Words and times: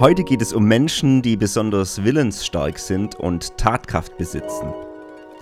Heute 0.00 0.22
geht 0.22 0.42
es 0.42 0.52
um 0.52 0.64
Menschen, 0.64 1.22
die 1.22 1.36
besonders 1.36 2.04
willensstark 2.04 2.78
sind 2.78 3.16
und 3.16 3.56
Tatkraft 3.56 4.16
besitzen. 4.16 4.72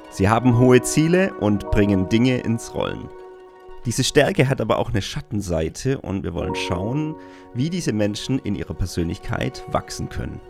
Sie 0.09 0.31
haben 0.31 0.57
hohe 0.57 0.81
Ziele 0.81 1.35
und 1.41 1.71
bringen 1.71 2.09
Dinge 2.09 2.39
ins 2.39 2.73
Rollen. 2.73 3.11
Diese 3.85 4.03
Stärke 4.03 4.49
hat 4.49 4.63
aber 4.63 4.79
auch 4.79 4.89
eine 4.89 5.03
Schattenseite 5.03 5.99
und 6.01 6.25
wir 6.25 6.33
wollen 6.33 6.55
schauen, 6.55 7.17
wie 7.53 7.69
diese 7.69 7.93
Menschen 7.93 8.39
in 8.39 8.55
ihrer 8.55 8.73
Persönlichkeit 8.73 9.63
wachsen 9.73 10.09
können. 10.09 10.41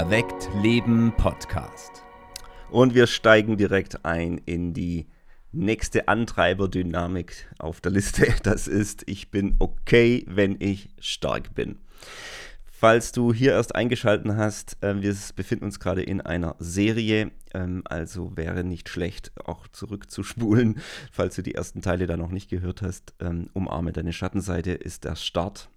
Erweckt 0.00 0.48
Leben 0.62 1.12
Podcast. 1.14 2.02
Und 2.70 2.94
wir 2.94 3.06
steigen 3.06 3.58
direkt 3.58 4.02
ein 4.06 4.40
in 4.46 4.72
die 4.72 5.06
nächste 5.52 6.08
Antreiberdynamik 6.08 7.46
auf 7.58 7.82
der 7.82 7.92
Liste. 7.92 8.26
Das 8.42 8.66
ist, 8.66 9.02
ich 9.06 9.30
bin 9.30 9.56
okay, 9.58 10.24
wenn 10.26 10.56
ich 10.58 10.88
stark 11.00 11.54
bin. 11.54 11.76
Falls 12.64 13.12
du 13.12 13.34
hier 13.34 13.52
erst 13.52 13.74
eingeschaltet 13.74 14.32
hast, 14.36 14.82
äh, 14.82 15.02
wir 15.02 15.14
befinden 15.36 15.66
uns 15.66 15.78
gerade 15.80 16.02
in 16.02 16.22
einer 16.22 16.56
Serie, 16.58 17.30
ähm, 17.52 17.82
also 17.84 18.34
wäre 18.38 18.64
nicht 18.64 18.88
schlecht, 18.88 19.32
auch 19.44 19.68
zurückzuspulen, 19.68 20.80
falls 21.12 21.36
du 21.36 21.42
die 21.42 21.54
ersten 21.54 21.82
Teile 21.82 22.06
da 22.06 22.16
noch 22.16 22.30
nicht 22.30 22.48
gehört 22.48 22.80
hast. 22.80 23.12
Ähm, 23.20 23.50
Umarme 23.52 23.92
deine 23.92 24.14
Schattenseite 24.14 24.72
ist 24.72 25.04
der 25.04 25.16
Start. 25.16 25.68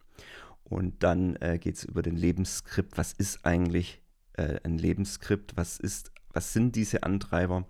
Und 0.64 1.04
dann 1.04 1.36
äh, 1.42 1.60
geht 1.60 1.76
es 1.76 1.84
über 1.84 2.02
den 2.02 2.16
Lebensskript. 2.16 2.98
Was 2.98 3.12
ist 3.12 3.46
eigentlich 3.46 4.00
äh, 4.34 4.60
ein 4.64 4.78
Lebensskript, 4.78 5.56
was 5.56 5.80
ist, 5.80 6.12
was 6.32 6.54
sind 6.54 6.76
diese 6.76 7.04
Antreiber? 7.04 7.66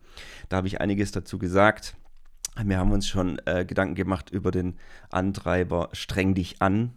Da 0.50 0.58
habe 0.58 0.68
ich 0.68 0.82
einiges 0.82 1.12
dazu 1.12 1.38
gesagt. 1.38 1.96
Wir 2.64 2.78
haben 2.78 2.92
uns 2.92 3.08
schon 3.08 3.40
äh, 3.46 3.66
Gedanken 3.66 3.96
gemacht 3.96 4.30
über 4.30 4.52
den 4.52 4.78
Antreiber 5.10 5.90
Streng 5.94 6.36
dich 6.36 6.62
an, 6.62 6.94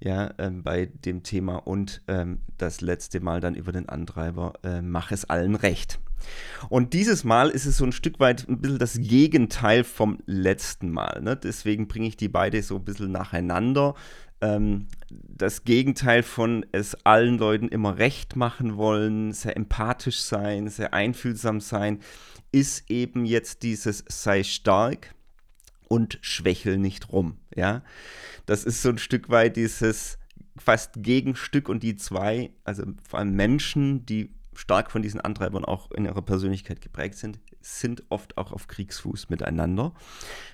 ja, 0.00 0.34
ähm, 0.38 0.62
bei 0.62 0.86
dem 0.86 1.22
Thema 1.22 1.56
und 1.56 2.02
ähm, 2.08 2.40
das 2.58 2.80
letzte 2.80 3.20
Mal 3.20 3.40
dann 3.40 3.54
über 3.54 3.70
den 3.70 3.88
Antreiber 3.88 4.54
äh, 4.64 4.82
Mach 4.82 5.12
es 5.12 5.24
allen 5.26 5.54
recht. 5.54 6.00
Und 6.68 6.92
dieses 6.92 7.24
Mal 7.24 7.50
ist 7.50 7.66
es 7.66 7.76
so 7.76 7.84
ein 7.84 7.92
Stück 7.92 8.20
weit 8.20 8.48
ein 8.48 8.60
bisschen 8.60 8.78
das 8.78 8.98
Gegenteil 9.00 9.84
vom 9.84 10.18
letzten 10.26 10.90
Mal. 10.90 11.20
Ne? 11.22 11.36
Deswegen 11.36 11.88
bringe 11.88 12.08
ich 12.08 12.16
die 12.16 12.28
beide 12.28 12.62
so 12.62 12.76
ein 12.76 12.84
bisschen 12.84 13.12
nacheinander 13.12 13.94
ähm, 14.40 14.86
das 15.10 15.64
Gegenteil 15.64 16.22
von 16.22 16.64
es 16.72 16.94
allen 17.04 17.38
Leuten 17.38 17.68
immer 17.68 17.98
recht 17.98 18.36
machen 18.36 18.76
wollen, 18.76 19.32
sehr 19.32 19.56
empathisch 19.56 20.20
sein, 20.20 20.68
sehr 20.68 20.94
einfühlsam 20.94 21.60
sein, 21.60 22.00
ist 22.52 22.90
eben 22.90 23.24
jetzt 23.24 23.62
dieses 23.62 24.04
sei 24.08 24.42
stark 24.42 25.14
und 25.88 26.18
schwächel 26.22 26.78
nicht 26.78 27.12
rum. 27.12 27.36
Ja, 27.54 27.82
das 28.46 28.64
ist 28.64 28.82
so 28.82 28.88
ein 28.90 28.98
Stück 28.98 29.28
weit 29.28 29.56
dieses 29.56 30.18
fast 30.56 31.02
Gegenstück 31.02 31.68
und 31.68 31.82
die 31.82 31.96
zwei, 31.96 32.50
also 32.64 32.84
vor 33.08 33.18
allem 33.18 33.34
Menschen, 33.34 34.04
die 34.06 34.30
stark 34.60 34.90
von 34.90 35.00
diesen 35.00 35.20
Antreibern 35.20 35.64
auch 35.64 35.90
in 35.90 36.04
ihrer 36.04 36.20
Persönlichkeit 36.20 36.82
geprägt 36.82 37.16
sind, 37.16 37.40
sind 37.62 38.04
oft 38.10 38.36
auch 38.36 38.52
auf 38.52 38.68
Kriegsfuß 38.68 39.30
miteinander. 39.30 39.94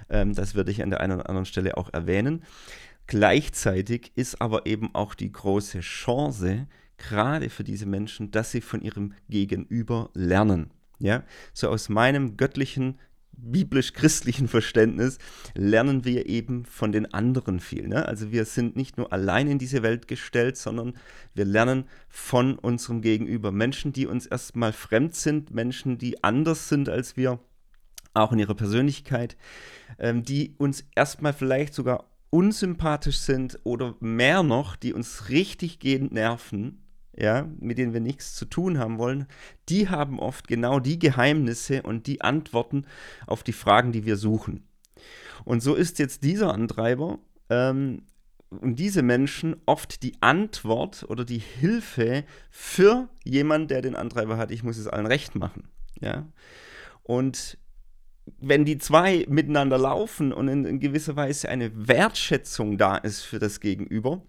Ähm, 0.08 0.32
das 0.32 0.54
würde 0.54 0.70
ich 0.70 0.82
an 0.82 0.90
der 0.90 1.00
einen 1.00 1.14
oder 1.14 1.28
anderen 1.28 1.44
Stelle 1.44 1.76
auch 1.76 1.92
erwähnen. 1.92 2.44
Gleichzeitig 3.08 4.12
ist 4.14 4.40
aber 4.40 4.66
eben 4.66 4.94
auch 4.94 5.14
die 5.14 5.30
große 5.30 5.80
Chance, 5.80 6.68
gerade 6.98 7.50
für 7.50 7.64
diese 7.64 7.86
Menschen, 7.86 8.30
dass 8.30 8.52
sie 8.52 8.60
von 8.60 8.80
ihrem 8.80 9.12
Gegenüber 9.28 10.10
lernen. 10.14 10.70
Ja, 10.98 11.24
so 11.52 11.68
aus 11.68 11.88
meinem 11.88 12.36
göttlichen 12.36 12.98
biblisch-christlichen 13.36 14.48
Verständnis 14.48 15.18
lernen 15.54 16.04
wir 16.04 16.26
eben 16.26 16.64
von 16.64 16.92
den 16.92 17.12
anderen 17.12 17.60
viel. 17.60 17.88
Ne? 17.88 18.06
Also 18.06 18.32
wir 18.32 18.44
sind 18.44 18.76
nicht 18.76 18.96
nur 18.96 19.12
allein 19.12 19.48
in 19.48 19.58
diese 19.58 19.82
Welt 19.82 20.08
gestellt, 20.08 20.56
sondern 20.56 20.94
wir 21.34 21.44
lernen 21.44 21.84
von 22.08 22.58
unserem 22.58 23.02
Gegenüber. 23.02 23.52
Menschen, 23.52 23.92
die 23.92 24.06
uns 24.06 24.26
erstmal 24.26 24.72
fremd 24.72 25.14
sind, 25.14 25.52
Menschen, 25.52 25.98
die 25.98 26.22
anders 26.24 26.68
sind 26.68 26.88
als 26.88 27.16
wir, 27.16 27.38
auch 28.14 28.32
in 28.32 28.38
ihrer 28.38 28.54
Persönlichkeit, 28.54 29.36
ähm, 29.98 30.22
die 30.22 30.54
uns 30.58 30.84
erstmal 30.94 31.32
vielleicht 31.32 31.74
sogar 31.74 32.10
unsympathisch 32.30 33.18
sind 33.18 33.58
oder 33.64 33.94
mehr 34.00 34.42
noch, 34.42 34.76
die 34.76 34.92
uns 34.92 35.28
richtig 35.28 35.78
gehend 35.78 36.12
nerven, 36.12 36.85
ja, 37.16 37.48
mit 37.58 37.78
denen 37.78 37.92
wir 37.92 38.00
nichts 38.00 38.34
zu 38.34 38.44
tun 38.44 38.78
haben 38.78 38.98
wollen, 38.98 39.26
die 39.68 39.88
haben 39.88 40.18
oft 40.18 40.48
genau 40.48 40.80
die 40.80 40.98
Geheimnisse 40.98 41.82
und 41.82 42.06
die 42.06 42.20
Antworten 42.20 42.86
auf 43.26 43.42
die 43.42 43.52
Fragen, 43.52 43.92
die 43.92 44.04
wir 44.04 44.16
suchen. 44.16 44.64
Und 45.44 45.62
so 45.62 45.74
ist 45.74 45.98
jetzt 45.98 46.24
dieser 46.24 46.52
Antreiber 46.52 47.18
ähm, 47.50 48.02
und 48.50 48.78
diese 48.78 49.02
Menschen 49.02 49.56
oft 49.66 50.02
die 50.02 50.14
Antwort 50.20 51.04
oder 51.08 51.24
die 51.24 51.38
Hilfe 51.38 52.24
für 52.50 53.08
jemanden, 53.24 53.68
der 53.68 53.82
den 53.82 53.96
Antreiber 53.96 54.36
hat, 54.36 54.50
ich 54.50 54.62
muss 54.62 54.78
es 54.78 54.86
allen 54.86 55.06
recht 55.06 55.34
machen. 55.34 55.68
Ja. 56.00 56.26
Und 57.02 57.58
wenn 58.38 58.64
die 58.64 58.78
zwei 58.78 59.24
miteinander 59.28 59.78
laufen 59.78 60.32
und 60.32 60.48
in, 60.48 60.64
in, 60.64 60.80
gewisser 60.80 61.16
Weise 61.16 61.48
eine 61.48 61.88
Wertschätzung 61.88 62.76
da 62.76 62.96
ist 62.96 63.22
für 63.22 63.38
das 63.38 63.60
Gegenüber, 63.60 64.22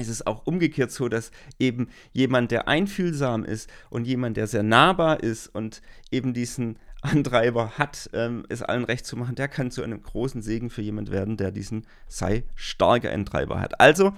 ist 0.00 0.08
es 0.08 0.26
auch 0.26 0.46
umgekehrt 0.46 0.90
so, 0.90 1.08
dass 1.08 1.30
eben 1.58 1.88
jemand, 2.12 2.50
der 2.50 2.68
einfühlsam 2.68 3.44
ist 3.44 3.70
und 3.90 4.06
jemand, 4.06 4.36
der 4.36 4.46
sehr 4.46 4.62
nahbar 4.62 5.22
ist 5.22 5.46
und 5.48 5.82
eben 6.10 6.34
diesen 6.34 6.78
Antreiber 7.02 7.78
hat, 7.78 8.10
ähm, 8.12 8.44
es 8.50 8.62
allen 8.62 8.84
recht 8.84 9.06
zu 9.06 9.16
machen, 9.16 9.34
der 9.34 9.48
kann 9.48 9.70
zu 9.70 9.82
einem 9.82 10.02
großen 10.02 10.42
Segen 10.42 10.68
für 10.68 10.82
jemand 10.82 11.10
werden, 11.10 11.38
der 11.38 11.50
diesen 11.50 11.86
sei 12.08 12.44
starker 12.54 13.10
Antreiber 13.10 13.58
hat. 13.58 13.80
Also 13.80 14.12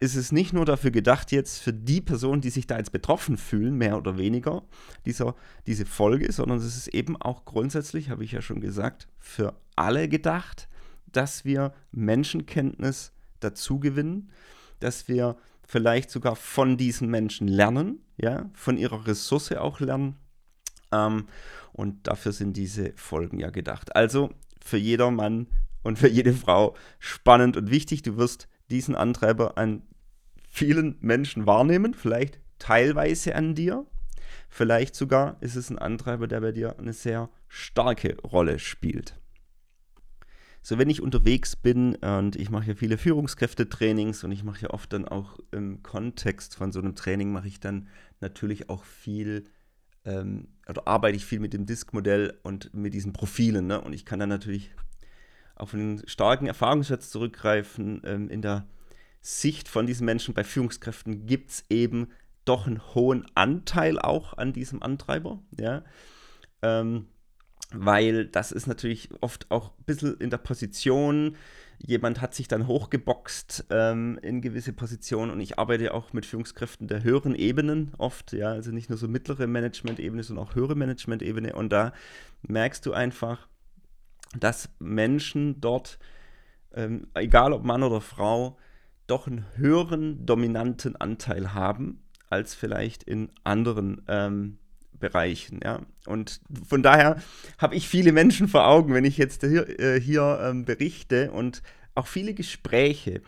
ist 0.00 0.16
es 0.16 0.32
nicht 0.32 0.52
nur 0.52 0.64
dafür 0.64 0.90
gedacht, 0.90 1.30
jetzt 1.30 1.58
für 1.60 1.74
die 1.74 2.00
Personen, 2.00 2.40
die 2.40 2.50
sich 2.50 2.66
da 2.66 2.78
jetzt 2.78 2.90
betroffen 2.90 3.36
fühlen, 3.36 3.76
mehr 3.76 3.98
oder 3.98 4.16
weniger, 4.16 4.62
dieser, 5.04 5.34
diese 5.66 5.84
Folge, 5.84 6.32
sondern 6.32 6.58
es 6.58 6.76
ist 6.76 6.88
eben 6.88 7.20
auch 7.20 7.44
grundsätzlich, 7.44 8.08
habe 8.08 8.24
ich 8.24 8.32
ja 8.32 8.40
schon 8.40 8.60
gesagt, 8.60 9.08
für 9.18 9.54
alle 9.76 10.08
gedacht, 10.08 10.68
dass 11.12 11.44
wir 11.44 11.74
Menschenkenntnis 11.92 13.12
dazu 13.40 13.78
gewinnen, 13.78 14.30
dass 14.82 15.08
wir 15.08 15.36
vielleicht 15.66 16.10
sogar 16.10 16.36
von 16.36 16.76
diesen 16.76 17.08
Menschen 17.08 17.48
lernen, 17.48 18.04
ja, 18.16 18.50
von 18.54 18.76
ihrer 18.76 19.06
Ressource 19.06 19.52
auch 19.52 19.80
lernen 19.80 20.16
ähm, 20.92 21.26
und 21.72 22.06
dafür 22.06 22.32
sind 22.32 22.56
diese 22.56 22.92
Folgen 22.96 23.40
ja 23.40 23.50
gedacht. 23.50 23.96
Also 23.96 24.30
für 24.62 24.76
jeder 24.76 25.10
Mann 25.10 25.46
und 25.82 25.98
für 25.98 26.08
jede 26.08 26.32
Frau 26.32 26.76
spannend 26.98 27.56
und 27.56 27.70
wichtig. 27.70 28.02
Du 28.02 28.16
wirst 28.16 28.48
diesen 28.70 28.94
Antreiber 28.94 29.58
an 29.58 29.82
vielen 30.48 30.96
Menschen 31.00 31.46
wahrnehmen, 31.46 31.94
vielleicht 31.94 32.38
teilweise 32.58 33.34
an 33.34 33.54
dir. 33.54 33.86
Vielleicht 34.48 34.94
sogar 34.94 35.38
ist 35.40 35.56
es 35.56 35.70
ein 35.70 35.78
Antreiber, 35.78 36.28
der 36.28 36.40
bei 36.40 36.52
dir 36.52 36.78
eine 36.78 36.92
sehr 36.92 37.30
starke 37.48 38.16
Rolle 38.22 38.58
spielt. 38.58 39.18
So, 40.62 40.78
wenn 40.78 40.88
ich 40.90 41.02
unterwegs 41.02 41.56
bin 41.56 41.96
und 41.96 42.36
ich 42.36 42.48
mache 42.48 42.68
ja 42.68 42.74
viele 42.76 42.96
Führungskräftetrainings 42.96 44.22
und 44.22 44.30
ich 44.30 44.44
mache 44.44 44.62
ja 44.62 44.70
oft 44.70 44.92
dann 44.92 45.06
auch 45.06 45.38
im 45.50 45.82
Kontext 45.82 46.54
von 46.54 46.70
so 46.70 46.78
einem 46.78 46.94
Training, 46.94 47.32
mache 47.32 47.48
ich 47.48 47.58
dann 47.58 47.88
natürlich 48.20 48.70
auch 48.70 48.84
viel 48.84 49.44
ähm, 50.04 50.48
oder 50.68 50.86
arbeite 50.86 51.16
ich 51.16 51.24
viel 51.24 51.40
mit 51.40 51.52
dem 51.52 51.66
Disk-Modell 51.66 52.38
und 52.44 52.72
mit 52.74 52.94
diesen 52.94 53.12
Profilen. 53.12 53.66
Ne? 53.66 53.80
Und 53.80 53.92
ich 53.92 54.04
kann 54.04 54.20
dann 54.20 54.28
natürlich 54.28 54.70
auf 55.56 55.74
einen 55.74 56.06
starken 56.06 56.46
Erfahrungsschatz 56.46 57.10
zurückgreifen. 57.10 58.02
Ähm, 58.04 58.28
in 58.30 58.40
der 58.40 58.66
Sicht 59.20 59.68
von 59.68 59.86
diesen 59.86 60.04
Menschen 60.04 60.34
bei 60.34 60.44
Führungskräften 60.44 61.26
gibt 61.26 61.50
es 61.50 61.64
eben 61.70 62.08
doch 62.44 62.66
einen 62.66 62.82
hohen 62.94 63.26
Anteil 63.34 63.98
auch 63.98 64.36
an 64.36 64.52
diesem 64.52 64.82
Antreiber. 64.82 65.42
Ja? 65.58 65.84
Ähm, 66.62 67.06
weil 67.74 68.26
das 68.26 68.52
ist 68.52 68.66
natürlich 68.66 69.08
oft 69.20 69.50
auch 69.50 69.70
ein 69.70 69.84
bisschen 69.84 70.16
in 70.18 70.30
der 70.30 70.38
Position, 70.38 71.36
jemand 71.78 72.20
hat 72.20 72.34
sich 72.34 72.48
dann 72.48 72.66
hochgeboxt 72.66 73.66
ähm, 73.70 74.18
in 74.22 74.40
gewisse 74.40 74.72
Positionen 74.72 75.30
und 75.30 75.40
ich 75.40 75.58
arbeite 75.58 75.94
auch 75.94 76.12
mit 76.12 76.26
Führungskräften 76.26 76.86
der 76.86 77.02
höheren 77.02 77.34
Ebenen 77.34 77.92
oft, 77.98 78.32
ja, 78.32 78.52
also 78.52 78.70
nicht 78.70 78.88
nur 78.88 78.98
so 78.98 79.08
mittlere 79.08 79.46
Management-Ebene, 79.46 80.22
sondern 80.22 80.46
auch 80.46 80.54
höhere 80.54 80.76
Management-Ebene. 80.76 81.54
Und 81.54 81.70
da 81.72 81.92
merkst 82.42 82.86
du 82.86 82.92
einfach, 82.92 83.48
dass 84.38 84.70
Menschen 84.78 85.60
dort, 85.60 85.98
ähm, 86.72 87.08
egal 87.14 87.52
ob 87.52 87.64
Mann 87.64 87.82
oder 87.82 88.00
Frau, 88.00 88.58
doch 89.06 89.26
einen 89.26 89.44
höheren 89.56 90.24
dominanten 90.24 90.96
Anteil 90.96 91.52
haben 91.52 92.02
als 92.30 92.54
vielleicht 92.54 93.02
in 93.02 93.30
anderen 93.44 94.02
ähm, 94.08 94.58
Bereichen. 95.02 95.60
Ja? 95.62 95.80
Und 96.06 96.40
von 96.66 96.82
daher 96.82 97.20
habe 97.58 97.74
ich 97.74 97.86
viele 97.88 98.12
Menschen 98.12 98.48
vor 98.48 98.66
Augen, 98.66 98.94
wenn 98.94 99.04
ich 99.04 99.18
jetzt 99.18 99.42
hier, 99.42 99.78
äh, 99.78 100.00
hier 100.00 100.40
ähm, 100.42 100.64
berichte 100.64 101.30
und 101.30 101.62
auch 101.94 102.06
viele 102.06 102.32
Gespräche. 102.32 103.20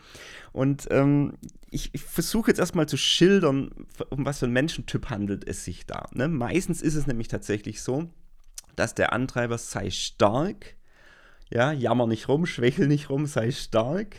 Und 0.51 0.87
ähm, 0.89 1.33
ich, 1.69 1.89
ich 1.93 2.01
versuche 2.01 2.49
jetzt 2.49 2.59
erstmal 2.59 2.87
zu 2.87 2.97
schildern, 2.97 3.69
um 4.09 4.25
was 4.25 4.39
für 4.39 4.45
einen 4.45 4.53
Menschentyp 4.53 5.09
handelt 5.09 5.47
es 5.47 5.65
sich 5.65 5.85
da. 5.85 6.07
Ne? 6.13 6.27
Meistens 6.27 6.81
ist 6.81 6.95
es 6.95 7.05
nämlich 7.05 7.27
tatsächlich 7.27 7.81
so, 7.81 8.09
dass 8.75 8.95
der 8.95 9.13
Antreiber 9.13 9.57
sei 9.57 9.91
stark, 9.91 10.75
ja, 11.51 11.71
jammer 11.71 12.07
nicht 12.07 12.27
rum, 12.27 12.45
schwächel 12.45 12.87
nicht 12.87 13.09
rum, 13.09 13.25
sei 13.25 13.51
stark, 13.51 14.15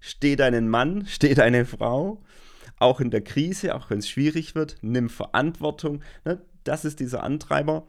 steh 0.00 0.36
deinen 0.36 0.68
Mann, 0.68 1.06
steh 1.08 1.34
deine 1.34 1.66
Frau, 1.66 2.22
auch 2.78 3.00
in 3.00 3.10
der 3.10 3.22
Krise, 3.22 3.74
auch 3.74 3.90
wenn 3.90 3.98
es 3.98 4.08
schwierig 4.08 4.54
wird, 4.54 4.76
nimm 4.80 5.08
Verantwortung. 5.08 6.02
Ne? 6.24 6.40
Das 6.64 6.84
ist 6.84 7.00
dieser 7.00 7.22
Antreiber. 7.22 7.86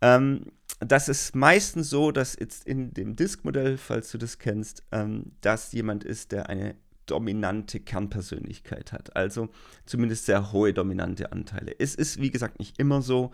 Ähm, 0.00 0.46
das 0.80 1.08
ist 1.08 1.34
meistens 1.34 1.90
so, 1.90 2.12
dass 2.12 2.36
jetzt 2.38 2.66
in 2.66 2.94
dem 2.94 3.16
Disk-Modell, 3.16 3.78
falls 3.78 4.10
du 4.10 4.18
das 4.18 4.38
kennst, 4.38 4.84
ähm, 4.92 5.32
dass 5.40 5.72
jemand 5.72 6.04
ist, 6.04 6.32
der 6.32 6.48
eine 6.48 6.76
dominante 7.06 7.80
Kernpersönlichkeit 7.80 8.92
hat. 8.92 9.16
Also 9.16 9.48
zumindest 9.86 10.26
sehr 10.26 10.52
hohe 10.52 10.72
dominante 10.72 11.32
Anteile. 11.32 11.74
Es 11.78 11.94
ist, 11.94 12.20
wie 12.20 12.30
gesagt, 12.30 12.58
nicht 12.58 12.78
immer 12.78 13.02
so, 13.02 13.32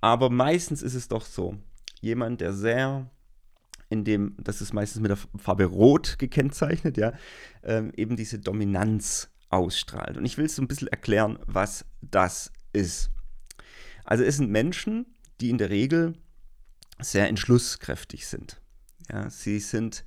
aber 0.00 0.30
meistens 0.30 0.82
ist 0.82 0.94
es 0.94 1.08
doch 1.08 1.24
so. 1.24 1.56
Jemand, 2.00 2.40
der 2.40 2.52
sehr 2.52 3.08
in 3.88 4.04
dem, 4.04 4.34
das 4.38 4.62
ist 4.62 4.72
meistens 4.72 5.02
mit 5.02 5.10
der 5.10 5.18
Farbe 5.36 5.66
Rot 5.66 6.18
gekennzeichnet, 6.18 6.96
ja, 6.96 7.12
ähm, 7.62 7.92
eben 7.94 8.16
diese 8.16 8.38
Dominanz 8.38 9.28
ausstrahlt. 9.50 10.16
Und 10.16 10.24
ich 10.24 10.38
will 10.38 10.46
es 10.46 10.56
so 10.56 10.62
ein 10.62 10.68
bisschen 10.68 10.88
erklären, 10.88 11.38
was 11.46 11.84
das 12.00 12.50
ist. 12.72 13.10
Also 14.04 14.24
es 14.24 14.36
sind 14.36 14.50
Menschen, 14.50 15.06
die 15.40 15.50
in 15.50 15.58
der 15.58 15.70
Regel 15.70 16.14
sehr 17.00 17.28
entschlusskräftig 17.28 18.26
sind. 18.26 18.60
Ja, 19.10 19.28
sie 19.30 19.58
sind 19.58 20.04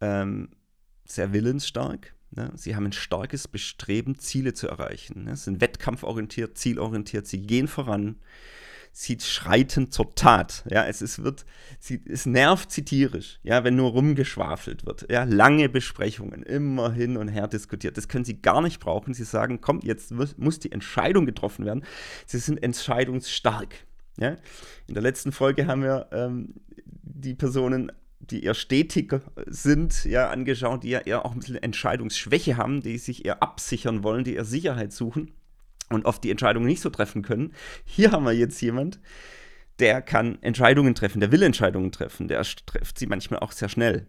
ähm, 0.00 0.50
sehr 1.04 1.32
willensstark. 1.32 2.14
Ne? 2.30 2.52
Sie 2.54 2.76
haben 2.76 2.86
ein 2.86 2.92
starkes 2.92 3.48
Bestreben, 3.48 4.18
Ziele 4.18 4.54
zu 4.54 4.68
erreichen. 4.68 5.24
Ne? 5.24 5.36
Sie 5.36 5.44
sind 5.44 5.60
wettkampforientiert, 5.60 6.56
zielorientiert, 6.56 7.26
sie 7.26 7.42
gehen 7.42 7.68
voran 7.68 8.20
sie 8.92 9.18
schreiten 9.20 9.90
zur 9.90 10.14
Tat. 10.14 10.64
Ja, 10.70 10.84
es, 10.84 11.00
es 11.00 11.22
wird, 11.22 11.44
sie, 11.78 12.02
es 12.06 12.26
nervt 12.26 12.70
sie 12.70 12.84
tierisch, 12.84 13.38
ja, 13.42 13.64
wenn 13.64 13.76
nur 13.76 13.90
rumgeschwafelt 13.90 14.86
wird. 14.86 15.06
Ja, 15.10 15.24
lange 15.24 15.68
Besprechungen, 15.68 16.42
immer 16.42 16.92
hin 16.92 17.16
und 17.16 17.28
her 17.28 17.48
diskutiert. 17.48 17.96
Das 17.96 18.08
können 18.08 18.24
sie 18.24 18.40
gar 18.40 18.60
nicht 18.60 18.80
brauchen. 18.80 19.14
Sie 19.14 19.24
sagen, 19.24 19.60
komm, 19.60 19.80
jetzt 19.82 20.12
muss, 20.12 20.58
die 20.58 20.72
Entscheidung 20.72 21.26
getroffen 21.26 21.64
werden. 21.64 21.84
Sie 22.26 22.38
sind 22.38 22.62
entscheidungsstark. 22.62 23.74
Ja? 24.18 24.36
In 24.86 24.94
der 24.94 25.02
letzten 25.02 25.32
Folge 25.32 25.66
haben 25.66 25.82
wir 25.82 26.08
ähm, 26.12 26.54
die 26.84 27.34
Personen 27.34 27.92
die 28.22 28.44
eher 28.44 28.54
stetiger 28.54 29.22
sind, 29.46 30.04
ja, 30.04 30.28
angeschaut, 30.28 30.84
die 30.84 30.90
ja 30.90 31.00
eher 31.00 31.24
auch 31.24 31.32
ein 31.32 31.38
bisschen 31.38 31.56
Entscheidungsschwäche 31.56 32.58
haben, 32.58 32.82
die 32.82 32.98
sich 32.98 33.24
eher 33.24 33.42
absichern 33.42 34.04
wollen, 34.04 34.24
die 34.24 34.34
eher 34.34 34.44
Sicherheit 34.44 34.92
suchen 34.92 35.32
und 35.90 36.06
oft 36.06 36.24
die 36.24 36.30
Entscheidungen 36.30 36.66
nicht 36.66 36.80
so 36.80 36.90
treffen 36.90 37.22
können. 37.22 37.52
Hier 37.84 38.12
haben 38.12 38.24
wir 38.24 38.32
jetzt 38.32 38.60
jemand, 38.62 39.00
der 39.78 40.02
kann 40.02 40.40
Entscheidungen 40.42 40.94
treffen, 40.94 41.20
der 41.20 41.32
will 41.32 41.42
Entscheidungen 41.42 41.92
treffen, 41.92 42.28
der 42.28 42.42
trifft 42.42 42.98
sie 42.98 43.06
manchmal 43.06 43.40
auch 43.40 43.52
sehr 43.52 43.68
schnell. 43.68 44.06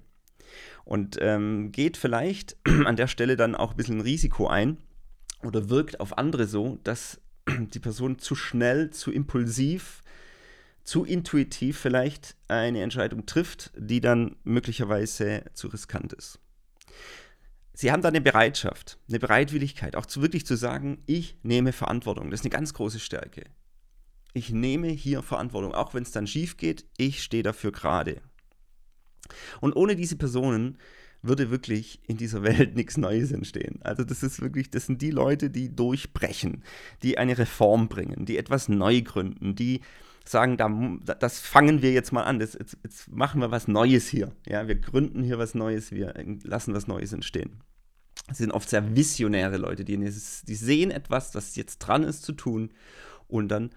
Und 0.83 1.17
ähm, 1.21 1.71
geht 1.71 1.97
vielleicht 1.97 2.57
an 2.85 2.95
der 2.95 3.07
Stelle 3.07 3.35
dann 3.35 3.55
auch 3.55 3.71
ein 3.71 3.77
bisschen 3.77 4.01
Risiko 4.01 4.47
ein 4.47 4.77
oder 5.43 5.69
wirkt 5.69 5.99
auf 5.99 6.17
andere 6.17 6.45
so, 6.45 6.79
dass 6.83 7.19
die 7.49 7.79
Person 7.79 8.19
zu 8.19 8.35
schnell, 8.35 8.91
zu 8.91 9.11
impulsiv, 9.11 10.01
zu 10.83 11.05
intuitiv 11.05 11.79
vielleicht 11.79 12.35
eine 12.47 12.81
Entscheidung 12.81 13.25
trifft, 13.25 13.71
die 13.75 14.01
dann 14.01 14.35
möglicherweise 14.43 15.45
zu 15.53 15.67
riskant 15.67 16.13
ist 16.13 16.39
sie 17.81 17.91
haben 17.91 18.03
da 18.03 18.09
eine 18.09 18.21
Bereitschaft, 18.21 18.99
eine 19.09 19.19
Bereitwilligkeit, 19.19 19.95
auch 19.95 20.05
zu 20.05 20.21
wirklich 20.21 20.45
zu 20.45 20.55
sagen, 20.55 20.99
ich 21.07 21.35
nehme 21.41 21.73
Verantwortung. 21.73 22.29
Das 22.29 22.41
ist 22.41 22.45
eine 22.45 22.51
ganz 22.51 22.75
große 22.75 22.99
Stärke. 22.99 23.45
Ich 24.33 24.51
nehme 24.51 24.87
hier 24.87 25.23
Verantwortung, 25.23 25.73
auch 25.73 25.95
wenn 25.95 26.03
es 26.03 26.11
dann 26.11 26.27
schief 26.27 26.57
geht, 26.57 26.85
ich 26.97 27.23
stehe 27.23 27.43
dafür 27.43 27.71
gerade. 27.71 28.21
Und 29.61 29.75
ohne 29.75 29.95
diese 29.95 30.15
Personen 30.15 30.77
würde 31.23 31.49
wirklich 31.49 31.99
in 32.07 32.17
dieser 32.17 32.43
Welt 32.43 32.75
nichts 32.75 32.97
Neues 32.97 33.31
entstehen. 33.31 33.79
Also 33.81 34.03
das 34.03 34.21
ist 34.21 34.41
wirklich, 34.41 34.69
das 34.69 34.85
sind 34.85 35.01
die 35.01 35.11
Leute, 35.11 35.49
die 35.49 35.75
durchbrechen, 35.75 36.63
die 37.01 37.17
eine 37.17 37.37
Reform 37.39 37.89
bringen, 37.89 38.25
die 38.25 38.37
etwas 38.37 38.69
neu 38.69 39.01
gründen, 39.01 39.55
die 39.55 39.81
sagen, 40.23 40.55
da, 40.55 40.69
das 41.15 41.39
fangen 41.39 41.81
wir 41.81 41.93
jetzt 41.93 42.13
mal 42.13 42.23
an, 42.23 42.37
das, 42.37 42.53
jetzt, 42.53 42.77
jetzt 42.83 43.11
machen 43.11 43.41
wir 43.41 43.49
was 43.49 43.67
Neues 43.67 44.07
hier. 44.07 44.35
Ja, 44.47 44.67
wir 44.67 44.75
gründen 44.75 45.23
hier 45.23 45.39
was 45.39 45.55
Neues, 45.55 45.91
wir 45.91 46.13
lassen 46.43 46.75
was 46.75 46.85
Neues 46.85 47.11
entstehen. 47.11 47.63
Das 48.27 48.37
sind 48.37 48.51
oft 48.51 48.69
sehr 48.69 48.95
visionäre 48.95 49.57
Leute, 49.57 49.83
die, 49.83 49.97
die 49.97 50.55
sehen 50.55 50.91
etwas, 50.91 51.31
das 51.31 51.55
jetzt 51.55 51.79
dran 51.79 52.03
ist 52.03 52.23
zu 52.23 52.33
tun 52.33 52.71
und 53.27 53.49
dann 53.49 53.71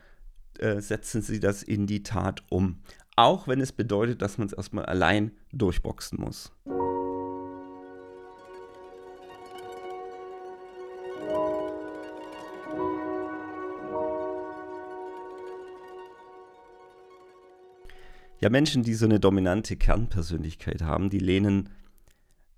äh, 0.59 0.81
setzen 0.81 1.23
sie 1.23 1.41
das 1.41 1.63
in 1.63 1.87
die 1.87 2.03
Tat 2.03 2.43
um. 2.51 2.81
Auch 3.17 3.49
wenn 3.49 3.61
es 3.61 3.73
bedeutet, 3.73 4.23
dass 4.23 4.39
man 4.39 4.47
es 4.47 4.53
erstmal 4.53 4.87
allein 4.87 5.33
durchboxen 5.53 6.21
muss. 6.21 6.53
Ja, 18.41 18.51
Menschen, 18.51 18.83
die 18.83 18.95
so 18.95 19.07
eine 19.07 19.21
dominante 19.21 19.77
Kernpersönlichkeit 19.77 20.83
haben, 20.83 21.09
die 21.09 21.19
lehnen 21.19 21.71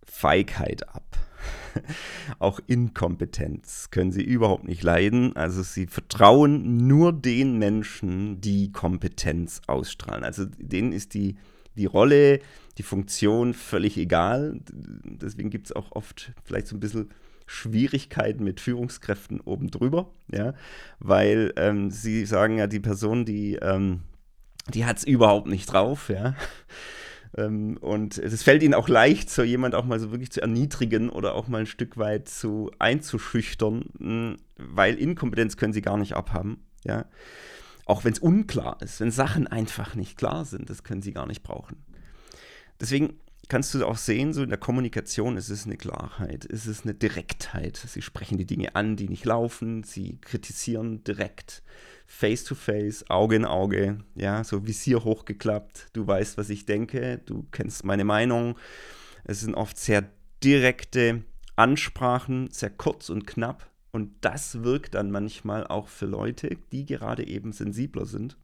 Feigheit 0.05 0.89
ab. 0.89 1.26
Auch 2.39 2.61
Inkompetenz 2.67 3.91
können 3.91 4.13
sie 4.13 4.23
überhaupt 4.23 4.65
nicht 4.65 4.83
leiden. 4.83 5.37
Also 5.37 5.63
sie 5.63 5.87
vertrauen 5.87 6.87
nur 6.87 7.13
den 7.13 7.59
Menschen, 7.59 8.41
die 8.41 8.73
Kompetenz 8.73 9.61
ausstrahlen. 9.67 10.25
Also 10.25 10.45
denen 10.45 10.93
ist 10.93 11.15
die, 11.15 11.37
die 11.77 11.87
Rolle, 11.87 12.41
die 12.79 12.83
Funktion 12.83 13.55
völlig 13.55 13.97
egal. 13.97 14.61
Deswegen 14.73 15.51
gibt 15.51 15.67
es 15.67 15.77
auch 15.77 15.93
oft 15.93 16.33
vielleicht 16.45 16.67
so 16.67 16.77
ein 16.77 16.81
bisschen 16.81 17.11
Schwierigkeiten 17.47 18.43
mit 18.43 18.61
Führungskräften 18.61 19.41
oben 19.41 19.71
drüber, 19.71 20.11
ja, 20.33 20.55
weil 20.99 21.53
ähm, 21.57 21.93
sie 21.93 22.27
sagen 22.27 22.59
ja, 22.59 22.67
die 22.67 22.81
Person, 22.81 23.25
die 23.25 23.55
ähm, 23.63 24.01
die 24.75 24.85
hat 24.85 24.99
es 24.99 25.05
überhaupt 25.05 25.47
nicht 25.47 25.73
drauf, 25.73 26.09
ja. 26.09 26.35
Ähm, 27.37 27.77
und 27.79 28.19
es 28.19 28.43
fällt 28.43 28.63
ihnen 28.63 28.75
auch 28.75 28.89
leicht, 28.89 29.31
so 29.31 29.43
jemand 29.43 29.75
auch 29.75 29.85
mal 29.85 30.01
so 30.01 30.11
wirklich 30.11 30.33
zu 30.33 30.41
erniedrigen 30.41 31.11
oder 31.11 31.35
auch 31.35 31.49
mal 31.49 31.61
ein 31.61 31.67
Stück 31.67 31.97
weit 31.97 32.29
zu 32.29 32.71
einzuschüchtern, 32.79 33.85
hm, 33.99 34.37
weil 34.57 34.95
Inkompetenz 34.95 35.57
können 35.57 35.73
sie 35.73 35.83
gar 35.83 35.99
nicht 35.99 36.15
abhaben, 36.15 36.65
ja. 36.85 37.05
Auch 37.85 38.05
wenn 38.05 38.13
es 38.13 38.19
unklar 38.19 38.79
ist, 38.81 38.99
wenn 39.01 39.13
Sachen 39.13 39.47
einfach 39.47 39.95
nicht 39.95 40.17
klar 40.17 40.45
sind, 40.45 40.71
das 40.71 40.83
können 40.83 41.03
sie 41.03 41.13
gar 41.13 41.27
nicht 41.27 41.45
brauchen. 41.45 41.77
Deswegen 42.81 43.21
kannst 43.49 43.75
du 43.75 43.87
auch 43.87 43.97
sehen, 43.97 44.33
so 44.33 44.43
in 44.43 44.49
der 44.49 44.59
Kommunikation 44.59 45.37
ist 45.37 45.51
es 45.51 45.67
eine 45.67 45.77
Klarheit, 45.77 46.45
ist 46.45 46.67
es 46.67 46.83
eine 46.83 46.95
Direktheit. 46.95 47.77
Sie 47.77 48.03
sprechen 48.03 48.39
die 48.39 48.47
Dinge 48.47 48.75
an, 48.75 48.97
die 48.97 49.09
nicht 49.09 49.25
laufen, 49.25 49.85
sie 49.85 50.19
kritisieren 50.21 51.05
direkt, 51.05 51.63
face 52.07 52.45
to 52.45 52.55
face, 52.55 53.09
Auge 53.11 53.37
in 53.37 53.45
Auge, 53.45 53.99
ja, 54.15 54.45
so 54.45 54.67
Visier 54.67 55.05
hochgeklappt. 55.05 55.89
Du 55.93 56.07
weißt, 56.07 56.39
was 56.39 56.51
ich 56.51 56.67
denke, 56.67 57.21
du 57.27 57.47
kennst 57.51 57.85
meine 57.85 58.05
Meinung. 58.05 58.57
Es 59.25 59.41
sind 59.41 59.55
oft 59.55 59.79
sehr 59.79 60.09
direkte 60.43 61.25
Ansprachen, 61.57 62.49
sehr 62.51 62.71
kurz 62.71 63.09
und 63.11 63.27
knapp. 63.27 63.71
Und 63.91 64.13
das 64.21 64.63
wirkt 64.63 64.95
dann 64.95 65.11
manchmal 65.11 65.67
auch 65.67 65.89
für 65.89 66.07
Leute, 66.07 66.57
die 66.71 66.85
gerade 66.85 67.27
eben 67.27 67.53
sensibler 67.53 68.07
sind 68.07 68.37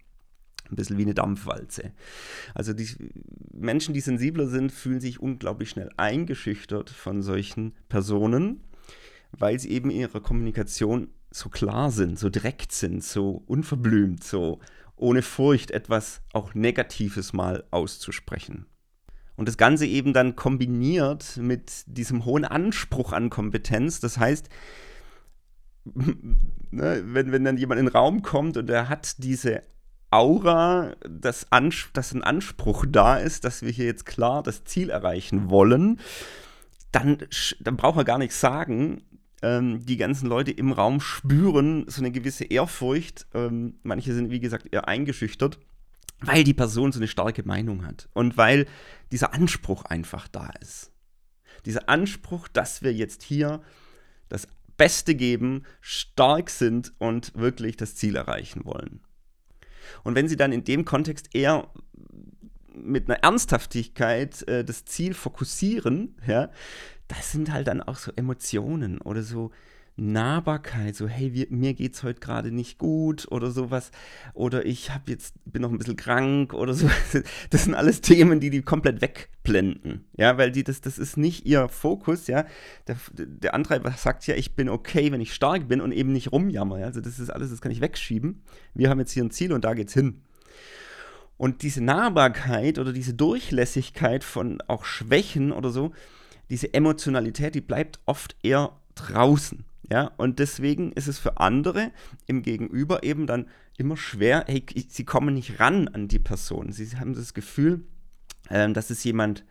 ein 0.73 0.77
bisschen 0.77 0.99
wie 0.99 1.03
eine 1.03 1.15
Dampfwalze. 1.15 1.93
Also 2.55 2.73
die 2.73 2.89
Menschen, 3.53 3.95
die 3.95 4.01
sensibler 4.01 4.49
sind, 4.49 4.73
fühlen 4.73 5.01
sich 5.01 5.21
unglaublich 5.21 5.71
schnell 5.71 5.91
eingeschüchtert 5.97 6.91
von 6.91 7.23
solchen 7.23 7.75
Personen, 7.89 8.63
weil 9.33 9.59
sie 9.59 9.71
eben 9.71 9.91
in 9.91 10.01
ihrer 10.01 10.21
Kommunikation 10.21 11.09
so 11.35 11.49
klar 11.49 11.91
sind, 11.91 12.19
so 12.19 12.29
direkt 12.29 12.73
sind, 12.73 13.03
so 13.03 13.43
unverblümt, 13.47 14.23
so 14.25 14.61
ohne 14.97 15.23
Furcht 15.23 15.71
etwas 15.71 16.23
auch 16.33 16.55
Negatives 16.55 17.33
mal 17.33 17.65
auszusprechen. 17.71 18.67
Und 19.37 19.49
das 19.49 19.57
Ganze 19.57 19.87
eben 19.87 20.13
dann 20.13 20.37
kombiniert 20.37 21.37
mit 21.39 21.85
diesem 21.87 22.25
hohen 22.25 22.45
Anspruch 22.45 23.13
an 23.13 23.31
Kompetenz. 23.31 23.99
Das 23.99 24.19
heißt, 24.19 24.49
ne, 26.71 27.03
wenn, 27.05 27.33
wenn 27.33 27.45
dann 27.45 27.57
jemand 27.57 27.81
in 27.81 27.87
den 27.87 27.93
Raum 27.93 28.23
kommt 28.23 28.57
und 28.57 28.71
er 28.71 28.89
hat 28.89 29.23
diese 29.23 29.63
Aura, 30.11 30.95
dass, 31.09 31.47
dass 31.95 32.13
ein 32.13 32.23
Anspruch 32.23 32.85
da 32.87 33.17
ist, 33.17 33.45
dass 33.45 33.63
wir 33.63 33.71
hier 33.71 33.87
jetzt 33.87 34.05
klar 34.05 34.43
das 34.43 34.65
Ziel 34.65 34.91
erreichen 34.91 35.49
wollen, 35.49 35.99
dann, 36.93 37.19
dann 37.61 37.77
braucht 37.77 37.97
man 37.97 38.05
gar 38.05 38.19
nichts 38.19 38.39
sagen. 38.39 39.03
Ähm, 39.43 39.85
die 39.85 39.97
ganzen 39.97 40.29
Leute 40.29 40.53
im 40.53 40.73
Raum 40.73 41.01
spüren 41.01 41.85
so 41.89 42.01
eine 42.01 42.13
gewisse 42.13 42.45
Ehrfurcht. 42.45 43.27
Ähm, 43.35 43.75
manche 43.83 44.15
sind, 44.15 44.31
wie 44.31 44.41
gesagt, 44.41 44.69
eher 44.73 44.89
eingeschüchtert. 44.89 45.59
weil 46.25 46.45
die 46.45 46.55
Person 46.55 46.93
so 46.93 47.01
eine 47.01 47.09
starke 47.09 47.43
Meinung 47.45 47.85
hat 47.85 48.09
und 48.13 48.37
weil 48.37 48.67
dieser 49.11 49.35
Anspruch 49.35 49.85
einfach 49.85 50.29
da 50.29 50.51
ist. 50.61 50.93
Dieser 51.67 51.89
Anspruch, 51.89 52.49
dass 52.49 52.83
wir 52.83 52.93
jetzt 52.93 53.23
hier 53.23 53.61
das 54.29 54.47
Beste 54.77 55.15
geben, 55.15 55.65
stark 55.81 56.51
sind 56.51 56.93
und 56.99 57.35
wirklich 57.35 57.77
das 57.77 57.95
Ziel 57.97 58.17
erreichen 58.17 58.65
wollen. 58.65 59.01
Und 60.05 60.15
wenn 60.15 60.29
sie 60.29 60.37
dann 60.37 60.53
in 60.53 60.65
dem 60.65 60.85
Kontext 60.85 61.35
eher 61.35 61.69
mit 62.75 63.09
einer 63.09 63.23
Ernsthaftigkeit 63.23 64.47
äh, 64.49 64.65
das 64.65 64.85
Ziel 64.85 65.15
fokussieren, 65.15 66.17
ja, 66.27 66.51
das 67.17 67.33
sind 67.33 67.53
halt 67.53 67.69
dann 67.69 67.83
auch 67.83 67.97
so 67.97 68.11
Emotionen 68.17 69.01
oder 69.01 69.23
so 69.23 69.51
Nahbarkeit, 69.97 70.97
so 70.97 71.07
hey, 71.07 71.35
wir, 71.35 71.47
mir 71.51 71.75
geht's 71.75 72.03
heute 72.03 72.21
gerade 72.21 72.51
nicht 72.51 72.79
gut 72.79 73.31
oder 73.31 73.51
sowas 73.51 73.91
oder 74.33 74.65
ich 74.65 74.91
habe 74.91 75.11
jetzt 75.11 75.35
bin 75.45 75.61
noch 75.61 75.71
ein 75.71 75.77
bisschen 75.77 75.97
krank 75.97 76.55
oder 76.55 76.73
so. 76.73 76.89
Das 77.51 77.65
sind 77.65 77.75
alles 77.75 78.01
Themen, 78.01 78.41
die 78.41 78.49
die 78.49 78.63
komplett 78.63 79.03
wegblenden, 79.03 80.07
ja, 80.17 80.39
weil 80.39 80.51
die 80.51 80.65
das 80.65 80.81
das 80.81 80.99
ist 80.99 81.19
nicht 81.19 81.45
ihr 81.45 81.69
Fokus, 81.69 82.27
ja. 82.27 82.47
Der, 82.87 82.97
der 83.13 83.53
Antreiber 83.53 83.91
sagt 83.91 84.27
ja, 84.27 84.35
ich 84.35 84.57
bin 84.57 84.71
okay, 84.71 85.13
wenn 85.13 85.21
ich 85.21 85.35
stark 85.35 85.69
bin 85.69 85.83
und 85.83 85.93
eben 85.93 86.13
nicht 86.13 86.33
rumjammer, 86.33 86.79
ja? 86.79 86.87
also 86.87 87.03
das 87.03 87.19
ist 87.19 87.29
alles, 87.29 87.51
das 87.51 87.61
kann 87.61 87.73
ich 87.73 87.83
wegschieben. 87.83 88.43
Wir 88.73 88.89
haben 88.89 89.01
jetzt 89.01 89.13
hier 89.13 89.23
ein 89.23 89.31
Ziel 89.31 89.53
und 89.53 89.67
da 89.67 89.75
geht's 89.75 89.93
hin. 89.93 90.23
Und 91.37 91.63
diese 91.63 91.83
Nahbarkeit 91.83 92.79
oder 92.79 92.95
diese 92.95 93.13
Durchlässigkeit 93.13 94.25
von 94.25 94.63
auch 94.69 94.87
Schwächen 94.87 95.53
oder 95.53 95.69
so, 95.71 95.93
diese 96.53 96.75
Emotionalität, 96.75 97.55
die 97.55 97.63
bleibt 97.63 97.99
oft 98.05 98.37
eher 98.43 98.77
draußen. 98.95 99.65
Ja, 99.91 100.11
und 100.19 100.39
deswegen 100.39 100.93
ist 100.93 101.09
es 101.09 101.19
für 101.19 101.39
andere 101.39 101.91
im 102.27 102.43
Gegenüber 102.43 103.03
eben 103.05 103.27
dann 103.27 103.47
immer 103.79 103.97
schwer, 103.97 104.45
hey, 104.47 104.63
sie 104.89 105.05
kommen 105.07 105.35
nicht 105.35 105.61
ran 105.61 105.89
an 105.89 106.09
die 106.09 106.19
Person. 106.19 106.71
Sie 106.71 106.87
haben 106.99 107.15
das 107.15 107.33
Gefühl, 107.33 107.85
äh, 108.51 108.71
dass 108.71 108.91
es 108.91 109.03
jemand 109.03 109.47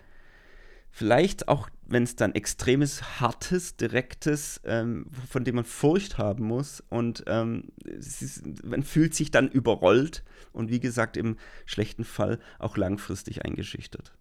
vielleicht 0.92 1.48
auch, 1.48 1.70
wenn 1.88 2.04
es 2.04 2.16
dann 2.18 2.36
extremes, 2.36 3.20
hartes, 3.20 3.78
direktes, 3.78 4.62
ähm, 4.64 5.08
von 5.28 5.44
dem 5.44 5.56
man 5.56 5.66
Furcht 5.66 6.20
haben 6.20 6.46
muss 6.46 6.84
und 6.90 7.24
ähm, 7.26 7.70
ist, 7.84 8.44
man 8.64 8.84
fühlt 8.84 9.16
sich 9.16 9.32
dann 9.32 9.50
überrollt 9.50 10.24
und 10.54 10.70
wie 10.70 10.80
gesagt 10.80 11.18
im 11.18 11.38
schlechten 11.66 12.04
Fall 12.04 12.38
auch 12.60 12.78
langfristig 12.78 13.44
eingeschüchtert. 13.44 14.14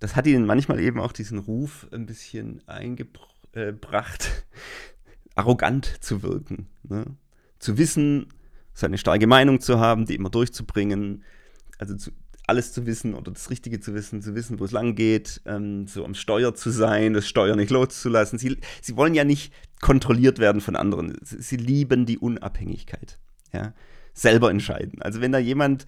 Das 0.00 0.16
hat 0.16 0.26
ihnen 0.26 0.46
manchmal 0.46 0.80
eben 0.80 1.00
auch 1.00 1.12
diesen 1.12 1.38
Ruf 1.38 1.86
ein 1.92 2.06
bisschen 2.06 2.62
eingebracht, 2.66 4.44
arrogant 5.34 5.96
zu 6.00 6.22
wirken. 6.22 6.68
Ne? 6.84 7.04
Zu 7.58 7.78
wissen, 7.78 8.28
seine 8.74 8.98
starke 8.98 9.26
Meinung 9.26 9.60
zu 9.60 9.80
haben, 9.80 10.06
die 10.06 10.14
immer 10.14 10.30
durchzubringen, 10.30 11.24
also 11.78 11.96
zu, 11.96 12.12
alles 12.46 12.72
zu 12.72 12.86
wissen 12.86 13.14
oder 13.14 13.30
das 13.30 13.50
Richtige 13.50 13.80
zu 13.80 13.92
wissen, 13.94 14.22
zu 14.22 14.34
wissen, 14.34 14.58
wo 14.58 14.64
es 14.64 14.70
lang 14.70 14.94
geht, 14.94 15.42
ähm, 15.44 15.86
so 15.86 16.04
am 16.04 16.14
Steuer 16.14 16.54
zu 16.54 16.70
sein, 16.70 17.12
das 17.12 17.28
Steuer 17.28 17.56
nicht 17.56 17.70
loszulassen. 17.70 18.38
Sie, 18.38 18.56
sie 18.80 18.96
wollen 18.96 19.14
ja 19.14 19.24
nicht 19.24 19.52
kontrolliert 19.80 20.38
werden 20.38 20.60
von 20.60 20.76
anderen. 20.76 21.16
Sie, 21.22 21.42
sie 21.42 21.56
lieben 21.56 22.06
die 22.06 22.18
Unabhängigkeit. 22.18 23.18
Ja? 23.52 23.74
Selber 24.14 24.50
entscheiden. 24.50 25.02
Also 25.02 25.20
wenn 25.20 25.32
da 25.32 25.38
jemand, 25.38 25.84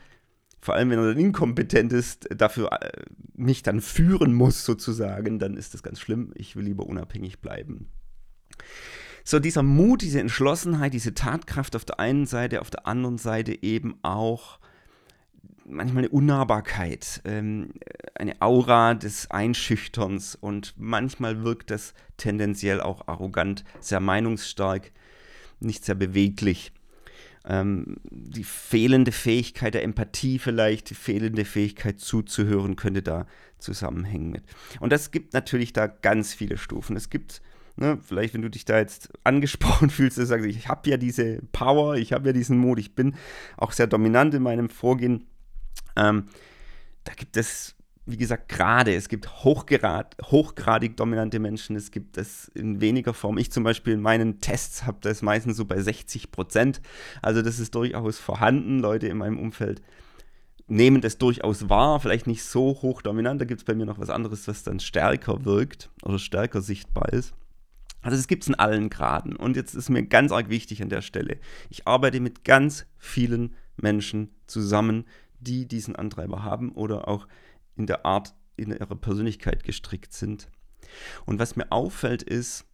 vor 0.60 0.74
allem 0.74 0.90
wenn 0.90 0.98
er 0.98 1.08
dann 1.08 1.18
inkompetent 1.18 1.92
ist, 1.92 2.28
dafür 2.36 2.70
äh, 2.72 2.90
mich 3.34 3.62
dann 3.62 3.80
führen 3.80 4.34
muss 4.34 4.64
sozusagen, 4.64 5.38
dann 5.38 5.56
ist 5.56 5.74
das 5.74 5.82
ganz 5.82 6.00
schlimm. 6.00 6.32
Ich 6.34 6.56
will 6.56 6.64
lieber 6.64 6.86
unabhängig 6.86 7.40
bleiben 7.40 7.88
so 9.24 9.38
dieser 9.38 9.62
Mut, 9.62 10.02
diese 10.02 10.20
Entschlossenheit, 10.20 10.92
diese 10.94 11.14
Tatkraft 11.14 11.76
auf 11.76 11.84
der 11.84 12.00
einen 12.00 12.26
Seite, 12.26 12.60
auf 12.60 12.70
der 12.70 12.86
anderen 12.86 13.18
Seite 13.18 13.62
eben 13.62 13.98
auch 14.02 14.58
manchmal 15.64 16.04
eine 16.04 16.08
Unnahbarkeit, 16.08 17.22
ähm, 17.24 17.72
eine 18.14 18.40
Aura 18.42 18.94
des 18.94 19.30
Einschüchterns 19.30 20.34
und 20.34 20.74
manchmal 20.76 21.44
wirkt 21.44 21.70
das 21.70 21.94
tendenziell 22.16 22.80
auch 22.80 23.06
arrogant, 23.06 23.64
sehr 23.78 24.00
meinungsstark, 24.00 24.90
nicht 25.60 25.84
sehr 25.84 25.94
beweglich. 25.94 26.72
Ähm, 27.46 27.96
die 28.10 28.44
fehlende 28.44 29.12
Fähigkeit 29.12 29.74
der 29.74 29.82
Empathie 29.82 30.38
vielleicht, 30.38 30.90
die 30.90 30.94
fehlende 30.94 31.44
Fähigkeit 31.44 31.98
zuzuhören, 31.98 32.76
könnte 32.76 33.02
da 33.02 33.26
zusammenhängen 33.58 34.30
mit. 34.30 34.44
Und 34.78 34.92
das 34.92 35.10
gibt 35.10 35.32
natürlich 35.32 35.72
da 35.72 35.86
ganz 35.86 36.34
viele 36.34 36.58
Stufen. 36.58 36.96
Es 36.96 37.10
gibt 37.10 37.42
Ne, 37.76 37.98
vielleicht, 38.06 38.34
wenn 38.34 38.42
du 38.42 38.50
dich 38.50 38.66
da 38.66 38.78
jetzt 38.78 39.08
angesprochen 39.24 39.88
fühlst, 39.88 40.18
dass 40.18 40.24
du 40.24 40.28
sagst, 40.28 40.46
ich 40.46 40.68
habe 40.68 40.90
ja 40.90 40.98
diese 40.98 41.40
Power, 41.52 41.96
ich 41.96 42.12
habe 42.12 42.28
ja 42.28 42.32
diesen 42.34 42.58
Mut, 42.58 42.78
ich 42.78 42.94
bin 42.94 43.14
auch 43.56 43.72
sehr 43.72 43.86
dominant 43.86 44.34
in 44.34 44.42
meinem 44.42 44.68
Vorgehen. 44.68 45.26
Ähm, 45.96 46.26
da 47.04 47.14
gibt 47.14 47.38
es, 47.38 47.74
wie 48.06 48.16
gesagt, 48.16 48.48
gerade, 48.48 48.94
es 48.94 49.08
gibt 49.08 49.44
hochgrad, 49.44 50.16
hochgradig 50.22 50.96
dominante 50.96 51.38
Menschen, 51.38 51.76
es 51.76 51.90
gibt 51.90 52.16
das 52.16 52.48
in 52.54 52.80
weniger 52.80 53.14
Form. 53.14 53.38
Ich 53.38 53.52
zum 53.52 53.62
Beispiel 53.62 53.94
in 53.94 54.00
meinen 54.00 54.40
Tests 54.40 54.86
habe 54.86 54.98
das 55.02 55.22
meistens 55.22 55.56
so 55.56 55.64
bei 55.64 55.80
60 55.80 56.32
Prozent. 56.32 56.80
Also 57.22 57.42
das 57.42 57.58
ist 57.58 57.74
durchaus 57.74 58.18
vorhanden, 58.18 58.80
Leute 58.80 59.06
in 59.06 59.18
meinem 59.18 59.38
Umfeld 59.38 59.82
nehmen 60.70 61.00
das 61.00 61.18
durchaus 61.18 61.68
wahr, 61.68 62.00
vielleicht 62.00 62.26
nicht 62.26 62.44
so 62.44 62.78
hoch 62.80 63.02
dominant. 63.02 63.40
Da 63.40 63.44
gibt 63.44 63.60
es 63.60 63.64
bei 63.64 63.74
mir 63.74 63.86
noch 63.86 63.98
was 63.98 64.08
anderes, 64.08 64.46
was 64.48 64.62
dann 64.62 64.80
stärker 64.80 65.44
wirkt 65.44 65.90
oder 66.02 66.18
stärker 66.18 66.62
sichtbar 66.62 67.12
ist. 67.12 67.34
Also 68.02 68.16
es 68.16 68.28
gibt 68.28 68.44
es 68.44 68.48
in 68.48 68.54
allen 68.54 68.88
Graden. 68.88 69.36
Und 69.36 69.56
jetzt 69.56 69.74
ist 69.74 69.90
mir 69.90 70.04
ganz 70.04 70.32
arg 70.32 70.48
wichtig 70.48 70.82
an 70.82 70.88
der 70.88 71.02
Stelle, 71.02 71.38
ich 71.68 71.86
arbeite 71.86 72.20
mit 72.20 72.44
ganz 72.44 72.86
vielen 72.96 73.54
Menschen 73.76 74.30
zusammen, 74.46 75.04
die 75.40 75.66
diesen 75.66 75.96
Antreiber 75.96 76.44
haben 76.44 76.72
oder 76.72 77.08
auch 77.08 77.26
in 77.80 77.86
der 77.86 78.04
Art, 78.04 78.34
in 78.56 78.70
ihrer 78.70 78.94
Persönlichkeit 78.94 79.64
gestrickt 79.64 80.12
sind. 80.12 80.48
Und 81.24 81.38
was 81.38 81.56
mir 81.56 81.72
auffällt 81.72 82.22
ist, 82.22 82.66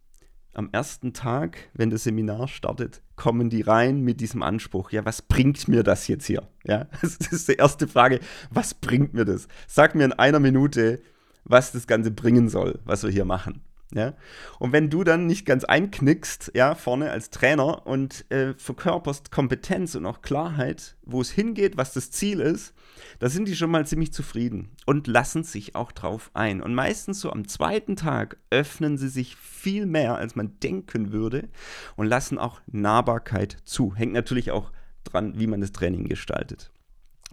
am 0.53 0.69
ersten 0.71 1.13
Tag, 1.13 1.69
wenn 1.73 1.91
das 1.91 2.03
Seminar 2.03 2.47
startet, 2.47 3.01
kommen 3.15 3.49
die 3.49 3.61
rein 3.61 4.01
mit 4.01 4.19
diesem 4.19 4.43
Anspruch, 4.43 4.91
ja, 4.91 5.05
was 5.05 5.21
bringt 5.21 5.67
mir 5.67 5.83
das 5.83 6.07
jetzt 6.07 6.25
hier? 6.25 6.47
Ja, 6.65 6.87
das 7.01 7.15
ist 7.15 7.47
die 7.47 7.53
erste 7.53 7.87
Frage, 7.87 8.19
was 8.49 8.73
bringt 8.73 9.13
mir 9.13 9.23
das? 9.23 9.47
Sag 9.67 9.95
mir 9.95 10.05
in 10.05 10.13
einer 10.13 10.39
Minute, 10.39 11.01
was 11.45 11.71
das 11.71 11.87
Ganze 11.87 12.11
bringen 12.11 12.49
soll, 12.49 12.79
was 12.83 13.03
wir 13.03 13.11
hier 13.11 13.23
machen. 13.25 13.61
Ja? 13.93 14.15
Und 14.59 14.73
wenn 14.73 14.89
du 14.89 15.03
dann 15.03 15.27
nicht 15.27 15.45
ganz 15.45 15.63
einknickst, 15.63 16.51
ja, 16.53 16.75
vorne 16.75 17.09
als 17.11 17.29
Trainer 17.29 17.87
und 17.87 18.29
äh, 18.31 18.53
verkörperst 18.53 19.31
Kompetenz 19.31 19.95
und 19.95 20.05
auch 20.05 20.21
Klarheit, 20.21 20.97
wo 21.03 21.21
es 21.21 21.29
hingeht, 21.29 21.77
was 21.77 21.93
das 21.93 22.11
Ziel 22.11 22.41
ist, 22.41 22.73
da 23.19 23.29
sind 23.29 23.47
die 23.47 23.55
schon 23.55 23.71
mal 23.71 23.87
ziemlich 23.87 24.11
zufrieden 24.11 24.71
und 24.85 25.07
lassen 25.07 25.43
sich 25.43 25.75
auch 25.75 25.91
drauf 25.91 26.31
ein. 26.33 26.61
Und 26.61 26.75
meistens 26.75 27.21
so 27.21 27.31
am 27.31 27.47
zweiten 27.47 27.95
Tag 27.95 28.37
öffnen 28.49 28.97
sie 28.97 29.09
sich 29.09 29.35
viel 29.35 29.85
mehr, 29.85 30.15
als 30.15 30.35
man 30.35 30.59
denken 30.59 31.11
würde 31.13 31.47
und 31.95 32.07
lassen 32.07 32.37
auch 32.37 32.59
Nahbarkeit 32.67 33.57
zu. 33.63 33.95
Hängt 33.95 34.13
natürlich 34.13 34.51
auch 34.51 34.71
dran, 35.05 35.39
wie 35.39 35.47
man 35.47 35.61
das 35.61 35.71
Training 35.71 36.09
gestaltet. 36.09 36.71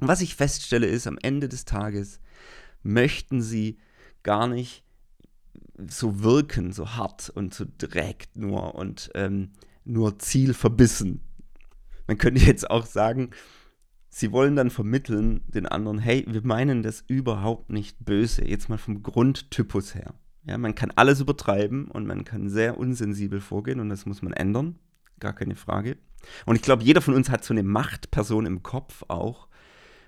Und 0.00 0.08
was 0.08 0.20
ich 0.20 0.36
feststelle 0.36 0.86
ist, 0.86 1.06
am 1.06 1.18
Ende 1.20 1.48
des 1.48 1.64
Tages 1.64 2.20
möchten 2.82 3.42
sie 3.42 3.78
gar 4.22 4.46
nicht 4.46 4.83
so 5.88 6.22
wirken, 6.22 6.72
so 6.72 6.96
hart 6.96 7.30
und 7.30 7.54
so 7.54 7.64
direkt 7.64 8.36
nur 8.36 8.74
und 8.74 9.10
ähm, 9.14 9.50
nur 9.84 10.18
zielverbissen. 10.18 11.20
Man 12.06 12.18
könnte 12.18 12.44
jetzt 12.44 12.70
auch 12.70 12.86
sagen, 12.86 13.30
sie 14.08 14.32
wollen 14.32 14.56
dann 14.56 14.70
vermitteln 14.70 15.42
den 15.48 15.66
anderen, 15.66 15.98
hey, 15.98 16.24
wir 16.28 16.42
meinen 16.44 16.82
das 16.82 17.02
überhaupt 17.06 17.70
nicht 17.70 18.04
böse, 18.04 18.44
jetzt 18.44 18.68
mal 18.68 18.78
vom 18.78 19.02
Grundtypus 19.02 19.94
her. 19.94 20.14
Ja, 20.46 20.58
man 20.58 20.74
kann 20.74 20.92
alles 20.94 21.20
übertreiben 21.20 21.88
und 21.88 22.06
man 22.06 22.24
kann 22.24 22.48
sehr 22.48 22.78
unsensibel 22.78 23.40
vorgehen 23.40 23.80
und 23.80 23.88
das 23.88 24.04
muss 24.04 24.22
man 24.22 24.34
ändern, 24.34 24.78
gar 25.18 25.32
keine 25.32 25.56
Frage. 25.56 25.96
Und 26.46 26.56
ich 26.56 26.62
glaube, 26.62 26.84
jeder 26.84 27.00
von 27.00 27.14
uns 27.14 27.30
hat 27.30 27.44
so 27.44 27.54
eine 27.54 27.62
Machtperson 27.62 28.46
im 28.46 28.62
Kopf 28.62 29.04
auch, 29.08 29.48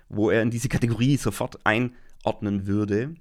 wo 0.09 0.29
er 0.29 0.41
in 0.41 0.51
diese 0.51 0.69
Kategorie 0.69 1.17
sofort 1.17 1.65
einordnen 1.65 2.67
würde. 2.67 3.15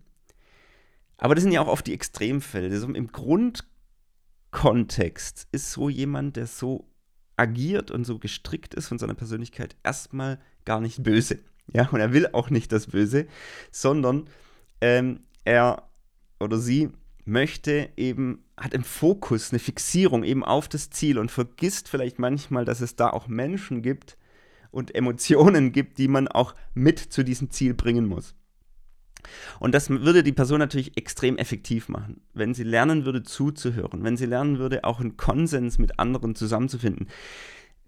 Aber 1.19 1.35
das 1.35 1.43
sind 1.43 1.53
ja 1.53 1.63
auch 1.63 1.69
oft 1.69 1.87
die 1.87 1.95
Extremfälle. 1.95 2.71
Also 2.71 2.89
Im 2.89 3.13
Grundkontext 3.13 5.49
ist 5.53 5.73
so 5.73 5.89
jemand, 5.89 6.37
der 6.37 6.47
so 6.47 6.91
agiert 7.37 7.91
und 7.91 8.05
so 8.05 8.19
gestrickt 8.19 8.75
ist 8.75 8.89
von 8.89 8.99
seiner 8.99 9.15
Persönlichkeit, 9.15 9.77
erstmal 9.83 10.39
gar 10.65 10.81
nicht 10.81 11.03
böse. 11.03 11.39
Ja, 11.73 11.89
und 11.89 12.01
er 12.01 12.13
will 12.13 12.29
auch 12.33 12.51
nicht 12.51 12.73
das 12.73 12.89
Böse, 12.89 13.27
sondern 13.71 14.29
ähm, 14.81 15.21
er 15.45 15.89
oder 16.39 16.59
sie 16.59 16.91
möchte 17.25 17.91
eben, 17.97 18.45
hat 18.57 18.73
im 18.73 18.85
Fokus 18.85 19.51
eine 19.51 19.59
Fixierung 19.59 20.23
eben 20.23 20.45
auf 20.45 20.69
das 20.69 20.91
Ziel 20.91 21.19
und 21.19 21.31
vergisst 21.31 21.89
vielleicht 21.89 22.19
manchmal, 22.19 22.65
dass 22.65 22.81
es 22.81 22.97
da 22.97 23.11
auch 23.11 23.27
Menschen 23.27 23.83
gibt 23.83 24.17
und 24.71 24.95
Emotionen 24.95 25.73
gibt, 25.73 25.99
die 25.99 26.09
man 26.09 26.29
auch 26.29 26.55
mit 26.75 26.99
zu 26.99 27.25
diesem 27.25 27.51
Ziel 27.51 27.75
bringen 27.75 28.07
muss. 28.07 28.35
Und 29.61 29.75
das 29.75 29.91
würde 29.91 30.23
die 30.23 30.33
Person 30.33 30.59
natürlich 30.59 30.97
extrem 30.97 31.37
effektiv 31.37 31.89
machen, 31.89 32.21
wenn 32.35 32.55
sie 32.55 32.65
lernen 32.65 33.05
würde 33.05 33.23
zuzuhören, 33.23 34.05
wenn 34.05 34.17
sie 34.17 34.27
lernen 34.27 34.59
würde, 34.59 34.85
auch 34.85 35.01
einen 35.01 35.17
Konsens 35.17 35.79
mit 35.79 35.99
anderen 35.99 36.35
zusammenzufinden, 36.35 37.09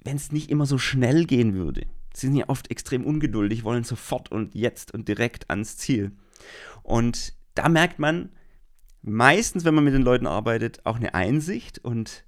wenn 0.05 0.17
es 0.17 0.33
nicht 0.33 0.51
immer 0.51 0.67
so 0.67 0.79
schnell 0.79 1.25
gehen 1.25 1.55
würde. 1.55 1.83
sie 2.15 2.27
sind 2.27 2.37
ja 2.37 2.49
oft 2.49 2.71
extrem 2.71 3.05
ungeduldig, 3.05 3.65
wollen 3.65 3.85
sofort 3.85 4.33
und 4.33 4.55
jetzt 4.55 4.93
und 4.93 5.09
direkt 5.09 5.51
ans 5.51 5.77
Ziel. 5.77 6.13
Und 6.83 7.35
da 7.55 7.69
merkt 7.69 7.99
man 7.99 8.31
meistens, 9.03 9.65
wenn 9.65 9.75
man 9.75 9.85
mit 9.85 9.95
den 9.95 10.03
Leuten 10.03 10.27
arbeitet, 10.27 10.85
auch 10.85 10.97
eine 10.97 11.15
Einsicht 11.15 11.79
und 11.79 12.25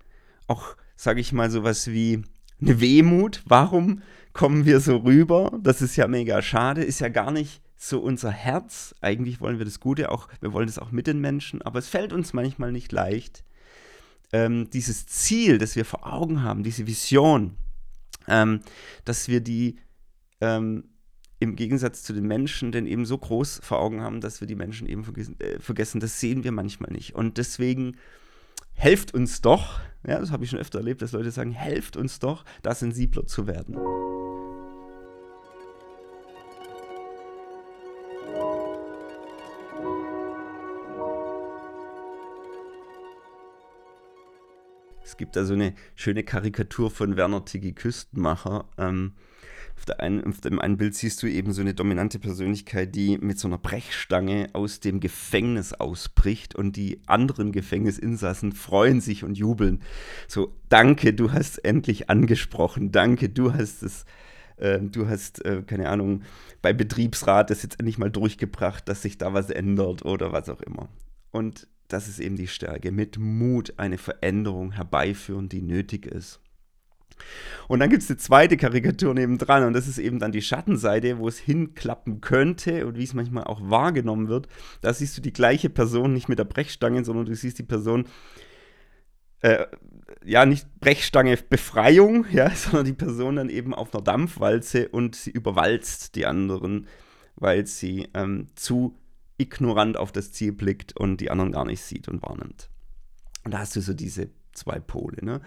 auch, 0.47 0.76
sage 0.97 1.21
ich 1.21 1.33
mal, 1.33 1.50
sowas 1.50 1.88
wie 1.88 2.23
eine 2.61 2.81
Wehmut. 2.81 3.43
Warum 3.47 4.02
kommen 4.33 4.64
wir 4.64 4.81
so 4.81 4.99
rüber? 4.99 5.59
Das 5.62 5.83
ist 5.83 5.97
ja 5.97 6.07
mega 6.07 6.43
schade, 6.43 6.83
ist 6.83 7.00
ja 7.00 7.09
gar 7.09 7.31
nicht 7.31 7.62
so 7.83 7.99
unser 8.01 8.31
Herz. 8.31 8.95
Eigentlich 9.01 9.41
wollen 9.41 9.59
wir 9.59 9.65
das 9.65 9.81
Gute, 9.81 10.11
auch 10.11 10.29
wir 10.41 10.53
wollen 10.53 10.67
das 10.67 10.79
auch 10.79 10.93
mit 10.93 11.07
den 11.07 11.21
Menschen, 11.21 11.63
aber 11.63 11.79
es 11.79 11.89
fällt 11.89 12.13
uns 12.13 12.33
manchmal 12.33 12.73
nicht 12.73 12.93
leicht, 12.93 13.43
ähm, 14.33 14.69
dieses 14.71 15.07
Ziel, 15.07 15.59
das 15.59 15.77
wir 15.77 15.85
vor 15.85 16.07
Augen 16.07 16.43
haben, 16.43 16.63
diese 16.63 16.87
Vision, 16.87 17.57
ähm, 18.29 18.61
dass 19.05 19.29
wir 19.29 19.41
die 19.41 19.79
ähm, 20.41 20.85
im 21.39 21.57
Gegensatz 21.57 22.03
zu 22.03 22.13
den 22.13 22.27
Menschen 22.27 22.71
denn 22.71 22.87
eben 22.87 23.07
so 23.07 23.17
groß 23.17 23.61
vor 23.63 23.81
Augen 23.81 24.03
haben, 24.03 24.21
dass 24.21 24.43
wir 24.43 24.47
die 24.47 24.55
Menschen 24.55 24.87
eben 24.87 25.03
vergessen, 25.03 25.41
äh, 25.41 25.59
vergessen. 25.59 26.01
Das 26.01 26.21
sehen 26.21 26.45
wir 26.45 26.53
manchmal 26.53 26.93
nicht. 26.93 27.15
Und 27.15 27.39
deswegen 27.39 27.97
helft 28.75 29.15
uns 29.15 29.41
doch, 29.41 29.81
ja, 30.07 30.21
das 30.21 30.33
habe 30.33 30.45
ich 30.45 30.51
schon 30.51 30.59
öfter 30.59 30.79
erlebt, 30.79 31.01
dass 31.01 31.13
Leute 31.13 31.31
sagen, 31.31 31.53
helft 31.53 31.97
uns 31.97 32.19
doch, 32.19 32.45
da 32.63 32.75
sensibler 32.75 33.27
zu 33.27 33.47
werden. 33.47 33.79
Gibt 45.21 45.37
da 45.37 45.45
so 45.45 45.53
eine 45.53 45.75
schöne 45.97 46.25
Karikatur 46.25 46.91
von 46.91 47.15
Werner 47.15 47.45
Tiggy 47.45 47.75
Küstenmacher. 47.75 48.65
Ähm, 48.79 49.12
auf, 49.77 49.85
der 49.85 50.00
einen, 50.00 50.25
auf 50.25 50.41
dem 50.41 50.59
einen 50.59 50.79
Bild 50.79 50.95
siehst 50.95 51.23
du 51.23 51.27
eben 51.27 51.53
so 51.53 51.61
eine 51.61 51.75
dominante 51.75 52.19
Persönlichkeit, 52.19 52.95
die 52.95 53.19
mit 53.19 53.39
so 53.39 53.47
einer 53.47 53.59
Brechstange 53.59 54.49
aus 54.55 54.81
dem 54.81 54.99
Gefängnis 54.99 55.75
ausbricht 55.75 56.55
und 56.55 56.75
die 56.77 57.03
anderen 57.07 57.53
Gefängnisinsassen 57.53 58.53
freuen 58.53 59.03
sich 59.03 59.23
und 59.23 59.37
jubeln. 59.37 59.83
So, 60.27 60.57
danke, 60.71 61.12
du 61.12 61.33
hast 61.33 61.62
endlich 61.67 62.09
angesprochen, 62.09 62.91
danke, 62.91 63.29
du 63.29 63.53
hast 63.53 63.83
es 63.83 64.07
äh, 64.57 64.81
du 64.81 65.07
hast, 65.07 65.45
äh, 65.45 65.62
keine 65.67 65.91
Ahnung, 65.91 66.23
bei 66.62 66.73
Betriebsrat 66.73 67.50
das 67.50 67.62
jetzt 67.62 67.79
endlich 67.79 67.99
mal 67.99 68.11
durchgebracht, 68.11 68.89
dass 68.89 69.03
sich 69.03 69.19
da 69.19 69.35
was 69.35 69.50
ändert 69.50 70.03
oder 70.03 70.33
was 70.33 70.49
auch 70.49 70.62
immer. 70.62 70.89
Und 71.31 71.69
das 71.93 72.09
ist 72.09 72.21
eben 72.21 72.37
die 72.37 72.49
Stärke, 72.49 72.93
mit 72.93 73.19
Mut 73.19 73.75
eine 73.77 73.99
Veränderung 73.99 74.73
herbeiführen, 74.73 75.49
die 75.49 75.63
nötig 75.63 76.07
ist. 76.07 76.41
Und 77.69 77.81
dann 77.81 77.91
gibt 77.91 78.03
es 78.03 78.11
eine 78.11 78.17
zweite 78.17 78.57
Karikatur 78.57 79.15
nebendran 79.15 79.65
und 79.65 79.73
das 79.73 79.87
ist 79.87 79.99
eben 79.99 80.19
dann 80.19 80.33
die 80.33 80.43
Schattenseite, 80.43 81.19
wo 81.19 81.29
es 81.29 81.39
hinklappen 81.39 82.21
könnte 82.21 82.87
und 82.87 82.97
wie 82.97 83.05
es 83.05 83.15
manchmal 83.15 83.45
auch 83.45 83.61
wahrgenommen 83.63 84.29
wird. 84.29 84.49
Da 84.81 84.93
siehst 84.93 85.17
du 85.17 85.23
die 85.23 85.33
gleiche 85.33 85.71
Person 85.71 86.13
nicht 86.13 86.29
mit 86.29 86.39
der 86.39 86.45
Brechstange, 86.45 87.05
sondern 87.05 87.27
du 87.27 87.35
siehst 87.35 87.59
die 87.59 87.65
Person, 87.65 88.07
äh, 89.43 89.67
ja, 90.25 90.47
nicht 90.47 90.67
Brechstange 90.81 91.37
Befreiung, 91.37 92.27
ja, 92.33 92.51
sondern 92.51 92.87
die 92.87 92.93
Person 92.93 93.37
dann 93.37 93.51
eben 93.51 93.75
auf 93.75 93.95
einer 93.95 94.03
Dampfwalze 94.03 94.89
und 94.89 95.15
sie 95.15 95.31
überwalzt 95.31 96.15
die 96.15 96.27
anderen, 96.27 96.87
weil 97.37 97.67
sie 97.67 98.09
ähm, 98.15 98.49
zu 98.55 98.97
ignorant 99.41 99.97
auf 99.97 100.13
das 100.13 100.33
Ziel 100.33 100.53
blickt 100.53 100.97
und 100.97 101.21
die 101.21 101.31
anderen 101.31 101.53
gar 101.53 101.65
nicht 101.65 101.83
sieht 101.83 102.09
und 102.09 102.23
wahrnimmt. 102.23 102.69
Und 103.45 103.53
da 103.55 103.59
hast 103.61 103.75
du 103.75 103.81
so 103.81 103.95
diese 103.95 104.31
zwei 104.53 104.79
Pole. 104.79 105.25
Ne? 105.25 105.41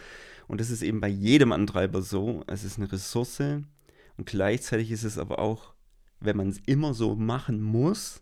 Und 0.48 0.60
das 0.60 0.70
ist 0.70 0.82
eben 0.82 1.00
bei 1.00 1.08
jedem 1.08 1.52
Antreiber 1.52 2.02
so. 2.02 2.44
Es 2.48 2.64
ist 2.64 2.78
eine 2.78 2.92
Ressource 2.92 3.40
und 3.40 4.26
gleichzeitig 4.26 4.92
ist 4.92 5.04
es 5.04 5.18
aber 5.18 5.40
auch, 5.40 5.74
wenn 6.20 6.38
man 6.38 6.50
es 6.50 6.60
immer 6.66 6.94
so 6.94 7.16
machen 7.16 7.62
muss, 7.62 8.22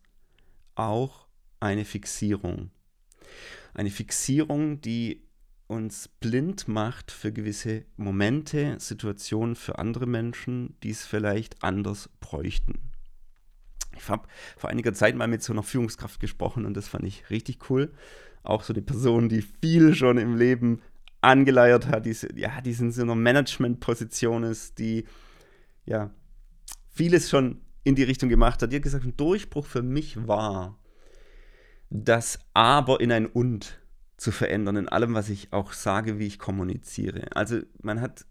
auch 0.75 1.27
eine 1.59 1.85
Fixierung. 1.85 2.71
Eine 3.73 3.91
Fixierung, 3.91 4.81
die 4.81 5.23
uns 5.67 6.09
blind 6.09 6.67
macht 6.67 7.11
für 7.11 7.31
gewisse 7.31 7.85
Momente, 7.95 8.75
Situationen 8.79 9.55
für 9.55 9.79
andere 9.79 10.05
Menschen, 10.05 10.75
die 10.83 10.89
es 10.89 11.05
vielleicht 11.05 11.63
anders 11.63 12.09
bräuchten. 12.19 12.90
Ich 13.97 14.07
habe 14.09 14.27
vor 14.57 14.69
einiger 14.69 14.93
Zeit 14.93 15.15
mal 15.15 15.27
mit 15.27 15.43
so 15.43 15.53
einer 15.53 15.63
Führungskraft 15.63 16.19
gesprochen 16.19 16.65
und 16.65 16.75
das 16.75 16.87
fand 16.87 17.05
ich 17.05 17.29
richtig 17.29 17.69
cool 17.69 17.91
auch 18.43 18.63
so 18.63 18.73
die 18.73 18.81
Person, 18.81 19.29
die 19.29 19.41
viel 19.41 19.93
schon 19.95 20.17
im 20.17 20.35
Leben 20.35 20.81
angeleiert 21.21 21.87
hat, 21.87 22.05
die, 22.05 22.15
ja, 22.35 22.61
die 22.61 22.71
in 22.71 22.91
so 22.91 23.03
einer 23.03 23.15
Management-Position 23.15 24.43
ist, 24.43 24.79
die 24.79 25.05
ja 25.85 26.09
vieles 26.89 27.29
schon 27.29 27.61
in 27.83 27.95
die 27.95 28.03
Richtung 28.03 28.29
gemacht 28.29 28.61
hat. 28.61 28.71
Die 28.71 28.77
hat 28.77 28.83
gesagt, 28.83 29.05
ein 29.05 29.17
Durchbruch 29.17 29.65
für 29.65 29.83
mich 29.83 30.27
war, 30.27 30.77
das 31.89 32.39
Aber 32.53 33.01
in 33.01 33.11
ein 33.11 33.25
Und 33.27 33.79
zu 34.17 34.31
verändern, 34.31 34.75
in 34.75 34.89
allem, 34.89 35.13
was 35.13 35.29
ich 35.29 35.51
auch 35.51 35.73
sage, 35.73 36.19
wie 36.19 36.27
ich 36.27 36.39
kommuniziere. 36.39 37.35
Also 37.35 37.59
man 37.81 38.01
hat 38.01 38.25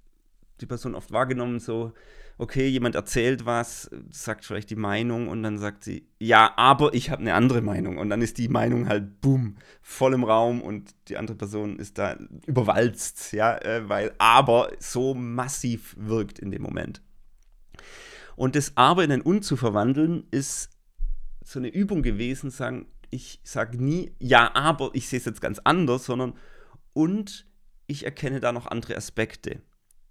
die 0.60 0.66
Person 0.66 0.94
oft 0.94 1.12
wahrgenommen, 1.12 1.58
so, 1.58 1.92
okay, 2.40 2.66
jemand 2.68 2.94
erzählt 2.94 3.44
was, 3.44 3.90
sagt 4.10 4.46
vielleicht 4.46 4.70
die 4.70 4.76
Meinung 4.76 5.28
und 5.28 5.42
dann 5.42 5.58
sagt 5.58 5.84
sie, 5.84 6.08
ja, 6.18 6.54
aber 6.56 6.94
ich 6.94 7.10
habe 7.10 7.20
eine 7.20 7.34
andere 7.34 7.60
Meinung. 7.60 7.98
Und 7.98 8.08
dann 8.08 8.22
ist 8.22 8.38
die 8.38 8.48
Meinung 8.48 8.88
halt, 8.88 9.20
boom, 9.20 9.56
voll 9.82 10.14
im 10.14 10.24
Raum 10.24 10.62
und 10.62 10.94
die 11.08 11.18
andere 11.18 11.36
Person 11.36 11.78
ist 11.78 11.98
da 11.98 12.16
überwalzt, 12.46 13.32
ja, 13.32 13.58
äh, 13.58 13.86
weil 13.90 14.14
aber 14.16 14.72
so 14.78 15.12
massiv 15.12 15.94
wirkt 15.98 16.38
in 16.38 16.50
dem 16.50 16.62
Moment. 16.62 17.02
Und 18.36 18.56
das 18.56 18.72
aber 18.74 19.04
in 19.04 19.12
ein 19.12 19.20
Und 19.20 19.44
zu 19.44 19.58
verwandeln, 19.58 20.24
ist 20.30 20.70
so 21.44 21.58
eine 21.58 21.68
Übung 21.68 22.02
gewesen, 22.02 22.50
sagen, 22.50 22.86
ich 23.10 23.40
sage 23.44 23.76
nie, 23.76 24.14
ja, 24.18 24.54
aber 24.54 24.90
ich 24.94 25.08
sehe 25.08 25.18
es 25.18 25.26
jetzt 25.26 25.42
ganz 25.42 25.58
anders, 25.58 26.06
sondern 26.06 26.32
und 26.94 27.46
ich 27.86 28.06
erkenne 28.06 28.40
da 28.40 28.52
noch 28.52 28.66
andere 28.66 28.96
Aspekte. 28.96 29.60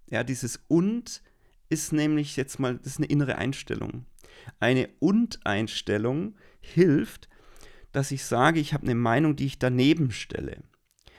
Ja, 0.08 0.22
dieses 0.22 0.60
und 0.68 1.22
ist 1.70 1.92
nämlich 1.92 2.36
jetzt 2.36 2.58
mal, 2.58 2.76
das 2.76 2.86
ist 2.86 2.98
eine 2.98 3.06
innere 3.06 3.36
Einstellung. 3.36 4.04
Eine 4.58 4.88
Und-Einstellung 4.98 6.34
hilft, 6.60 7.28
dass 7.92 8.10
ich 8.10 8.24
sage, 8.24 8.60
ich 8.60 8.74
habe 8.74 8.84
eine 8.84 8.94
Meinung, 8.94 9.36
die 9.36 9.46
ich 9.46 9.58
daneben 9.58 10.10
stelle. 10.10 10.62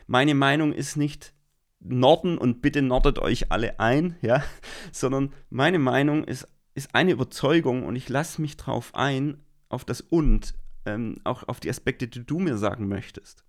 Meine 0.07 0.35
Meinung 0.35 0.73
ist 0.73 0.97
nicht 0.97 1.33
Norden 1.79 2.37
und 2.37 2.61
bitte 2.61 2.81
nordet 2.81 3.17
euch 3.17 3.51
alle 3.51 3.79
ein, 3.79 4.17
ja, 4.21 4.43
sondern 4.91 5.33
meine 5.49 5.79
Meinung 5.79 6.23
ist, 6.25 6.47
ist 6.75 6.93
eine 6.93 7.11
Überzeugung 7.11 7.83
und 7.83 7.95
ich 7.95 8.09
lasse 8.09 8.41
mich 8.41 8.57
drauf 8.57 8.93
ein, 8.93 9.41
auf 9.69 9.85
das 9.85 10.01
Und, 10.01 10.53
ähm, 10.85 11.15
auch 11.23 11.47
auf 11.47 11.59
die 11.59 11.69
Aspekte, 11.69 12.07
die 12.07 12.25
du 12.25 12.39
mir 12.39 12.57
sagen 12.57 12.87
möchtest. 12.87 13.45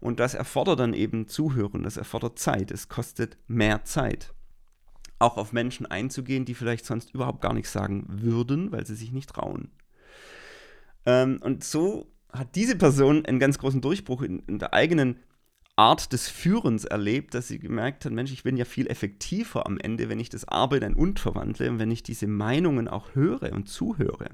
Und 0.00 0.20
das 0.20 0.34
erfordert 0.34 0.80
dann 0.80 0.92
eben 0.92 1.28
Zuhören, 1.28 1.84
das 1.84 1.96
erfordert 1.96 2.38
Zeit, 2.38 2.70
es 2.70 2.88
kostet 2.88 3.38
mehr 3.46 3.84
Zeit 3.84 4.34
auch 5.18 5.36
auf 5.36 5.52
Menschen 5.52 5.86
einzugehen, 5.86 6.44
die 6.44 6.54
vielleicht 6.54 6.84
sonst 6.84 7.14
überhaupt 7.14 7.40
gar 7.40 7.54
nichts 7.54 7.72
sagen 7.72 8.04
würden, 8.08 8.72
weil 8.72 8.86
sie 8.86 8.94
sich 8.94 9.12
nicht 9.12 9.30
trauen. 9.30 9.70
Ähm, 11.06 11.38
und 11.42 11.64
so 11.64 12.10
hat 12.32 12.54
diese 12.54 12.76
Person 12.76 13.24
einen 13.24 13.38
ganz 13.38 13.58
großen 13.58 13.80
Durchbruch 13.80 14.22
in, 14.22 14.40
in 14.40 14.58
der 14.58 14.74
eigenen 14.74 15.20
Art 15.76 16.12
des 16.12 16.28
Führens 16.28 16.84
erlebt, 16.84 17.34
dass 17.34 17.48
sie 17.48 17.58
gemerkt 17.58 18.04
hat, 18.04 18.12
Mensch, 18.12 18.32
ich 18.32 18.44
bin 18.44 18.56
ja 18.56 18.64
viel 18.64 18.86
effektiver 18.86 19.66
am 19.66 19.78
Ende, 19.78 20.08
wenn 20.08 20.20
ich 20.20 20.28
das 20.28 20.46
ein 20.46 20.94
Und 20.94 21.18
verwandle 21.18 21.70
und 21.70 21.78
wenn 21.78 21.90
ich 21.90 22.02
diese 22.02 22.28
Meinungen 22.28 22.86
auch 22.86 23.14
höre 23.14 23.52
und 23.52 23.68
zuhöre. 23.68 24.30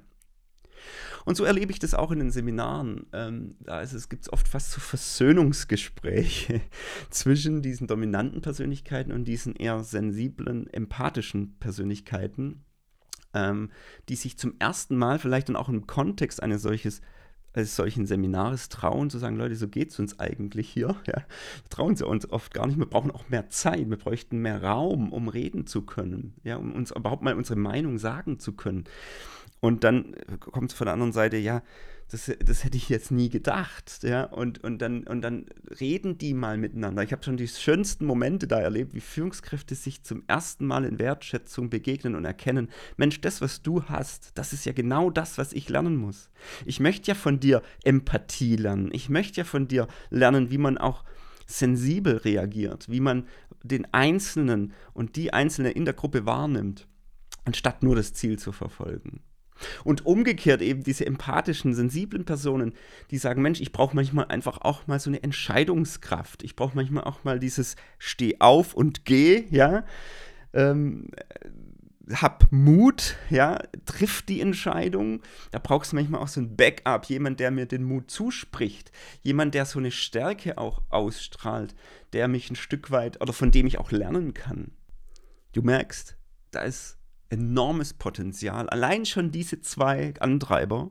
Und 1.24 1.36
so 1.36 1.44
erlebe 1.44 1.72
ich 1.72 1.78
das 1.78 1.94
auch 1.94 2.10
in 2.10 2.18
den 2.18 2.30
Seminaren. 2.30 3.06
Ähm, 3.12 3.56
da 3.60 3.80
ist 3.80 3.92
es 3.92 4.08
gibt 4.08 4.24
es 4.24 4.32
oft 4.32 4.48
fast 4.48 4.72
so 4.72 4.80
Versöhnungsgespräche 4.80 6.60
zwischen 7.10 7.62
diesen 7.62 7.86
dominanten 7.86 8.40
Persönlichkeiten 8.40 9.12
und 9.12 9.24
diesen 9.24 9.54
eher 9.56 9.82
sensiblen, 9.82 10.68
empathischen 10.72 11.58
Persönlichkeiten, 11.58 12.64
ähm, 13.34 13.70
die 14.08 14.16
sich 14.16 14.38
zum 14.38 14.54
ersten 14.58 14.96
Mal 14.96 15.18
vielleicht 15.18 15.48
dann 15.48 15.56
auch 15.56 15.68
im 15.68 15.86
Kontext 15.86 16.42
eines 16.42 16.62
solches 16.62 17.00
eines 17.52 17.74
solchen 17.74 18.06
Seminares 18.06 18.68
trauen, 18.68 19.10
zu 19.10 19.18
sagen, 19.18 19.36
Leute, 19.36 19.56
so 19.56 19.68
geht 19.68 19.90
es 19.90 19.98
uns 19.98 20.18
eigentlich 20.18 20.68
hier. 20.68 20.96
Ja. 21.06 21.24
Trauen 21.70 21.96
sie 21.96 22.06
uns 22.06 22.30
oft 22.30 22.54
gar 22.54 22.66
nicht. 22.66 22.78
Wir 22.78 22.86
brauchen 22.86 23.10
auch 23.10 23.28
mehr 23.28 23.48
Zeit, 23.48 23.90
wir 23.90 23.96
bräuchten 23.96 24.38
mehr 24.38 24.62
Raum, 24.62 25.12
um 25.12 25.28
reden 25.28 25.66
zu 25.66 25.82
können, 25.82 26.34
ja, 26.44 26.56
um 26.56 26.72
uns 26.72 26.92
überhaupt 26.92 27.22
mal 27.22 27.34
unsere 27.34 27.58
Meinung 27.58 27.98
sagen 27.98 28.38
zu 28.38 28.52
können. 28.52 28.84
Und 29.60 29.84
dann 29.84 30.16
kommt 30.38 30.72
es 30.72 30.76
von 30.76 30.86
der 30.86 30.94
anderen 30.94 31.12
Seite, 31.12 31.36
ja, 31.36 31.62
das, 32.10 32.32
das 32.44 32.64
hätte 32.64 32.76
ich 32.76 32.88
jetzt 32.88 33.12
nie 33.12 33.28
gedacht. 33.28 34.02
Ja? 34.02 34.24
Und, 34.24 34.64
und, 34.64 34.78
dann, 34.82 35.04
und 35.04 35.22
dann 35.22 35.46
reden 35.80 36.18
die 36.18 36.34
mal 36.34 36.58
miteinander. 36.58 37.02
Ich 37.04 37.12
habe 37.12 37.22
schon 37.22 37.36
die 37.36 37.46
schönsten 37.46 38.04
Momente 38.04 38.48
da 38.48 38.58
erlebt, 38.58 38.94
wie 38.94 39.00
Führungskräfte 39.00 39.74
sich 39.76 40.02
zum 40.02 40.24
ersten 40.26 40.66
Mal 40.66 40.84
in 40.84 40.98
Wertschätzung 40.98 41.70
begegnen 41.70 42.16
und 42.16 42.24
erkennen, 42.24 42.68
Mensch, 42.96 43.20
das, 43.20 43.40
was 43.40 43.62
du 43.62 43.84
hast, 43.84 44.32
das 44.34 44.52
ist 44.52 44.64
ja 44.64 44.72
genau 44.72 45.10
das, 45.10 45.38
was 45.38 45.52
ich 45.52 45.68
lernen 45.68 45.96
muss. 45.96 46.30
Ich 46.64 46.80
möchte 46.80 47.08
ja 47.08 47.14
von 47.14 47.38
dir 47.38 47.62
Empathie 47.84 48.56
lernen. 48.56 48.90
Ich 48.92 49.08
möchte 49.08 49.42
ja 49.42 49.44
von 49.44 49.68
dir 49.68 49.86
lernen, 50.08 50.50
wie 50.50 50.58
man 50.58 50.78
auch 50.78 51.04
sensibel 51.46 52.16
reagiert, 52.16 52.88
wie 52.88 53.00
man 53.00 53.26
den 53.62 53.92
Einzelnen 53.92 54.72
und 54.94 55.16
die 55.16 55.32
Einzelne 55.32 55.70
in 55.70 55.84
der 55.84 55.94
Gruppe 55.94 56.26
wahrnimmt 56.26 56.88
anstatt 57.44 57.82
nur 57.82 57.96
das 57.96 58.12
Ziel 58.12 58.38
zu 58.38 58.52
verfolgen. 58.52 59.20
Und 59.84 60.06
umgekehrt 60.06 60.62
eben 60.62 60.82
diese 60.82 61.06
empathischen, 61.06 61.74
sensiblen 61.74 62.24
Personen, 62.24 62.74
die 63.10 63.18
sagen, 63.18 63.42
Mensch, 63.42 63.60
ich 63.60 63.72
brauche 63.72 63.94
manchmal 63.94 64.26
einfach 64.26 64.58
auch 64.62 64.86
mal 64.86 65.00
so 65.00 65.10
eine 65.10 65.22
Entscheidungskraft. 65.22 66.42
Ich 66.42 66.56
brauche 66.56 66.76
manchmal 66.76 67.04
auch 67.04 67.24
mal 67.24 67.38
dieses 67.38 67.76
Steh 67.98 68.36
auf 68.40 68.74
und 68.74 69.04
geh, 69.04 69.44
ja. 69.50 69.84
Ähm, 70.52 71.08
hab 72.12 72.50
Mut, 72.50 73.16
ja, 73.28 73.58
triff 73.84 74.22
die 74.22 74.40
Entscheidung. 74.40 75.22
Da 75.50 75.58
brauchst 75.58 75.92
du 75.92 75.96
manchmal 75.96 76.20
auch 76.20 76.28
so 76.28 76.40
ein 76.40 76.56
Backup, 76.56 77.06
jemand, 77.06 77.40
der 77.40 77.50
mir 77.50 77.66
den 77.66 77.84
Mut 77.84 78.10
zuspricht, 78.10 78.90
jemand, 79.22 79.54
der 79.54 79.64
so 79.64 79.78
eine 79.78 79.90
Stärke 79.90 80.58
auch 80.58 80.82
ausstrahlt, 80.90 81.74
der 82.12 82.28
mich 82.28 82.50
ein 82.50 82.56
Stück 82.56 82.90
weit 82.90 83.20
oder 83.20 83.32
von 83.32 83.50
dem 83.50 83.66
ich 83.66 83.78
auch 83.78 83.92
lernen 83.92 84.34
kann. 84.34 84.72
Du 85.52 85.62
merkst, 85.62 86.16
da 86.50 86.62
ist 86.62 86.98
enormes 87.30 87.94
Potenzial. 87.94 88.68
Allein 88.68 89.06
schon 89.06 89.30
diese 89.30 89.60
zwei 89.60 90.14
Antreiber, 90.20 90.90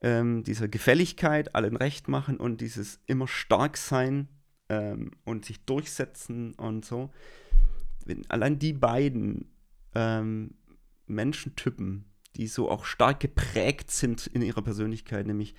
ähm, 0.00 0.44
dieser 0.44 0.68
Gefälligkeit, 0.68 1.54
allen 1.54 1.76
recht 1.76 2.08
machen 2.08 2.38
und 2.38 2.60
dieses 2.60 3.00
immer 3.06 3.26
stark 3.26 3.76
sein 3.76 4.28
ähm, 4.68 5.10
und 5.24 5.44
sich 5.44 5.64
durchsetzen 5.64 6.54
und 6.54 6.84
so. 6.84 7.10
Wenn 8.04 8.28
allein 8.30 8.58
die 8.58 8.72
beiden 8.72 9.50
ähm, 9.94 10.54
Menschentypen, 11.06 12.04
die 12.36 12.46
so 12.46 12.70
auch 12.70 12.84
stark 12.84 13.20
geprägt 13.20 13.90
sind 13.90 14.26
in 14.26 14.42
ihrer 14.42 14.62
Persönlichkeit, 14.62 15.26
nämlich 15.26 15.54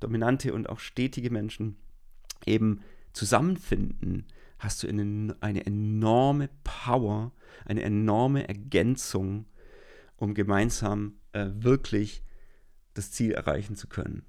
dominante 0.00 0.54
und 0.54 0.68
auch 0.68 0.78
stetige 0.78 1.30
Menschen, 1.30 1.76
eben 2.46 2.80
zusammenfinden, 3.12 4.26
hast 4.60 4.82
du 4.82 4.88
eine, 4.88 5.36
eine 5.40 5.66
enorme 5.66 6.50
Power, 6.62 7.32
eine 7.64 7.82
enorme 7.82 8.46
Ergänzung, 8.46 9.46
um 10.16 10.34
gemeinsam 10.34 11.14
äh, 11.32 11.46
wirklich 11.54 12.22
das 12.94 13.10
Ziel 13.10 13.32
erreichen 13.32 13.74
zu 13.74 13.88
können. 13.88 14.22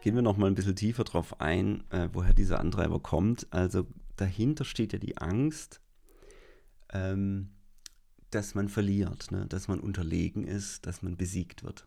Gehen 0.00 0.14
wir 0.14 0.22
noch 0.22 0.36
mal 0.36 0.46
ein 0.46 0.54
bisschen 0.54 0.76
tiefer 0.76 1.04
drauf 1.04 1.40
ein, 1.40 1.84
äh, 1.90 2.08
woher 2.12 2.32
dieser 2.32 2.60
Antreiber 2.60 2.98
kommt. 2.98 3.46
Also 3.50 3.86
dahinter 4.16 4.64
steht 4.64 4.92
ja 4.92 4.98
die 4.98 5.18
Angst, 5.18 5.80
ähm, 6.92 7.50
dass 8.30 8.54
man 8.54 8.68
verliert, 8.68 9.30
ne? 9.30 9.46
dass 9.46 9.68
man 9.68 9.80
unterlegen 9.80 10.44
ist, 10.44 10.86
dass 10.86 11.02
man 11.02 11.16
besiegt 11.16 11.64
wird. 11.64 11.86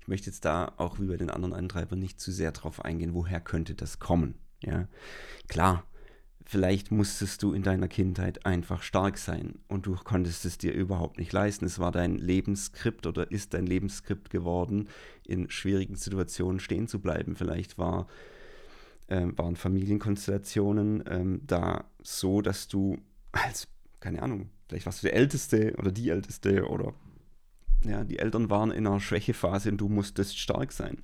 Ich 0.00 0.08
möchte 0.08 0.30
jetzt 0.30 0.44
da 0.44 0.72
auch 0.76 0.98
wie 0.98 1.06
bei 1.06 1.16
den 1.16 1.30
anderen 1.30 1.54
Antreibern 1.54 1.98
nicht 1.98 2.20
zu 2.20 2.32
sehr 2.32 2.52
drauf 2.52 2.84
eingehen, 2.84 3.14
woher 3.14 3.40
könnte 3.40 3.74
das 3.74 3.98
kommen. 3.98 4.34
Ja, 4.62 4.88
klar, 5.48 5.84
vielleicht 6.44 6.90
musstest 6.90 7.42
du 7.42 7.52
in 7.52 7.62
deiner 7.62 7.88
Kindheit 7.88 8.44
einfach 8.44 8.82
stark 8.82 9.18
sein 9.18 9.60
und 9.68 9.86
du 9.86 9.94
konntest 9.94 10.44
es 10.44 10.58
dir 10.58 10.72
überhaupt 10.72 11.18
nicht 11.18 11.32
leisten. 11.32 11.64
Es 11.64 11.78
war 11.78 11.92
dein 11.92 12.16
Lebensskript 12.16 13.06
oder 13.06 13.30
ist 13.30 13.54
dein 13.54 13.66
Lebensskript 13.66 14.30
geworden, 14.30 14.88
in 15.24 15.48
schwierigen 15.50 15.96
Situationen 15.96 16.60
stehen 16.60 16.88
zu 16.88 17.00
bleiben. 17.00 17.36
Vielleicht 17.36 17.78
war, 17.78 18.08
äh, 19.06 19.26
waren 19.36 19.56
Familienkonstellationen 19.56 21.04
ähm, 21.08 21.40
da 21.46 21.84
so, 22.02 22.42
dass 22.42 22.68
du 22.68 22.98
als, 23.32 23.68
keine 24.00 24.22
Ahnung, 24.22 24.50
vielleicht 24.68 24.86
warst 24.86 25.02
du 25.02 25.06
der 25.06 25.16
Älteste 25.16 25.74
oder 25.78 25.92
die 25.92 26.08
Älteste 26.08 26.66
oder 26.68 26.94
ja, 27.84 28.04
die 28.04 28.18
Eltern 28.18 28.50
waren 28.50 28.70
in 28.70 28.86
einer 28.86 29.00
Schwächephase 29.00 29.70
und 29.70 29.78
du 29.78 29.88
musstest 29.88 30.38
stark 30.38 30.72
sein, 30.72 30.98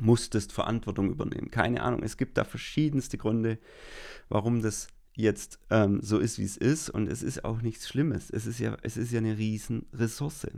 musstest 0.00 0.52
Verantwortung 0.52 1.10
übernehmen. 1.10 1.50
Keine 1.50 1.82
Ahnung, 1.82 2.02
es 2.02 2.16
gibt 2.16 2.36
da 2.38 2.44
verschiedenste 2.44 3.18
Gründe, 3.18 3.58
warum 4.28 4.62
das 4.62 4.88
jetzt 5.14 5.58
ähm, 5.70 6.00
so 6.02 6.18
ist, 6.18 6.38
wie 6.38 6.44
es 6.44 6.56
ist 6.56 6.88
und 6.90 7.08
es 7.08 7.22
ist 7.22 7.44
auch 7.44 7.62
nichts 7.62 7.88
Schlimmes. 7.88 8.30
Es 8.30 8.46
ist 8.46 8.58
ja, 8.58 8.76
es 8.82 8.96
ist 8.96 9.12
ja 9.12 9.18
eine 9.18 9.38
Riesenressource. 9.38 10.48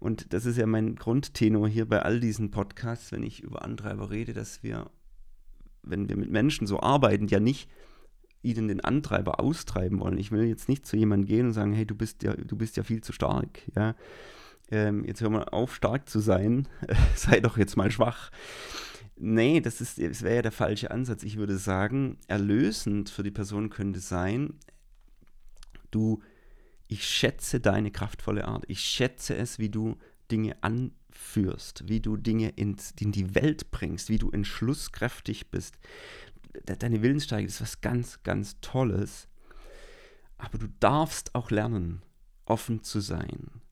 Und 0.00 0.32
das 0.32 0.44
ist 0.44 0.58
ja 0.58 0.66
mein 0.66 0.96
Grundtenor 0.96 1.68
hier 1.68 1.88
bei 1.88 2.02
all 2.02 2.20
diesen 2.20 2.50
Podcasts, 2.50 3.12
wenn 3.12 3.22
ich 3.22 3.42
über 3.42 3.64
Antreiber 3.64 4.10
rede, 4.10 4.32
dass 4.32 4.62
wir, 4.62 4.90
wenn 5.82 6.08
wir 6.08 6.16
mit 6.16 6.30
Menschen 6.30 6.66
so 6.66 6.80
arbeiten, 6.80 7.28
ja 7.28 7.40
nicht 7.40 7.70
ihnen 8.44 8.68
den 8.68 8.80
Antreiber 8.80 9.40
austreiben 9.40 10.00
wollen. 10.00 10.18
Ich 10.18 10.30
will 10.30 10.44
jetzt 10.44 10.68
nicht 10.68 10.86
zu 10.86 10.96
jemandem 10.96 11.26
gehen 11.26 11.46
und 11.46 11.52
sagen, 11.52 11.72
hey, 11.72 11.86
du 11.86 11.94
bist 11.94 12.22
ja, 12.22 12.34
du 12.34 12.56
bist 12.56 12.76
ja 12.76 12.82
viel 12.82 13.02
zu 13.02 13.12
stark, 13.12 13.62
ja. 13.74 13.94
Ähm, 14.70 15.04
jetzt 15.04 15.20
hör 15.20 15.30
mal 15.30 15.44
auf, 15.44 15.74
stark 15.74 16.08
zu 16.08 16.20
sein, 16.20 16.68
sei 17.14 17.40
doch 17.40 17.58
jetzt 17.58 17.76
mal 17.76 17.90
schwach. 17.90 18.30
Nee, 19.16 19.60
das, 19.60 19.78
das 19.78 19.98
wäre 19.98 20.36
ja 20.36 20.42
der 20.42 20.52
falsche 20.52 20.90
Ansatz. 20.90 21.22
Ich 21.22 21.36
würde 21.36 21.58
sagen, 21.58 22.18
erlösend 22.26 23.10
für 23.10 23.22
die 23.22 23.30
Person 23.30 23.70
könnte 23.70 24.00
sein, 24.00 24.54
du, 25.90 26.22
ich 26.88 27.04
schätze 27.06 27.60
deine 27.60 27.90
kraftvolle 27.90 28.46
Art. 28.46 28.64
Ich 28.68 28.80
schätze 28.80 29.36
es, 29.36 29.58
wie 29.58 29.70
du 29.70 29.96
Dinge 30.30 30.56
anführst, 30.62 31.88
wie 31.88 32.00
du 32.00 32.16
Dinge 32.16 32.50
in, 32.50 32.76
in 32.98 33.12
die 33.12 33.34
Welt 33.34 33.70
bringst, 33.70 34.08
wie 34.08 34.18
du 34.18 34.30
entschlusskräftig 34.30 35.50
bist, 35.50 35.78
deine 36.64 37.02
Willensstärke 37.02 37.46
ist 37.46 37.60
was 37.60 37.80
ganz, 37.80 38.22
ganz 38.22 38.60
Tolles. 38.60 39.28
Aber 40.38 40.58
du 40.58 40.68
darfst 40.80 41.34
auch 41.34 41.50
lernen, 41.50 42.02
offen 42.44 42.82
zu 42.82 43.00
sein. 43.00 43.62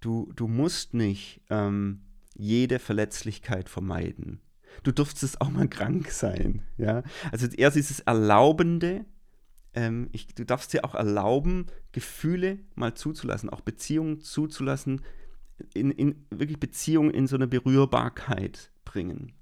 Du, 0.00 0.32
du 0.34 0.46
musst 0.48 0.94
nicht 0.94 1.40
ähm, 1.50 2.02
jede 2.34 2.78
Verletzlichkeit 2.78 3.68
vermeiden. 3.68 4.40
Du 4.82 4.92
durftest 4.92 5.40
auch 5.40 5.50
mal 5.50 5.68
krank 5.68 6.10
sein. 6.10 6.62
Ja? 6.76 7.02
Also 7.32 7.48
erst 7.48 7.76
dieses 7.76 8.00
Erlaubende, 8.00 9.04
ähm, 9.74 10.08
ich, 10.12 10.28
du 10.28 10.44
darfst 10.44 10.72
dir 10.72 10.84
auch 10.84 10.94
erlauben, 10.94 11.66
Gefühle 11.92 12.60
mal 12.74 12.94
zuzulassen, 12.94 13.50
auch 13.50 13.60
Beziehungen 13.60 14.20
zuzulassen, 14.20 15.02
in, 15.74 15.90
in 15.90 16.26
wirklich 16.30 16.60
Beziehungen 16.60 17.10
in 17.10 17.26
so 17.26 17.34
eine 17.34 17.48
Berührbarkeit 17.48 18.70
bringen 18.84 19.32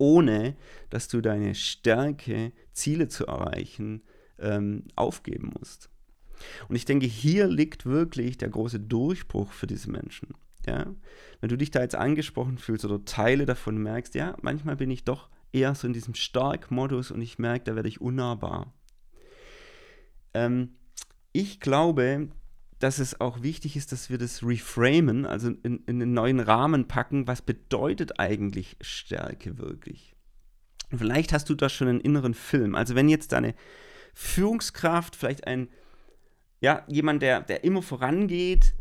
ohne 0.00 0.56
dass 0.88 1.08
du 1.08 1.20
deine 1.20 1.54
Stärke, 1.54 2.52
Ziele 2.72 3.08
zu 3.08 3.26
erreichen, 3.26 4.02
ähm, 4.38 4.84
aufgeben 4.96 5.52
musst. 5.58 5.90
Und 6.68 6.76
ich 6.76 6.86
denke, 6.86 7.06
hier 7.06 7.46
liegt 7.46 7.84
wirklich 7.84 8.38
der 8.38 8.48
große 8.48 8.80
Durchbruch 8.80 9.52
für 9.52 9.66
diese 9.66 9.90
Menschen. 9.90 10.34
Ja? 10.66 10.86
Wenn 11.40 11.50
du 11.50 11.58
dich 11.58 11.70
da 11.70 11.82
jetzt 11.82 11.94
angesprochen 11.94 12.56
fühlst 12.56 12.86
oder 12.86 13.04
Teile 13.04 13.44
davon 13.44 13.76
merkst, 13.76 14.14
ja, 14.14 14.36
manchmal 14.40 14.76
bin 14.76 14.90
ich 14.90 15.04
doch 15.04 15.28
eher 15.52 15.74
so 15.74 15.86
in 15.86 15.92
diesem 15.92 16.14
Stark-Modus 16.14 17.10
und 17.10 17.20
ich 17.20 17.38
merke, 17.38 17.64
da 17.64 17.76
werde 17.76 17.88
ich 17.88 18.00
unnahbar. 18.00 18.72
Ähm, 20.32 20.76
ich 21.32 21.60
glaube, 21.60 22.28
dass 22.80 22.98
es 22.98 23.20
auch 23.20 23.42
wichtig 23.42 23.76
ist, 23.76 23.92
dass 23.92 24.08
wir 24.08 24.16
das 24.16 24.42
reframen, 24.42 25.26
also 25.26 25.50
in, 25.62 25.84
in 25.86 26.02
einen 26.02 26.14
neuen 26.14 26.40
Rahmen 26.40 26.88
packen. 26.88 27.26
Was 27.26 27.42
bedeutet 27.42 28.18
eigentlich 28.18 28.76
Stärke 28.80 29.58
wirklich? 29.58 30.16
Vielleicht 30.88 31.34
hast 31.34 31.50
du 31.50 31.54
da 31.54 31.68
schon 31.68 31.88
einen 31.88 32.00
inneren 32.00 32.32
Film. 32.32 32.74
Also 32.74 32.94
wenn 32.94 33.10
jetzt 33.10 33.32
deine 33.32 33.54
Führungskraft, 34.14 35.14
vielleicht 35.14 35.46
ein, 35.46 35.68
ja, 36.60 36.84
jemand, 36.88 37.22
der, 37.22 37.42
der 37.42 37.64
immer 37.64 37.82
vorangeht, 37.82 38.74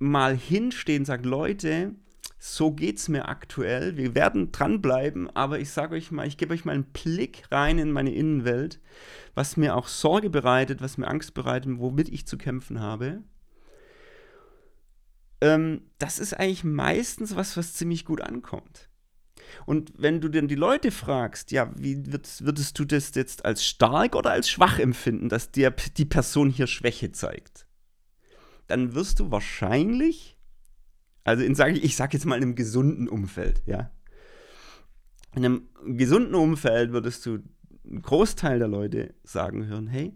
mal 0.00 0.36
hinstehen 0.36 1.02
und 1.02 1.06
sagt, 1.06 1.24
Leute, 1.24 1.94
so 2.40 2.72
geht 2.72 2.98
es 2.98 3.08
mir 3.08 3.28
aktuell. 3.28 3.96
Wir 3.96 4.16
werden 4.16 4.50
dranbleiben, 4.50 5.34
aber 5.36 5.60
ich 5.60 5.70
sage 5.70 5.94
euch 5.94 6.10
mal, 6.10 6.26
ich 6.26 6.36
gebe 6.36 6.52
euch 6.52 6.64
mal 6.64 6.72
einen 6.72 6.92
Blick 6.92 7.44
rein 7.52 7.78
in 7.78 7.92
meine 7.92 8.12
Innenwelt, 8.12 8.80
was 9.36 9.56
mir 9.56 9.76
auch 9.76 9.86
Sorge 9.86 10.30
bereitet, 10.30 10.80
was 10.80 10.98
mir 10.98 11.06
Angst 11.06 11.32
bereitet, 11.32 11.78
womit 11.78 12.08
ich 12.08 12.26
zu 12.26 12.36
kämpfen 12.36 12.80
habe 12.80 13.22
ähm, 15.40 15.82
das 15.98 16.18
ist 16.18 16.34
eigentlich 16.34 16.64
meistens 16.64 17.36
was, 17.36 17.56
was 17.56 17.74
ziemlich 17.74 18.04
gut 18.04 18.20
ankommt. 18.20 18.88
Und 19.64 19.92
wenn 19.96 20.20
du 20.20 20.28
dann 20.28 20.48
die 20.48 20.54
Leute 20.54 20.90
fragst, 20.90 21.50
ja, 21.52 21.72
wie 21.76 22.12
würdest, 22.12 22.44
würdest 22.44 22.78
du 22.78 22.84
das 22.84 23.14
jetzt 23.14 23.44
als 23.44 23.64
stark 23.64 24.14
oder 24.16 24.30
als 24.30 24.50
schwach 24.50 24.78
empfinden, 24.78 25.28
dass 25.28 25.50
dir 25.50 25.70
die 25.96 26.04
Person 26.04 26.50
hier 26.50 26.66
Schwäche 26.66 27.12
zeigt? 27.12 27.66
Dann 28.66 28.94
wirst 28.94 29.20
du 29.20 29.30
wahrscheinlich, 29.30 30.36
also 31.24 31.44
in, 31.44 31.54
sag 31.54 31.76
ich, 31.76 31.84
ich 31.84 31.96
sage 31.96 32.16
jetzt 32.16 32.26
mal 32.26 32.36
in 32.36 32.42
einem 32.42 32.54
gesunden 32.54 33.08
Umfeld, 33.08 33.62
ja. 33.66 33.90
In 35.34 35.44
einem 35.44 35.68
gesunden 35.84 36.34
Umfeld 36.34 36.92
würdest 36.92 37.24
du 37.26 37.42
einen 37.84 38.02
Großteil 38.02 38.58
der 38.58 38.68
Leute 38.68 39.14
sagen 39.22 39.66
hören, 39.66 39.86
hey, 39.86 40.14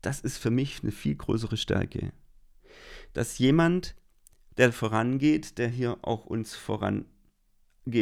das 0.00 0.20
ist 0.20 0.38
für 0.38 0.50
mich 0.50 0.82
eine 0.82 0.92
viel 0.92 1.14
größere 1.14 1.56
Stärke. 1.56 2.12
Dass 3.12 3.38
jemand 3.38 3.94
der 4.60 4.72
vorangeht, 4.72 5.56
der 5.56 5.68
hier 5.68 5.96
auch 6.02 6.26
uns 6.26 6.54
vorangehen 6.54 7.06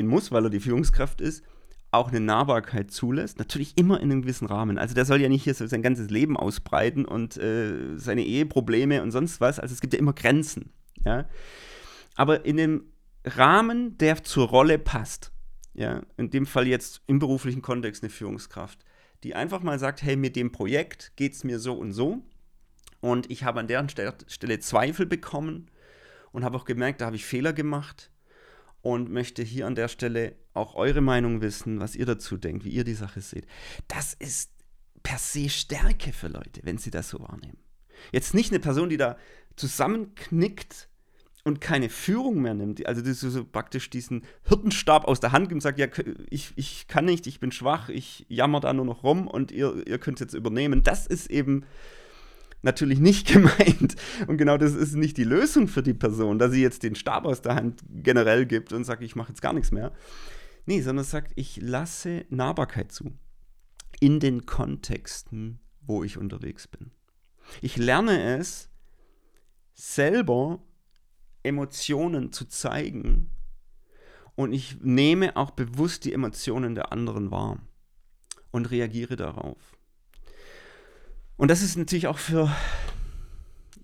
muss, 0.03 0.33
weil 0.33 0.44
er 0.44 0.51
die 0.51 0.61
Führungskraft 0.61 1.21
ist, 1.21 1.44
auch 1.92 2.09
eine 2.09 2.21
Nahbarkeit 2.21 2.90
zulässt. 2.90 3.38
Natürlich 3.38 3.79
immer 3.79 4.01
in 4.01 4.11
einem 4.11 4.23
gewissen 4.23 4.47
Rahmen. 4.47 4.77
Also 4.77 4.94
der 4.94 5.05
soll 5.05 5.21
ja 5.21 5.29
nicht 5.29 5.44
hier 5.44 5.55
so 5.55 5.66
sein 5.68 5.83
ganzes 5.83 6.11
Leben 6.11 6.37
ausbreiten 6.37 7.05
und 7.05 7.37
äh, 7.37 7.97
seine 7.97 8.25
Eheprobleme 8.25 9.03
und 9.03 9.12
sonst 9.12 9.40
was. 9.40 9.61
Also 9.61 9.73
es 9.73 9.81
gibt 9.81 9.94
ja 9.94 10.01
immer 10.01 10.12
Grenzen. 10.12 10.73
Ja? 11.05 11.29
Aber 12.16 12.44
in 12.44 12.57
dem 12.57 12.85
Rahmen, 13.25 13.97
der 13.99 14.25
zur 14.25 14.49
Rolle 14.49 14.79
passt. 14.79 15.33
Ja, 15.75 16.03
in 16.16 16.31
dem 16.31 16.44
Fall 16.44 16.66
jetzt 16.66 17.03
im 17.07 17.21
beruflichen 17.21 17.62
Kontext 17.62 18.03
eine 18.03 18.11
Führungskraft, 18.11 18.85
die 19.23 19.37
einfach 19.37 19.62
mal 19.62 19.79
sagt, 19.79 20.03
hey, 20.03 20.16
mit 20.16 20.35
dem 20.35 20.51
Projekt 20.51 21.12
geht 21.14 21.35
es 21.35 21.44
mir 21.44 21.61
so 21.61 21.75
und 21.75 21.92
so. 21.92 22.25
Und 23.01 23.31
ich 23.31 23.44
habe 23.44 23.61
an 23.61 23.68
der 23.68 23.87
Stelle 24.27 24.59
Zweifel 24.59 25.07
bekommen 25.07 25.71
und 26.38 26.44
habe 26.44 26.57
auch 26.57 26.64
gemerkt, 26.64 27.01
da 27.01 27.07
habe 27.07 27.16
ich 27.16 27.24
Fehler 27.24 27.53
gemacht 27.53 28.12
und 28.81 29.11
möchte 29.11 29.42
hier 29.42 29.66
an 29.66 29.74
der 29.74 29.88
Stelle 29.88 30.37
auch 30.55 30.77
eure 30.77 31.01
Meinung 31.01 31.40
wissen, 31.40 31.81
was 31.81 31.96
ihr 31.96 32.07
dazu 32.07 32.37
denkt, 32.37 32.64
wie 32.64 32.70
ihr 32.70 32.85
die 32.85 32.94
Sache 32.94 33.20
seht. 33.20 33.44
Das 33.88 34.14
ist 34.14 34.53
per 35.03 35.18
se 35.18 35.48
Stärke 35.48 36.12
für 36.12 36.29
Leute, 36.29 36.61
wenn 36.62 36.79
sie 36.79 36.92
das 36.92 37.09
so 37.09 37.18
wahrnehmen. 37.18 37.59
Jetzt 38.12 38.35
nicht 38.35 38.53
eine 38.53 38.61
Person, 38.61 38.88
die 38.88 38.96
da 38.96 39.18
zusammenknickt 39.57 40.88
und 41.42 41.61
keine 41.61 41.88
Führung 41.88 42.40
mehr 42.40 42.55
nimmt, 42.55 42.87
also 42.87 43.03
die 43.03 43.14
so 43.14 43.44
praktisch 43.44 43.90
diesen 43.90 44.22
Hirtenstab 44.44 45.07
aus 45.07 45.18
der 45.18 45.33
Hand 45.33 45.48
gibt 45.48 45.55
und 45.55 45.61
sagt, 45.62 45.81
ja, 45.81 45.88
ich, 46.31 46.53
ich 46.55 46.87
kann 46.87 47.05
nicht, 47.05 47.27
ich 47.27 47.40
bin 47.40 47.51
schwach, 47.51 47.88
ich 47.88 48.27
jammer 48.29 48.61
da 48.61 48.72
nur 48.72 48.85
noch 48.85 49.03
rum 49.03 49.27
und 49.27 49.51
ihr, 49.51 49.85
ihr 49.88 49.98
könnt 49.98 50.20
jetzt 50.20 50.35
übernehmen. 50.35 50.85
Das 50.85 51.05
ist 51.09 51.31
eben 51.31 51.64
natürlich 52.62 52.99
nicht 52.99 53.29
gemeint. 53.33 53.97
Und 54.27 54.38
genau 54.38 54.57
das 54.57 54.75
ist 54.75 54.94
nicht 54.94 55.16
die 55.16 55.25
Lösung 55.25 55.68
für 55.68 55.83
die 55.83 55.94
Person, 55.94 56.38
dass 56.38 56.53
sie 56.53 56.62
jetzt 56.62 56.83
den 56.83 56.94
Stab 56.94 57.25
aus 57.25 57.42
der 57.42 57.55
Hand 57.55 57.83
generell 57.88 58.47
gibt 58.47 58.73
und 58.73 58.85
sagt, 58.85 59.03
ich 59.03 59.16
mache 59.16 59.31
jetzt 59.31 59.42
gar 59.42 59.53
nichts 59.53 59.71
mehr. 59.71 59.92
Nee, 60.66 60.81
sondern 60.83 61.05
sagt, 61.05 61.33
ich 61.37 61.59
lasse 61.62 62.27
Nahbarkeit 62.29 62.92
zu 62.92 63.12
in 64.01 64.21
den 64.21 64.47
Kontexten, 64.47 65.61
wo 65.81 66.05
ich 66.05 66.18
unterwegs 66.18 66.68
bin. 66.68 66.90
Ich 67.62 67.77
lerne 67.77 68.37
es, 68.38 68.68
selber 69.75 70.62
Emotionen 71.42 72.33
zu 72.33 72.44
zeigen 72.47 73.31
und 74.35 74.53
ich 74.53 74.81
nehme 74.81 75.37
auch 75.37 75.53
bewusst 75.53 76.05
die 76.05 76.12
Emotionen 76.12 76.75
der 76.75 76.92
anderen 76.92 77.31
wahr 77.31 77.59
und 78.51 78.71
reagiere 78.71 79.16
darauf. 79.16 79.77
Und 81.38 81.48
das 81.48 81.62
ist 81.62 81.77
natürlich 81.77 82.09
auch 82.09 82.18
für 82.18 82.55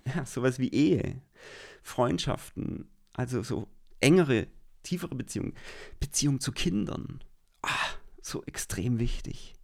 ja, 0.05 0.27
sowas 0.27 0.59
wie 0.59 0.69
Ehe, 0.69 1.23
Freundschaften, 1.83 2.88
also 3.14 3.43
so 3.43 3.69
engere, 4.01 4.49
tiefere 4.83 5.14
Beziehungen, 5.14 5.55
Beziehungen 6.01 6.40
zu 6.40 6.53
Kindern. 6.53 7.23
Ah, 7.62 7.71
so 8.21 8.43
extrem 8.45 8.99
wichtig. 8.99 9.55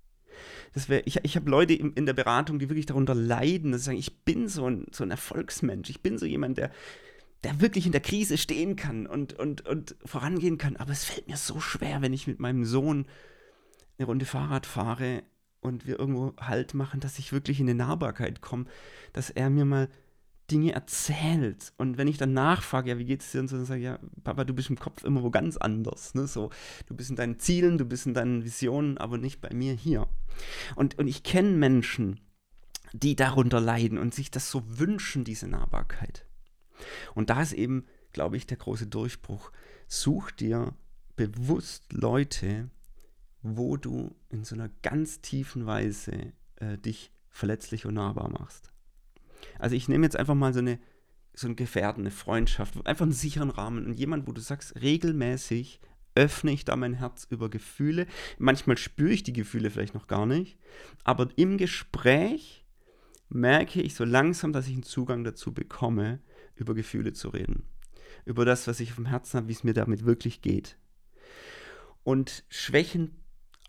Das 0.72 0.88
wär, 0.88 1.04
ich 1.06 1.16
ich 1.24 1.34
habe 1.34 1.50
Leute 1.50 1.74
in, 1.74 1.92
in 1.94 2.06
der 2.06 2.12
Beratung, 2.12 2.60
die 2.60 2.70
wirklich 2.70 2.86
darunter 2.86 3.14
leiden, 3.14 3.72
dass 3.72 3.82
sie 3.82 3.86
sagen, 3.86 3.98
ich 3.98 4.24
bin 4.24 4.48
so 4.48 4.70
ein, 4.70 4.86
so 4.92 5.02
ein 5.02 5.10
Erfolgsmensch, 5.10 5.90
ich 5.90 6.00
bin 6.00 6.16
so 6.16 6.26
jemand, 6.26 6.58
der, 6.58 6.70
der 7.42 7.60
wirklich 7.60 7.86
in 7.86 7.92
der 7.92 8.00
Krise 8.00 8.38
stehen 8.38 8.76
kann 8.76 9.08
und, 9.08 9.32
und, 9.32 9.66
und 9.66 9.96
vorangehen 10.04 10.58
kann. 10.58 10.76
Aber 10.76 10.92
es 10.92 11.04
fällt 11.04 11.26
mir 11.26 11.36
so 11.36 11.58
schwer, 11.58 12.02
wenn 12.02 12.12
ich 12.12 12.28
mit 12.28 12.38
meinem 12.38 12.64
Sohn 12.64 13.06
eine 13.98 14.06
Runde 14.06 14.26
Fahrrad 14.26 14.64
fahre 14.64 15.24
und 15.60 15.86
wir 15.86 15.98
irgendwo 15.98 16.34
Halt 16.40 16.74
machen, 16.74 17.00
dass 17.00 17.18
ich 17.18 17.32
wirklich 17.32 17.60
in 17.60 17.68
eine 17.68 17.76
Nahbarkeit 17.76 18.40
komme, 18.40 18.66
dass 19.12 19.30
er 19.30 19.50
mir 19.50 19.64
mal 19.64 19.88
Dinge 20.50 20.72
erzählt. 20.72 21.72
Und 21.76 21.96
wenn 21.96 22.08
ich 22.08 22.18
dann 22.18 22.32
nachfrage, 22.32 22.90
ja, 22.90 22.98
wie 22.98 23.04
geht's 23.04 23.30
dir? 23.30 23.40
Und 23.40 23.48
so, 23.48 23.56
dann 23.56 23.66
sage 23.66 23.80
ich, 23.80 23.84
ja, 23.84 23.98
Papa, 24.24 24.44
du 24.44 24.52
bist 24.52 24.70
im 24.70 24.78
Kopf 24.78 25.04
immer 25.04 25.22
wo 25.22 25.30
ganz 25.30 25.56
anders. 25.56 26.14
Ne? 26.14 26.26
So, 26.26 26.50
du 26.86 26.94
bist 26.96 27.10
in 27.10 27.16
deinen 27.16 27.38
Zielen, 27.38 27.78
du 27.78 27.84
bist 27.84 28.06
in 28.06 28.14
deinen 28.14 28.44
Visionen, 28.44 28.98
aber 28.98 29.18
nicht 29.18 29.40
bei 29.40 29.50
mir 29.54 29.74
hier. 29.74 30.08
Und, 30.74 30.98
und 30.98 31.06
ich 31.06 31.22
kenne 31.22 31.50
Menschen, 31.50 32.20
die 32.92 33.14
darunter 33.14 33.60
leiden 33.60 33.98
und 33.98 34.14
sich 34.14 34.30
das 34.30 34.50
so 34.50 34.62
wünschen, 34.66 35.24
diese 35.24 35.46
Nahbarkeit. 35.46 36.26
Und 37.14 37.30
da 37.30 37.42
ist 37.42 37.52
eben, 37.52 37.84
glaube 38.12 38.36
ich, 38.36 38.46
der 38.46 38.56
große 38.56 38.86
Durchbruch. 38.86 39.52
Such 39.86 40.30
dir 40.32 40.74
bewusst 41.16 41.92
Leute, 41.92 42.70
wo 43.42 43.76
du 43.76 44.14
in 44.28 44.44
so 44.44 44.54
einer 44.54 44.70
ganz 44.82 45.20
tiefen 45.20 45.66
Weise 45.66 46.32
äh, 46.56 46.78
dich 46.78 47.12
verletzlich 47.28 47.86
und 47.86 47.94
nahbar 47.94 48.28
machst. 48.30 48.72
Also 49.58 49.76
ich 49.76 49.88
nehme 49.88 50.04
jetzt 50.04 50.16
einfach 50.16 50.34
mal 50.34 50.52
so 50.52 50.58
eine 50.58 50.78
so 51.32 51.48
ein 51.48 51.56
Gefährten, 51.56 52.02
eine 52.02 52.10
Freundschaft, 52.10 52.74
einfach 52.86 53.04
einen 53.04 53.12
sicheren 53.12 53.50
Rahmen 53.50 53.86
und 53.86 53.94
jemand, 53.94 54.26
wo 54.26 54.32
du 54.32 54.40
sagst, 54.40 54.80
regelmäßig 54.80 55.80
öffne 56.14 56.52
ich 56.52 56.64
da 56.64 56.76
mein 56.76 56.94
Herz 56.94 57.26
über 57.30 57.48
Gefühle. 57.48 58.06
Manchmal 58.38 58.76
spüre 58.76 59.12
ich 59.12 59.22
die 59.22 59.32
Gefühle 59.32 59.70
vielleicht 59.70 59.94
noch 59.94 60.06
gar 60.06 60.26
nicht, 60.26 60.58
aber 61.04 61.28
im 61.36 61.56
Gespräch 61.56 62.66
merke 63.28 63.80
ich 63.80 63.94
so 63.94 64.04
langsam, 64.04 64.52
dass 64.52 64.66
ich 64.66 64.74
einen 64.74 64.82
Zugang 64.82 65.24
dazu 65.24 65.54
bekomme, 65.54 66.20
über 66.56 66.74
Gefühle 66.74 67.12
zu 67.12 67.28
reden. 67.28 67.64
Über 68.24 68.44
das, 68.44 68.66
was 68.66 68.80
ich 68.80 68.90
auf 68.90 68.96
dem 68.96 69.06
Herzen 69.06 69.38
habe, 69.38 69.48
wie 69.48 69.52
es 69.52 69.64
mir 69.64 69.72
damit 69.72 70.04
wirklich 70.04 70.42
geht. 70.42 70.76
Und 72.02 72.44
Schwächen 72.48 73.19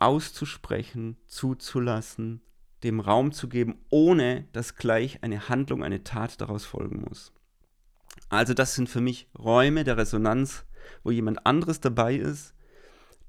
auszusprechen, 0.02 1.18
zuzulassen, 1.28 2.42
dem 2.84 3.00
Raum 3.00 3.32
zu 3.32 3.48
geben, 3.48 3.86
ohne 3.90 4.48
dass 4.54 4.76
gleich 4.76 5.24
eine 5.24 5.50
Handlung, 5.50 5.84
eine 5.84 6.04
Tat 6.04 6.42
daraus 6.42 6.66
folgen 6.66 7.06
muss. 7.08 7.34
Also 8.30 8.54
das 8.54 8.76
sind 8.76 8.90
für 8.90 9.02
mich 9.02 9.30
Räume 9.38 9.84
der 9.84 9.98
Resonanz, 9.98 10.66
wo 11.04 11.12
jemand 11.12 11.46
anderes 11.46 11.80
dabei 11.80 12.16
ist, 12.16 12.56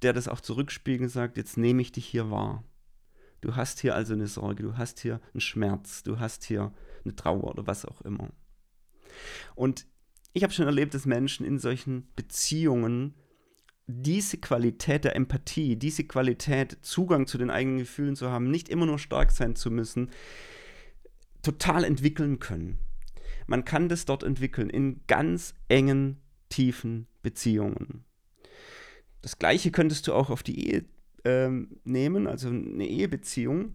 der 0.00 0.12
das 0.12 0.28
auch 0.28 0.40
zurückspiegelt 0.40 1.02
und 1.02 1.08
sagt, 1.08 1.37
jetzt 1.37 1.56
nehme 1.56 1.82
ich 1.82 1.92
dich 1.92 2.06
hier 2.06 2.30
wahr. 2.30 2.64
Du 3.40 3.56
hast 3.56 3.80
hier 3.80 3.94
also 3.94 4.14
eine 4.14 4.26
Sorge, 4.26 4.62
du 4.62 4.76
hast 4.76 5.00
hier 5.00 5.20
einen 5.35 5.40
Schmerz, 5.40 6.02
du 6.02 6.18
hast 6.18 6.44
hier 6.44 6.72
eine 7.04 7.14
Trauer 7.14 7.44
oder 7.44 7.66
was 7.66 7.85
auch 7.85 8.00
immer. 8.02 8.30
Und 9.54 9.87
ich 10.32 10.42
habe 10.42 10.52
schon 10.52 10.66
erlebt, 10.66 10.94
dass 10.94 11.04
Menschen 11.04 11.44
in 11.44 11.58
solchen 11.58 12.11
Beziehungen 12.16 13.14
diese 14.00 14.38
Qualität 14.38 15.05
der 15.05 15.16
Empathie, 15.16 15.76
diese 15.76 16.05
Qualität, 16.05 16.78
Zugang 16.83 17.26
zu 17.26 17.38
den 17.38 17.50
eigenen 17.50 17.78
Gefühlen 17.78 18.16
zu 18.16 18.31
haben, 18.31 18.50
nicht 18.50 18.68
immer 18.68 18.87
nur 18.87 18.98
stark 18.98 19.31
sein 19.31 19.55
zu 19.57 19.70
müssen, 19.70 20.11
total 21.42 21.85
entwickeln 21.85 22.38
können. 22.38 22.78
Man 23.46 23.64
kann 23.64 23.88
das 23.88 24.05
dort 24.05 24.22
entwickeln 24.22 24.70
in 24.70 25.02
ganz 25.07 25.55
engen, 25.68 26.20
tiefen 26.48 27.07
Beziehungen. 27.22 28.05
Das 29.20 29.38
gleiche 29.38 29.70
könntest 29.70 30.07
du 30.07 30.12
auch 30.12 30.31
auf 30.31 30.42
die 30.42 30.68
Ehe 30.68 30.85
ähm, 31.24 31.81
nehmen, 31.85 32.26
also 32.26 32.48
eine 32.48 32.87
Ehebeziehung. 32.87 33.74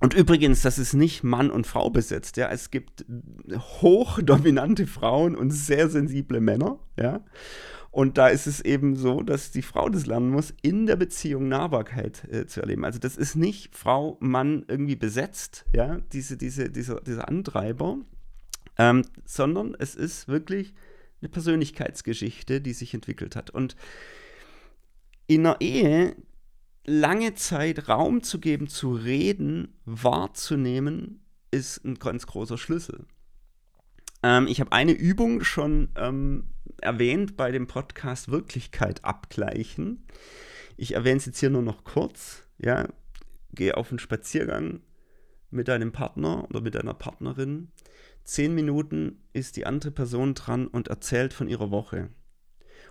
Und 0.00 0.14
übrigens, 0.14 0.62
das 0.62 0.78
ist 0.78 0.94
nicht 0.94 1.22
Mann 1.22 1.50
und 1.50 1.66
Frau 1.66 1.90
besetzt, 1.90 2.36
ja. 2.36 2.50
Es 2.50 2.70
gibt 2.70 3.04
hochdominante 3.52 4.86
Frauen 4.86 5.34
und 5.34 5.50
sehr 5.50 5.88
sensible 5.88 6.40
Männer, 6.40 6.78
ja. 6.98 7.24
Und 7.94 8.18
da 8.18 8.26
ist 8.26 8.48
es 8.48 8.60
eben 8.60 8.96
so, 8.96 9.22
dass 9.22 9.52
die 9.52 9.62
Frau 9.62 9.88
das 9.88 10.06
lernen 10.06 10.30
muss, 10.30 10.52
in 10.62 10.86
der 10.86 10.96
Beziehung 10.96 11.46
Nahbarkeit 11.46 12.24
äh, 12.28 12.44
zu 12.44 12.60
erleben. 12.60 12.84
Also 12.84 12.98
das 12.98 13.16
ist 13.16 13.36
nicht 13.36 13.76
Frau, 13.76 14.16
Mann 14.18 14.64
irgendwie 14.66 14.96
besetzt, 14.96 15.64
ja, 15.72 16.00
diese, 16.12 16.36
diese, 16.36 16.70
dieser, 16.70 17.00
dieser 17.02 17.28
Antreiber, 17.28 17.98
ähm, 18.78 19.04
sondern 19.24 19.76
es 19.78 19.94
ist 19.94 20.26
wirklich 20.26 20.74
eine 21.20 21.28
Persönlichkeitsgeschichte, 21.28 22.60
die 22.60 22.72
sich 22.72 22.94
entwickelt 22.94 23.36
hat. 23.36 23.50
Und 23.50 23.76
in 25.28 25.46
einer 25.46 25.60
Ehe 25.60 26.16
lange 26.84 27.34
Zeit 27.34 27.88
Raum 27.88 28.24
zu 28.24 28.40
geben, 28.40 28.66
zu 28.66 28.92
reden, 28.92 29.68
wahrzunehmen, 29.84 31.20
ist 31.52 31.84
ein 31.84 31.94
ganz 31.94 32.26
großer 32.26 32.58
Schlüssel. 32.58 33.06
Ähm, 34.24 34.48
ich 34.48 34.58
habe 34.58 34.72
eine 34.72 34.90
Übung 34.90 35.44
schon 35.44 35.90
ähm, 35.94 36.48
erwähnt 36.80 37.36
bei 37.36 37.50
dem 37.50 37.66
Podcast 37.66 38.30
Wirklichkeit 38.30 39.04
abgleichen. 39.04 40.06
Ich 40.76 40.94
erwähne 40.94 41.18
es 41.18 41.26
jetzt 41.26 41.40
hier 41.40 41.50
nur 41.50 41.62
noch 41.62 41.84
kurz. 41.84 42.42
Ja, 42.58 42.88
geh 43.52 43.72
auf 43.72 43.90
einen 43.90 43.98
Spaziergang 43.98 44.80
mit 45.50 45.68
deinem 45.68 45.92
Partner 45.92 46.46
oder 46.50 46.60
mit 46.60 46.74
deiner 46.74 46.94
Partnerin. 46.94 47.68
Zehn 48.24 48.54
Minuten 48.54 49.22
ist 49.32 49.56
die 49.56 49.66
andere 49.66 49.90
Person 49.90 50.34
dran 50.34 50.66
und 50.66 50.88
erzählt 50.88 51.32
von 51.32 51.48
ihrer 51.48 51.70
Woche. 51.70 52.10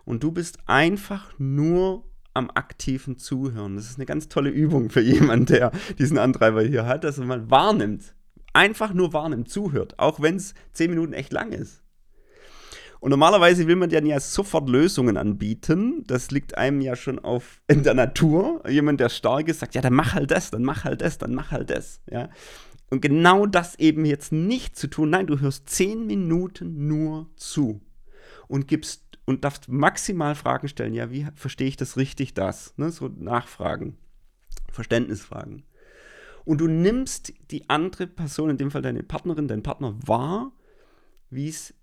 Und 0.06 0.24
du 0.24 0.32
bist 0.32 0.60
einfach 0.68 1.38
nur 1.40 2.06
am 2.34 2.50
aktiven 2.50 3.18
Zuhören. 3.18 3.76
Das 3.76 3.90
ist 3.90 3.98
eine 3.98 4.06
ganz 4.06 4.28
tolle 4.28 4.50
Übung 4.50 4.90
für 4.90 5.02
jemanden, 5.02 5.48
der 5.48 5.72
diesen 6.00 6.18
Antreiber 6.18 6.64
hier 6.64 6.86
hat, 6.86 7.04
dass 7.04 7.18
mal 7.18 7.50
wahrnimmt. 7.50 8.16
Einfach 8.54 8.94
nur 8.94 9.14
wahrnimmt, 9.14 9.50
zuhört, 9.50 9.98
auch 9.98 10.22
wenn 10.22 10.36
es 10.36 10.54
zehn 10.72 10.92
Minuten 10.92 11.14
echt 11.14 11.34
lang 11.34 11.52
ist. 11.52 11.83
Und 13.04 13.10
normalerweise 13.10 13.68
will 13.68 13.76
man 13.76 13.90
ja 13.90 14.00
nie 14.00 14.18
sofort 14.22 14.70
Lösungen 14.70 15.18
anbieten. 15.18 16.06
Das 16.08 16.32
liegt 16.32 16.58
einem 16.58 16.80
ja 16.80 16.96
schon 16.96 17.20
auf 17.20 17.62
in 17.68 17.84
der 17.84 17.96
Natur. 17.96 18.64
Jemand, 18.66 19.02
der 19.02 19.10
stark 19.10 19.50
ist, 19.50 19.60
sagt, 19.60 19.76
ja, 19.76 19.82
dann 19.82 19.94
mach 19.94 20.14
halt 20.14 20.32
das, 20.32 20.52
dann 20.52 20.64
mach 20.64 20.86
halt 20.86 21.02
das, 21.02 21.18
dann 21.18 21.36
mach 21.36 21.52
halt 21.52 21.70
das. 21.70 22.00
Ja. 22.10 22.30
Und 22.90 23.02
genau 23.02 23.46
das 23.46 23.78
eben 23.78 24.06
jetzt 24.06 24.32
nicht 24.32 24.78
zu 24.78 24.88
tun. 24.88 25.10
Nein, 25.10 25.28
du 25.28 25.42
hörst 25.42 25.68
zehn 25.68 26.08
Minuten 26.08 26.88
nur 26.88 27.30
zu 27.36 27.82
und 28.48 28.70
gibst 28.70 29.20
und 29.26 29.44
darfst 29.44 29.68
maximal 29.68 30.34
Fragen 30.34 30.70
stellen. 30.70 30.94
Ja, 30.94 31.12
wie 31.12 31.28
verstehe 31.36 31.68
ich 31.68 31.76
das 31.76 31.98
richtig, 31.98 32.34
das? 32.34 32.74
Ne? 32.78 32.90
So 32.90 33.10
Nachfragen, 33.10 33.98
Verständnisfragen. 34.72 35.64
Und 36.46 36.62
du 36.62 36.68
nimmst 36.70 37.34
die 37.52 37.70
andere 37.70 38.08
Person, 38.08 38.52
in 38.52 38.58
dem 38.58 38.72
Fall 38.72 38.82
deine 38.82 39.04
Partnerin, 39.04 39.50
deinen 39.50 39.62
Partner 39.62 39.94
wahr, 40.06 40.54
wie 41.30 41.50
es 41.50 41.74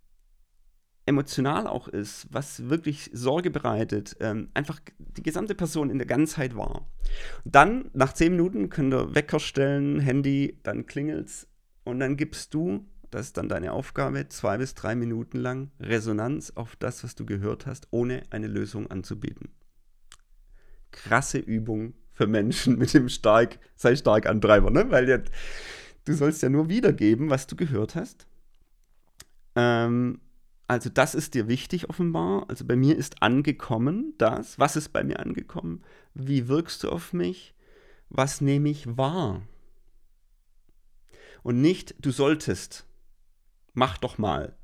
emotional 1.06 1.66
auch 1.66 1.88
ist, 1.88 2.26
was 2.30 2.68
wirklich 2.68 3.10
Sorge 3.12 3.50
bereitet, 3.50 4.16
ähm, 4.20 4.48
einfach 4.54 4.80
die 4.98 5.22
gesamte 5.22 5.54
Person 5.54 5.90
in 5.90 5.98
der 5.98 6.06
Ganzheit 6.06 6.56
war. 6.56 6.86
Dann, 7.44 7.90
nach 7.94 8.12
zehn 8.12 8.32
Minuten, 8.32 8.70
könnt 8.70 8.94
ihr 8.94 9.14
Wecker 9.14 9.40
stellen, 9.40 10.00
Handy, 10.00 10.58
dann 10.62 10.86
klingelt's 10.86 11.48
und 11.84 12.00
dann 12.00 12.16
gibst 12.16 12.54
du, 12.54 12.86
das 13.10 13.26
ist 13.26 13.36
dann 13.36 13.48
deine 13.48 13.72
Aufgabe, 13.72 14.28
zwei 14.28 14.58
bis 14.58 14.74
drei 14.74 14.94
Minuten 14.94 15.38
lang 15.38 15.70
Resonanz 15.80 16.52
auf 16.54 16.76
das, 16.76 17.02
was 17.02 17.14
du 17.14 17.26
gehört 17.26 17.66
hast, 17.66 17.88
ohne 17.90 18.22
eine 18.30 18.46
Lösung 18.46 18.90
anzubieten. 18.90 19.48
Krasse 20.92 21.38
Übung 21.38 21.94
für 22.12 22.26
Menschen 22.26 22.78
mit 22.78 22.94
dem 22.94 23.08
stark, 23.08 23.58
sei 23.74 23.96
stark 23.96 24.26
Antreiber, 24.26 24.70
ne? 24.70 24.90
Weil 24.90 25.08
jetzt, 25.08 25.32
du 26.04 26.12
sollst 26.12 26.42
ja 26.42 26.48
nur 26.48 26.68
wiedergeben, 26.68 27.30
was 27.30 27.46
du 27.46 27.56
gehört 27.56 27.94
hast. 27.94 28.26
Ähm, 29.56 30.20
also 30.70 30.88
das 30.88 31.16
ist 31.16 31.34
dir 31.34 31.48
wichtig 31.48 31.90
offenbar. 31.90 32.48
Also 32.48 32.64
bei 32.64 32.76
mir 32.76 32.96
ist 32.96 33.24
angekommen 33.24 34.14
das. 34.18 34.56
Was 34.60 34.76
ist 34.76 34.90
bei 34.90 35.02
mir 35.02 35.18
angekommen? 35.18 35.82
Wie 36.14 36.46
wirkst 36.46 36.84
du 36.84 36.90
auf 36.90 37.12
mich? 37.12 37.56
Was 38.08 38.40
nehme 38.40 38.68
ich 38.68 38.96
wahr? 38.96 39.42
Und 41.42 41.60
nicht, 41.60 41.96
du 41.98 42.12
solltest. 42.12 42.86
Mach 43.72 43.98
doch 43.98 44.16
mal. 44.16 44.56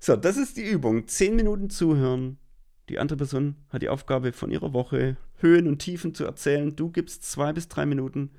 So, 0.00 0.16
das 0.16 0.36
ist 0.36 0.58
die 0.58 0.68
Übung. 0.68 1.08
Zehn 1.08 1.34
Minuten 1.34 1.70
zuhören. 1.70 2.36
Die 2.90 2.98
andere 2.98 3.16
Person 3.16 3.56
hat 3.70 3.80
die 3.80 3.88
Aufgabe 3.88 4.34
von 4.34 4.50
ihrer 4.50 4.74
Woche 4.74 5.16
Höhen 5.36 5.66
und 5.66 5.78
Tiefen 5.78 6.14
zu 6.14 6.26
erzählen. 6.26 6.76
Du 6.76 6.90
gibst 6.90 7.24
zwei 7.24 7.54
bis 7.54 7.68
drei 7.68 7.86
Minuten, 7.86 8.32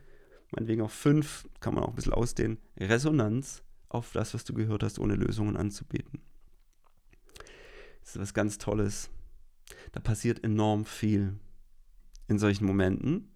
meinetwegen 0.52 0.84
auch 0.84 0.92
fünf, 0.92 1.50
kann 1.60 1.74
man 1.74 1.84
auch 1.84 1.90
ein 1.90 1.96
bisschen 1.96 2.14
ausdehnen, 2.14 2.60
Resonanz 2.80 3.64
auf 3.90 4.12
das, 4.12 4.36
was 4.36 4.44
du 4.44 4.54
gehört 4.54 4.84
hast, 4.84 5.00
ohne 5.00 5.16
Lösungen 5.16 5.58
anzubieten. 5.58 6.22
Das 8.02 8.16
ist 8.16 8.22
was 8.22 8.34
ganz 8.34 8.58
Tolles. 8.58 9.10
Da 9.92 10.00
passiert 10.00 10.44
enorm 10.44 10.86
viel 10.86 11.40
in 12.28 12.40
solchen 12.40 12.66
Momenten. 12.66 13.32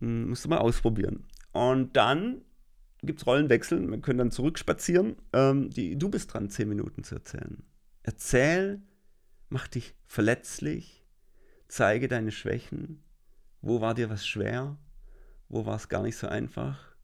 Hm, 0.00 0.28
musst 0.28 0.44
du 0.44 0.48
mal 0.48 0.58
ausprobieren. 0.58 1.24
Und 1.52 1.96
dann 1.96 2.42
gibt 3.02 3.20
es 3.20 3.26
Rollenwechsel. 3.26 3.90
Wir 3.90 4.00
können 4.00 4.18
dann 4.18 4.30
zurückspazieren. 4.30 5.16
Ähm, 5.32 5.70
die, 5.70 5.96
du 5.96 6.08
bist 6.08 6.32
dran, 6.32 6.50
zehn 6.50 6.68
Minuten 6.68 7.04
zu 7.04 7.14
erzählen. 7.14 7.62
Erzähl, 8.02 8.82
mach 9.48 9.68
dich 9.68 9.94
verletzlich, 10.06 11.06
zeige 11.68 12.08
deine 12.08 12.32
Schwächen. 12.32 13.02
Wo 13.62 13.80
war 13.80 13.94
dir 13.94 14.10
was 14.10 14.26
schwer? 14.26 14.76
Wo 15.48 15.64
war 15.64 15.76
es 15.76 15.88
gar 15.88 16.02
nicht 16.02 16.16
so 16.16 16.26
einfach? 16.26 16.94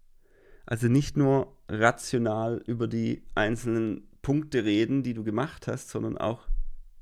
Also 0.66 0.88
nicht 0.88 1.16
nur 1.16 1.56
rational 1.68 2.62
über 2.66 2.86
die 2.86 3.22
einzelnen 3.34 4.08
Punkte 4.22 4.64
reden, 4.64 5.02
die 5.02 5.14
du 5.14 5.24
gemacht 5.24 5.66
hast, 5.66 5.88
sondern 5.88 6.18
auch 6.18 6.49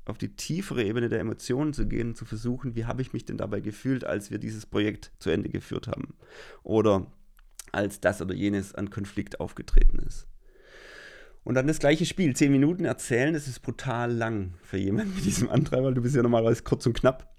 auf 0.09 0.17
die 0.17 0.35
tiefere 0.35 0.83
Ebene 0.83 1.09
der 1.09 1.19
Emotionen 1.19 1.73
zu 1.73 1.87
gehen 1.87 2.09
und 2.09 2.15
zu 2.15 2.25
versuchen, 2.25 2.75
wie 2.75 2.85
habe 2.85 3.01
ich 3.01 3.13
mich 3.13 3.25
denn 3.25 3.37
dabei 3.37 3.59
gefühlt, 3.61 4.03
als 4.03 4.31
wir 4.31 4.39
dieses 4.39 4.65
Projekt 4.65 5.11
zu 5.19 5.29
Ende 5.29 5.49
geführt 5.49 5.87
haben. 5.87 6.15
Oder 6.63 7.07
als 7.71 7.99
das 7.99 8.21
oder 8.21 8.33
jenes 8.33 8.73
an 8.73 8.89
Konflikt 8.89 9.39
aufgetreten 9.39 9.99
ist. 9.99 10.27
Und 11.43 11.55
dann 11.55 11.67
das 11.67 11.79
gleiche 11.79 12.05
Spiel, 12.05 12.35
zehn 12.35 12.51
Minuten 12.51 12.85
erzählen, 12.85 13.33
das 13.33 13.47
ist 13.47 13.61
brutal 13.61 14.11
lang 14.11 14.53
für 14.61 14.77
jemanden 14.77 15.15
mit 15.15 15.25
diesem 15.25 15.49
Antreiber. 15.49 15.91
Du 15.91 16.01
bist 16.01 16.15
ja 16.15 16.23
normalerweise 16.23 16.63
kurz 16.63 16.85
und 16.85 16.93
knapp 16.93 17.33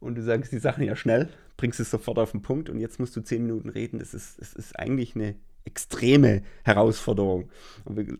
und 0.00 0.14
du 0.14 0.22
sagst 0.22 0.52
die 0.52 0.58
Sachen 0.58 0.84
ja 0.84 0.96
schnell, 0.96 1.28
bringst 1.56 1.80
es 1.80 1.90
sofort 1.90 2.18
auf 2.18 2.32
den 2.32 2.42
Punkt 2.42 2.70
und 2.70 2.78
jetzt 2.78 2.98
musst 3.00 3.16
du 3.16 3.20
zehn 3.20 3.42
Minuten 3.42 3.68
reden. 3.68 3.98
Das 3.98 4.14
ist, 4.14 4.40
das 4.40 4.54
ist 4.54 4.78
eigentlich 4.78 5.14
eine 5.14 5.34
extreme 5.64 6.42
Herausforderung. 6.64 7.50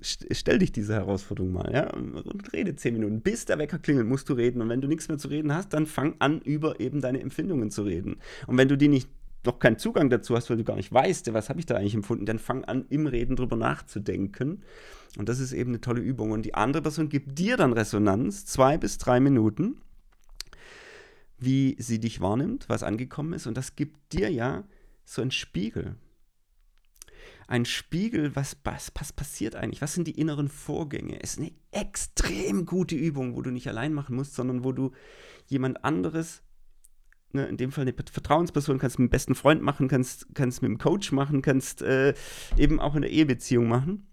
stell 0.00 0.58
dich 0.58 0.72
diese 0.72 0.94
Herausforderung 0.94 1.52
mal, 1.52 1.70
ja, 1.72 1.90
und 1.92 2.52
rede 2.52 2.76
zehn 2.76 2.94
Minuten. 2.94 3.20
Bis 3.20 3.46
der 3.46 3.58
Wecker 3.58 3.78
klingelt, 3.78 4.06
musst 4.06 4.28
du 4.28 4.34
reden. 4.34 4.60
Und 4.60 4.68
wenn 4.68 4.80
du 4.80 4.88
nichts 4.88 5.08
mehr 5.08 5.18
zu 5.18 5.28
reden 5.28 5.54
hast, 5.54 5.72
dann 5.72 5.86
fang 5.86 6.14
an, 6.18 6.40
über 6.40 6.78
eben 6.80 7.00
deine 7.00 7.20
Empfindungen 7.20 7.70
zu 7.70 7.82
reden. 7.82 8.16
Und 8.46 8.58
wenn 8.58 8.68
du 8.68 8.76
die 8.76 8.88
nicht 8.88 9.08
noch 9.44 9.58
keinen 9.58 9.78
Zugang 9.78 10.10
dazu 10.10 10.36
hast, 10.36 10.50
weil 10.50 10.56
du 10.56 10.64
gar 10.64 10.76
nicht 10.76 10.92
weißt, 10.92 11.32
was 11.32 11.48
habe 11.48 11.60
ich 11.60 11.66
da 11.66 11.76
eigentlich 11.76 11.94
empfunden, 11.94 12.26
dann 12.26 12.38
fang 12.38 12.64
an, 12.64 12.84
im 12.90 13.06
Reden 13.06 13.36
drüber 13.36 13.56
nachzudenken. 13.56 14.62
Und 15.16 15.28
das 15.28 15.40
ist 15.40 15.52
eben 15.52 15.70
eine 15.70 15.80
tolle 15.80 16.00
Übung. 16.00 16.32
Und 16.32 16.42
die 16.42 16.54
andere 16.54 16.82
Person 16.82 17.08
gibt 17.08 17.38
dir 17.38 17.56
dann 17.56 17.72
Resonanz, 17.72 18.44
zwei 18.44 18.76
bis 18.76 18.98
drei 18.98 19.20
Minuten, 19.20 19.80
wie 21.38 21.76
sie 21.78 21.98
dich 21.98 22.20
wahrnimmt, 22.20 22.68
was 22.68 22.82
angekommen 22.82 23.32
ist. 23.32 23.46
Und 23.46 23.56
das 23.56 23.74
gibt 23.76 24.12
dir 24.12 24.30
ja 24.30 24.64
so 25.04 25.22
einen 25.22 25.30
Spiegel 25.30 25.96
ein 27.48 27.64
Spiegel, 27.64 28.36
was, 28.36 28.58
was, 28.62 28.92
was 28.94 29.12
passiert 29.12 29.56
eigentlich? 29.56 29.80
Was 29.80 29.94
sind 29.94 30.06
die 30.06 30.20
inneren 30.20 30.48
Vorgänge? 30.48 31.18
Es 31.22 31.32
ist 31.32 31.38
eine 31.38 31.52
extrem 31.72 32.66
gute 32.66 32.94
Übung, 32.94 33.34
wo 33.34 33.42
du 33.42 33.50
nicht 33.50 33.66
allein 33.68 33.94
machen 33.94 34.16
musst, 34.16 34.34
sondern 34.34 34.64
wo 34.64 34.72
du 34.72 34.92
jemand 35.46 35.82
anderes, 35.82 36.42
ne, 37.32 37.46
in 37.46 37.56
dem 37.56 37.72
Fall 37.72 37.82
eine 37.82 37.94
Vertrauensperson, 37.94 38.78
kannst 38.78 38.98
mit 38.98 39.08
dem 39.08 39.10
besten 39.10 39.34
Freund 39.34 39.62
machen, 39.62 39.88
kannst, 39.88 40.34
kannst 40.34 40.60
mit 40.60 40.68
dem 40.68 40.76
Coach 40.76 41.10
machen, 41.10 41.40
kannst 41.40 41.80
äh, 41.80 42.12
eben 42.58 42.80
auch 42.80 42.94
in 42.94 43.02
der 43.02 43.10
Ehebeziehung 43.10 43.66
machen, 43.66 44.06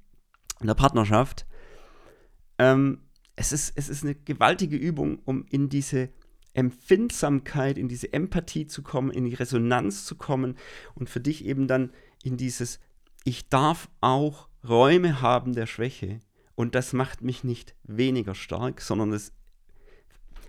in 0.61 0.67
der 0.67 0.73
Partnerschaft. 0.73 1.45
Ähm, 2.57 3.01
es, 3.35 3.51
ist, 3.51 3.73
es 3.75 3.89
ist 3.89 4.05
eine 4.05 4.15
gewaltige 4.15 4.77
Übung, 4.77 5.19
um 5.25 5.45
in 5.49 5.67
diese 5.67 6.07
Empfindsamkeit, 6.53 7.77
in 7.77 7.89
diese 7.89 8.13
Empathie 8.13 8.65
zu 8.65 8.81
kommen, 8.81 9.11
in 9.11 9.25
die 9.25 9.33
Resonanz 9.33 10.05
zu 10.05 10.15
kommen 10.15 10.55
und 10.93 11.09
für 11.09 11.19
dich 11.19 11.43
eben 11.43 11.67
dann 11.67 11.91
in 12.23 12.37
dieses 12.37 12.79
ich 13.25 13.49
darf 13.49 13.89
auch 14.01 14.47
Räume 14.67 15.21
haben 15.21 15.53
der 15.53 15.65
Schwäche. 15.65 16.19
Und 16.53 16.75
das 16.75 16.93
macht 16.93 17.21
mich 17.21 17.43
nicht 17.43 17.75
weniger 17.83 18.35
stark, 18.35 18.79
sondern 18.79 19.11
es 19.11 19.33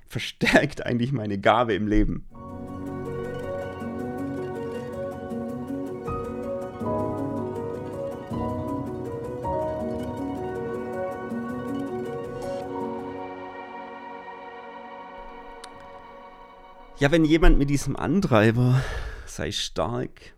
verstärkt 0.06 0.84
eigentlich 0.86 1.10
meine 1.10 1.38
Gabe 1.38 1.74
im 1.74 1.88
Leben. 1.88 2.26
Ja, 16.98 17.10
wenn 17.10 17.24
jemand 17.24 17.58
mit 17.58 17.68
diesem 17.68 17.96
Antreiber, 17.96 18.82
sei 19.26 19.50
stark, 19.50 20.35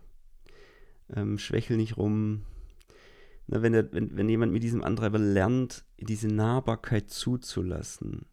ähm, 1.15 1.37
schwächel 1.37 1.77
nicht 1.77 1.97
rum. 1.97 2.43
Na, 3.47 3.61
wenn, 3.61 3.73
der, 3.73 3.91
wenn, 3.91 4.15
wenn 4.15 4.29
jemand 4.29 4.51
mit 4.51 4.63
diesem 4.63 4.83
Antreiber 4.83 5.19
lernt, 5.19 5.83
diese 5.99 6.27
Nahbarkeit 6.27 7.09
zuzulassen, 7.09 8.25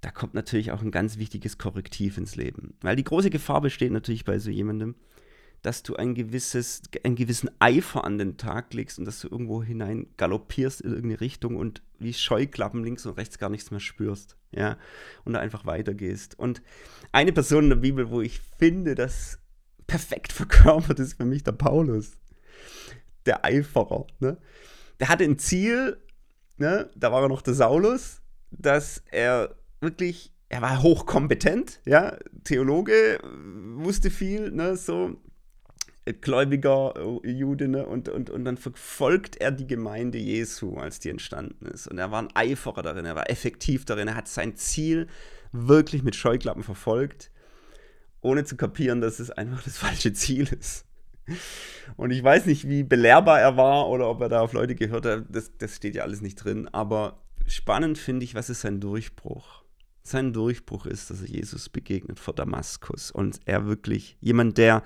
da 0.00 0.10
kommt 0.10 0.34
natürlich 0.34 0.72
auch 0.72 0.82
ein 0.82 0.90
ganz 0.90 1.18
wichtiges 1.18 1.58
Korrektiv 1.58 2.16
ins 2.18 2.36
Leben. 2.36 2.74
Weil 2.80 2.96
die 2.96 3.04
große 3.04 3.30
Gefahr 3.30 3.60
besteht 3.60 3.92
natürlich 3.92 4.24
bei 4.24 4.38
so 4.38 4.50
jemandem, 4.50 4.94
dass 5.62 5.82
du 5.82 5.96
ein 5.96 6.14
gewisses, 6.14 6.82
einen 7.04 7.16
gewissen 7.16 7.50
Eifer 7.58 8.04
an 8.04 8.16
den 8.16 8.38
Tag 8.38 8.72
legst 8.72 8.98
und 8.98 9.04
dass 9.04 9.20
du 9.20 9.28
irgendwo 9.28 9.62
hinein 9.62 10.06
galoppierst 10.16 10.80
in 10.80 10.90
irgendeine 10.90 11.20
Richtung 11.20 11.56
und 11.56 11.82
wie 11.98 12.14
Scheuklappen 12.14 12.82
links 12.82 13.04
und 13.04 13.18
rechts 13.18 13.38
gar 13.38 13.50
nichts 13.50 13.70
mehr 13.70 13.80
spürst. 13.80 14.36
Ja, 14.52 14.78
und 15.24 15.34
da 15.34 15.40
einfach 15.40 15.66
weitergehst. 15.66 16.38
Und 16.38 16.62
eine 17.12 17.32
Person 17.32 17.64
in 17.64 17.70
der 17.70 17.76
Bibel, 17.76 18.10
wo 18.10 18.20
ich 18.20 18.40
finde, 18.58 18.94
dass 18.94 19.38
perfekt 19.90 20.32
verkörpert 20.32 21.00
ist 21.00 21.14
für 21.14 21.24
mich 21.24 21.42
der 21.42 21.52
Paulus. 21.52 22.12
Der 23.26 23.44
Eiferer. 23.44 24.06
Ne? 24.20 24.38
Der 25.00 25.08
hatte 25.08 25.24
ein 25.24 25.38
Ziel, 25.38 26.00
ne? 26.58 26.88
da 26.94 27.10
war 27.10 27.22
er 27.22 27.28
noch 27.28 27.42
der 27.42 27.54
Saulus, 27.54 28.22
dass 28.52 29.02
er 29.10 29.56
wirklich, 29.80 30.32
er 30.48 30.62
war 30.62 30.80
hochkompetent, 30.80 31.80
ja, 31.84 32.16
Theologe, 32.44 33.18
wusste 33.74 34.10
viel, 34.10 34.52
ne, 34.52 34.76
so, 34.76 35.20
gläubiger 36.20 36.94
Jude, 37.24 37.66
ne? 37.66 37.84
und, 37.84 38.08
und, 38.08 38.30
und 38.30 38.44
dann 38.44 38.58
verfolgt 38.58 39.40
er 39.40 39.50
die 39.50 39.66
Gemeinde 39.66 40.18
Jesu, 40.18 40.76
als 40.76 41.00
die 41.00 41.10
entstanden 41.10 41.66
ist. 41.66 41.88
Und 41.88 41.98
er 41.98 42.12
war 42.12 42.22
ein 42.22 42.34
Eiferer 42.34 42.82
darin, 42.82 43.06
er 43.06 43.16
war 43.16 43.28
effektiv 43.28 43.84
darin, 43.86 44.06
er 44.06 44.16
hat 44.16 44.28
sein 44.28 44.54
Ziel 44.54 45.08
wirklich 45.50 46.04
mit 46.04 46.14
Scheuklappen 46.14 46.62
verfolgt 46.62 47.32
ohne 48.20 48.44
zu 48.44 48.56
kapieren, 48.56 49.00
dass 49.00 49.20
es 49.20 49.30
einfach 49.30 49.62
das 49.62 49.78
falsche 49.78 50.12
Ziel 50.12 50.48
ist. 50.52 50.84
Und 51.96 52.10
ich 52.10 52.22
weiß 52.22 52.46
nicht, 52.46 52.68
wie 52.68 52.82
belehrbar 52.82 53.40
er 53.40 53.56
war 53.56 53.88
oder 53.88 54.08
ob 54.08 54.20
er 54.20 54.28
da 54.28 54.40
auf 54.40 54.52
Leute 54.52 54.74
gehört 54.74 55.06
hat, 55.06 55.24
das, 55.28 55.56
das 55.58 55.76
steht 55.76 55.94
ja 55.94 56.02
alles 56.02 56.20
nicht 56.20 56.36
drin. 56.36 56.68
Aber 56.68 57.22
spannend 57.46 57.98
finde 57.98 58.24
ich, 58.24 58.34
was 58.34 58.50
ist 58.50 58.62
sein 58.62 58.80
Durchbruch? 58.80 59.64
Sein 60.02 60.32
Durchbruch 60.32 60.86
ist, 60.86 61.10
dass 61.10 61.20
er 61.20 61.28
Jesus 61.28 61.68
begegnet 61.68 62.18
vor 62.18 62.34
Damaskus 62.34 63.10
und 63.10 63.38
er 63.44 63.66
wirklich, 63.66 64.16
jemand, 64.20 64.58
der 64.58 64.82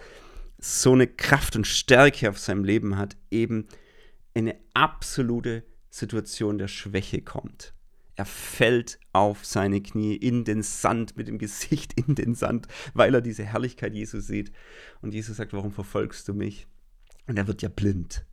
so 0.58 0.92
eine 0.92 1.06
Kraft 1.06 1.56
und 1.56 1.66
Stärke 1.66 2.28
auf 2.28 2.38
seinem 2.38 2.64
Leben 2.64 2.96
hat, 2.96 3.16
eben 3.30 3.68
in 4.32 4.48
eine 4.48 4.58
absolute 4.74 5.62
Situation 5.90 6.58
der 6.58 6.68
Schwäche 6.68 7.22
kommt. 7.22 7.73
Er 8.16 8.24
fällt 8.24 8.98
auf 9.12 9.44
seine 9.44 9.80
Knie 9.80 10.14
in 10.14 10.44
den 10.44 10.62
Sand, 10.62 11.16
mit 11.16 11.28
dem 11.28 11.38
Gesicht 11.38 11.92
in 11.94 12.14
den 12.14 12.34
Sand, 12.34 12.68
weil 12.94 13.14
er 13.14 13.20
diese 13.20 13.44
Herrlichkeit 13.44 13.94
Jesu 13.94 14.20
sieht. 14.20 14.52
Und 15.00 15.14
Jesus 15.14 15.36
sagt, 15.36 15.52
warum 15.52 15.72
verfolgst 15.72 16.28
du 16.28 16.34
mich? 16.34 16.68
Und 17.26 17.38
er 17.38 17.46
wird 17.46 17.62
ja 17.62 17.68
blind. 17.68 18.24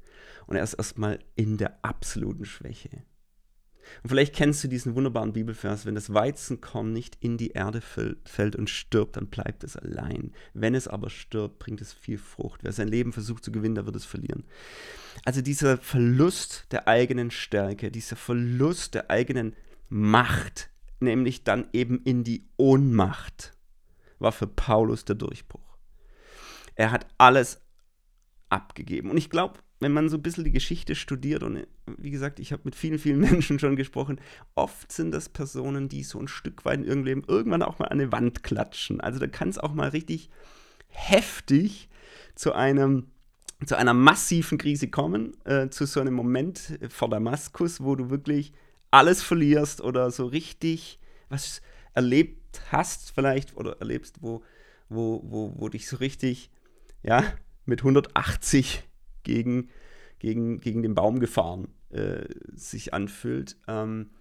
Und 0.47 0.55
er 0.57 0.63
ist 0.63 0.73
erstmal 0.73 1.19
in 1.35 1.57
der 1.57 1.83
absoluten 1.83 2.45
Schwäche. 2.45 3.03
Und 4.03 4.09
vielleicht 4.09 4.35
kennst 4.35 4.63
du 4.63 4.67
diesen 4.67 4.95
wunderbaren 4.95 5.33
Bibelvers, 5.33 5.85
wenn 5.85 5.95
das 5.95 6.13
Weizenkorn 6.13 6.93
nicht 6.93 7.17
in 7.19 7.37
die 7.37 7.51
Erde 7.51 7.81
fällt 7.81 8.55
und 8.55 8.69
stirbt, 8.69 9.17
dann 9.17 9.27
bleibt 9.27 9.63
es 9.63 9.75
allein. 9.75 10.31
Wenn 10.53 10.75
es 10.75 10.87
aber 10.87 11.09
stirbt, 11.09 11.59
bringt 11.59 11.81
es 11.81 11.93
viel 11.93 12.17
Frucht. 12.17 12.63
Wer 12.63 12.71
sein 12.71 12.87
Leben 12.87 13.11
versucht 13.11 13.43
zu 13.43 13.51
gewinnen, 13.51 13.75
der 13.75 13.85
wird 13.85 13.95
es 13.95 14.05
verlieren. 14.05 14.43
Also 15.25 15.41
dieser 15.41 15.77
Verlust 15.77 16.67
der 16.71 16.87
eigenen 16.87 17.31
Stärke, 17.31 17.91
dieser 17.91 18.15
Verlust 18.15 18.93
der 18.93 19.09
eigenen 19.09 19.55
Macht, 19.93 20.69
nämlich 21.01 21.43
dann 21.43 21.67
eben 21.73 22.01
in 22.03 22.23
die 22.23 22.47
Ohnmacht, 22.55 23.51
war 24.19 24.31
für 24.31 24.47
Paulus 24.47 25.03
der 25.03 25.15
Durchbruch. 25.15 25.77
Er 26.75 26.91
hat 26.91 27.07
alles 27.17 27.59
abgegeben. 28.47 29.09
Und 29.09 29.17
ich 29.17 29.29
glaube, 29.29 29.59
wenn 29.81 29.91
man 29.91 30.07
so 30.07 30.15
ein 30.15 30.21
bisschen 30.21 30.45
die 30.45 30.51
Geschichte 30.51 30.95
studiert, 30.95 31.43
und 31.43 31.67
wie 31.97 32.11
gesagt, 32.11 32.39
ich 32.39 32.53
habe 32.53 32.61
mit 32.65 32.75
vielen, 32.75 32.99
vielen 32.99 33.19
Menschen 33.31 33.59
schon 33.59 33.75
gesprochen, 33.75 34.21
oft 34.55 34.91
sind 34.91 35.11
das 35.11 35.27
Personen, 35.27 35.89
die 35.89 36.03
so 36.03 36.19
ein 36.19 36.29
Stück 36.29 36.63
weit 36.63 36.79
in 36.79 36.85
ihrem 36.85 37.03
Leben 37.03 37.23
irgendwann 37.27 37.63
auch 37.63 37.79
mal 37.79 37.87
an 37.87 37.99
eine 37.99 38.11
Wand 38.13 38.43
klatschen. 38.43 39.01
Also 39.01 39.19
da 39.19 39.27
kann 39.27 39.49
es 39.49 39.57
auch 39.57 39.73
mal 39.73 39.89
richtig 39.89 40.29
heftig 40.87 41.89
zu 42.35 42.53
einem 42.53 43.07
zu 43.65 43.77
einer 43.77 43.93
massiven 43.93 44.57
Krise 44.57 44.87
kommen, 44.87 45.37
äh, 45.45 45.69
zu 45.69 45.85
so 45.85 45.99
einem 45.99 46.15
Moment 46.15 46.79
vor 46.89 47.09
Damaskus, 47.09 47.83
wo 47.83 47.95
du 47.95 48.09
wirklich 48.09 48.53
alles 48.91 49.23
verlierst 49.23 49.81
oder 49.81 50.11
so 50.11 50.25
richtig 50.25 50.99
was 51.29 51.61
erlebt 51.93 52.61
hast 52.71 53.11
vielleicht 53.11 53.55
oder 53.55 53.77
erlebst, 53.79 54.21
wo, 54.21 54.43
wo, 54.89 55.21
wo, 55.23 55.53
wo 55.57 55.69
dich 55.69 55.87
so 55.87 55.97
richtig, 55.97 56.51
ja, 57.01 57.23
mit 57.65 57.79
180 57.79 58.83
gegen, 59.23 59.69
gegen, 60.19 60.59
gegen 60.59 60.83
den 60.83 60.93
Baum 60.93 61.19
gefahren 61.19 61.69
äh, 61.89 62.25
sich 62.53 62.93
anfühlt. 62.93 63.57
Ähm, 63.67 64.11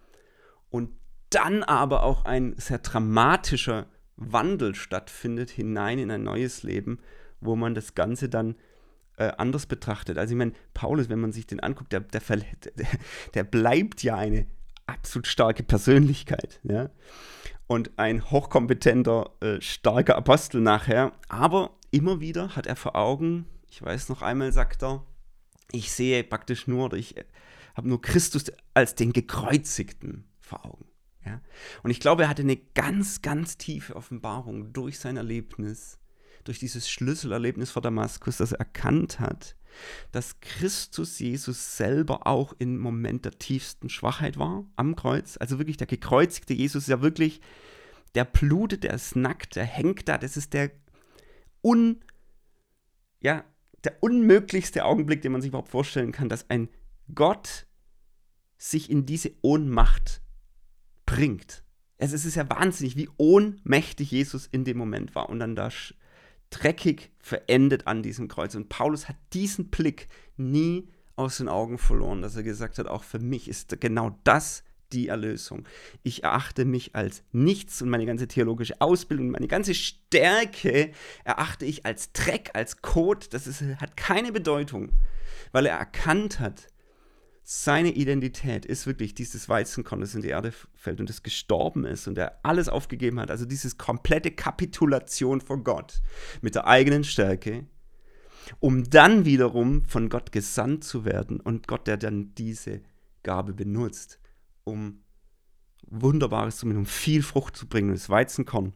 und 0.71 0.91
dann 1.31 1.63
aber 1.63 2.03
auch 2.03 2.25
ein 2.25 2.55
sehr 2.57 2.79
dramatischer 2.79 3.87
Wandel 4.17 4.75
stattfindet 4.75 5.51
hinein 5.51 5.99
in 5.99 6.11
ein 6.11 6.23
neues 6.23 6.63
Leben, 6.63 6.99
wo 7.41 7.57
man 7.57 7.75
das 7.75 7.95
Ganze 7.95 8.29
dann 8.29 8.57
äh, 9.17 9.33
anders 9.39 9.67
betrachtet. 9.67 10.19
Also 10.19 10.33
ich 10.33 10.39
meine, 10.39 10.53
Paulus, 10.75 11.09
wenn 11.09 11.21
man 11.21 11.33
sich 11.33 11.47
den 11.47 11.61
anguckt, 11.61 11.93
der, 11.93 12.01
der, 12.01 12.21
der, 12.21 12.87
der 13.35 13.45
bleibt 13.45 14.03
ja 14.03 14.17
eine 14.17 14.47
absolut 14.91 15.27
starke 15.27 15.63
Persönlichkeit. 15.63 16.61
Ja? 16.63 16.91
Und 17.67 17.99
ein 17.99 18.31
hochkompetenter, 18.31 19.31
äh, 19.41 19.61
starker 19.61 20.17
Apostel 20.17 20.61
nachher. 20.61 21.13
Aber 21.29 21.77
immer 21.91 22.21
wieder 22.21 22.57
hat 22.57 22.67
er 22.67 22.77
vor 22.77 22.97
Augen, 22.97 23.47
ich 23.71 23.83
weiß 23.83 24.09
noch 24.09 24.23
einmal, 24.23 24.53
sagt 24.53 24.83
er, 24.83 25.07
ich 25.73 25.93
sehe 25.93 26.25
praktisch 26.25 26.67
nur, 26.67 26.87
oder 26.87 26.97
ich 26.97 27.17
äh, 27.17 27.25
habe 27.75 27.89
nur 27.89 28.01
Christus 28.01 28.45
als 28.75 28.95
den 28.95 29.13
Gekreuzigten 29.13 30.25
vor 30.41 30.67
Augen. 30.67 30.87
Ja? 31.25 31.41
Und 31.83 31.91
ich 31.91 32.01
glaube, 32.01 32.25
er 32.25 32.29
hatte 32.29 32.43
eine 32.43 32.57
ganz, 32.57 33.23
ganz 33.23 33.57
tiefe 33.57 33.95
Offenbarung 33.95 34.73
durch 34.73 34.99
sein 34.99 35.17
Erlebnis, 35.17 35.99
durch 36.45 36.59
dieses 36.59 36.91
Schlüsselerlebnis 36.91 37.71
vor 37.71 37.83
Damaskus, 37.83 38.39
dass 38.39 38.53
er 38.53 38.61
erkannt 38.61 39.21
hat, 39.21 39.55
dass 40.13 40.41
Christus 40.41 41.19
Jesus 41.19 41.77
selber 41.77 42.27
auch 42.27 42.55
im 42.59 42.79
Moment 42.79 43.25
der 43.25 43.39
tiefsten 43.39 43.89
Schwachheit 43.89 44.39
war 44.39 44.65
am 44.77 44.97
Kreuz. 44.97 45.37
Also 45.39 45.59
wirklich 45.59 45.77
der 45.77 45.87
gekreuzigte 45.87 46.55
Jesus 46.55 46.85
ist 46.85 46.89
ja 46.89 47.03
wirklich, 47.03 47.41
der 48.15 48.25
blutet, 48.25 48.85
der 48.85 48.95
ist 48.95 49.17
nackt, 49.17 49.57
der 49.57 49.65
hängt 49.65 50.09
da. 50.09 50.19
Das 50.19 50.37
ist 50.37 50.53
der 50.53 50.71
un, 51.63 52.01
ja, 53.21 53.45
der 53.85 54.03
unmöglichste 54.03 54.85
Augenblick, 54.85 55.23
den 55.23 55.33
man 55.33 55.41
sich 55.41 55.49
überhaupt 55.49 55.71
vorstellen 55.71 56.13
kann, 56.13 56.29
dass 56.29 56.51
ein 56.51 56.69
Gott 57.15 57.67
sich 58.59 58.91
in 58.91 59.07
diese 59.07 59.33
Ohnmacht 59.43 60.21
bringt. 61.07 61.65
Es 61.97 62.13
ist 62.13 62.35
ja 62.35 62.49
wahnsinnig, 62.49 62.97
wie 62.97 63.09
ohnmächtig 63.19 64.11
Jesus 64.11 64.47
in 64.47 64.65
dem 64.65 64.79
Moment 64.79 65.15
war 65.15 65.29
und 65.29 65.39
dann 65.39 65.55
da 65.55 65.71
dreckig 66.51 67.11
verendet 67.19 67.87
an 67.87 68.03
diesem 68.03 68.29
Kreuz. 68.29 68.55
Und 68.55 68.69
Paulus 68.69 69.09
hat 69.09 69.17
diesen 69.33 69.69
Blick 69.71 70.09
nie 70.37 70.89
aus 71.17 71.39
den 71.39 71.49
Augen 71.49 71.79
verloren, 71.79 72.23
dass 72.23 72.37
er 72.37 72.43
gesagt 72.43 72.79
hat, 72.79 72.87
auch 72.87 73.05
für 73.05 73.19
mich 73.19 73.49
ist 73.49 73.81
genau 73.81 74.19
das 74.25 74.65
die 74.93 75.09
Erlösung. 75.09 75.67
Ich 76.03 76.25
erachte 76.25 76.65
mich 76.65 76.97
als 76.97 77.23
nichts 77.33 77.81
und 77.81 77.91
meine 77.91 78.07
ganze 78.07 78.27
theologische 78.27 78.81
Ausbildung, 78.81 79.31
meine 79.31 79.47
ganze 79.47 79.75
Stärke 79.75 80.91
erachte 81.25 81.65
ich 81.65 81.87
als 81.87 82.13
Dreck, 82.13 82.51
als 82.55 82.83
Kot. 82.83 83.33
Das 83.33 83.47
ist, 83.47 83.63
hat 83.63 83.97
keine 83.97 84.33
Bedeutung, 84.33 84.91
weil 85.53 85.67
er 85.67 85.79
erkannt 85.79 86.41
hat, 86.41 86.67
seine 87.53 87.91
Identität 87.91 88.65
ist 88.65 88.87
wirklich 88.87 89.13
dieses 89.13 89.49
Weizenkorn, 89.49 90.01
das 90.01 90.15
in 90.15 90.23
die 90.23 90.29
Erde 90.29 90.53
fällt 90.77 91.01
und 91.01 91.09
das 91.09 91.25
gestorben 91.25 91.85
ist 91.85 92.07
und 92.07 92.17
er 92.17 92.39
alles 92.45 92.69
aufgegeben 92.69 93.19
hat. 93.19 93.29
Also 93.29 93.45
dieses 93.45 93.77
komplette 93.77 94.31
Kapitulation 94.31 95.41
vor 95.41 95.59
Gott 95.65 96.01
mit 96.43 96.55
der 96.55 96.69
eigenen 96.69 97.03
Stärke, 97.03 97.67
um 98.61 98.89
dann 98.89 99.25
wiederum 99.25 99.85
von 99.85 100.09
Gott 100.09 100.31
gesandt 100.31 100.85
zu 100.85 101.05
werden 101.05 101.41
und 101.41 101.67
Gott, 101.67 101.89
der 101.89 101.97
dann 101.97 102.37
diese 102.37 102.83
Gabe 103.25 103.53
benutzt, 103.53 104.21
um 104.63 105.03
Wunderbares 105.89 106.59
zu 106.59 106.67
um 106.67 106.87
viel 106.87 107.25
Frucht 107.25 107.57
zu 107.57 107.67
bringen. 107.67 107.91
das 107.91 108.09
Weizenkorn, 108.09 108.75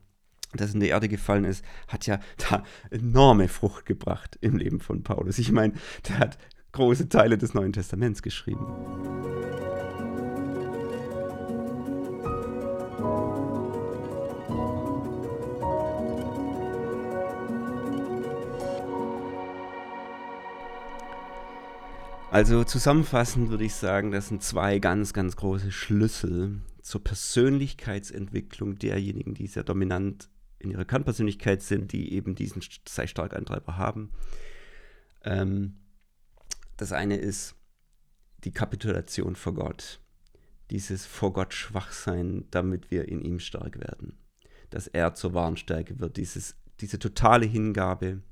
das 0.52 0.74
in 0.74 0.80
die 0.80 0.88
Erde 0.88 1.08
gefallen 1.08 1.44
ist, 1.44 1.64
hat 1.86 2.08
ja 2.08 2.18
da 2.50 2.64
enorme 2.90 3.46
Frucht 3.46 3.86
gebracht 3.86 4.36
im 4.40 4.56
Leben 4.56 4.80
von 4.80 5.04
Paulus. 5.04 5.38
Ich 5.38 5.52
meine, 5.52 5.74
der 6.08 6.18
hat 6.18 6.38
große 6.74 7.08
Teile 7.08 7.38
des 7.38 7.54
Neuen 7.54 7.72
Testaments 7.72 8.20
geschrieben. 8.20 8.66
Also 22.30 22.64
zusammenfassend 22.64 23.50
würde 23.50 23.62
ich 23.62 23.74
sagen, 23.74 24.10
das 24.10 24.26
sind 24.26 24.42
zwei 24.42 24.80
ganz, 24.80 25.12
ganz 25.12 25.36
große 25.36 25.70
Schlüssel 25.70 26.62
zur 26.82 27.04
Persönlichkeitsentwicklung 27.04 28.76
derjenigen, 28.76 29.34
die 29.34 29.46
sehr 29.46 29.62
dominant 29.62 30.28
in 30.58 30.72
ihrer 30.72 30.84
Kernpersönlichkeit 30.84 31.62
sind, 31.62 31.92
die 31.92 32.12
eben 32.12 32.34
diesen 32.34 32.60
sehr 32.88 33.06
starken 33.06 33.36
Antreiber 33.36 33.78
haben. 33.78 34.10
Ähm, 35.22 35.76
das 36.76 36.92
eine 36.92 37.16
ist 37.16 37.54
die 38.44 38.52
Kapitulation 38.52 39.36
vor 39.36 39.54
Gott, 39.54 40.00
dieses 40.70 41.06
vor 41.06 41.32
Gott 41.32 41.54
Schwachsein, 41.54 42.44
damit 42.50 42.90
wir 42.90 43.08
in 43.08 43.22
ihm 43.22 43.38
stark 43.38 43.78
werden, 43.80 44.18
dass 44.70 44.86
er 44.86 45.14
zur 45.14 45.34
wahren 45.34 45.56
Stärke 45.56 46.00
wird, 46.00 46.16
dieses, 46.16 46.56
diese 46.80 46.98
totale 46.98 47.46
Hingabe. 47.46 48.22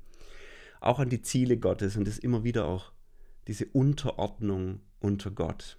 Auch 0.81 0.99
an 0.99 1.09
die 1.09 1.21
Ziele 1.21 1.57
Gottes 1.57 1.95
und 1.95 2.05
das 2.07 2.17
immer 2.17 2.43
wieder 2.43 2.65
auch 2.65 2.91
diese 3.47 3.65
Unterordnung 3.67 4.81
unter 4.99 5.31
Gott. 5.31 5.77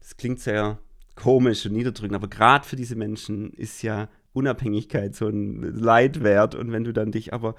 Das 0.00 0.16
klingt 0.16 0.40
sehr 0.40 0.78
komisch 1.14 1.66
und 1.66 1.72
niederdrückend, 1.72 2.14
aber 2.14 2.28
gerade 2.28 2.66
für 2.66 2.76
diese 2.76 2.96
Menschen 2.96 3.52
ist 3.52 3.82
ja 3.82 4.08
Unabhängigkeit 4.32 5.14
so 5.14 5.28
ein 5.28 5.62
Leitwert. 5.62 6.54
Und 6.54 6.72
wenn 6.72 6.84
du 6.84 6.92
dann 6.92 7.12
dich 7.12 7.32
aber 7.32 7.54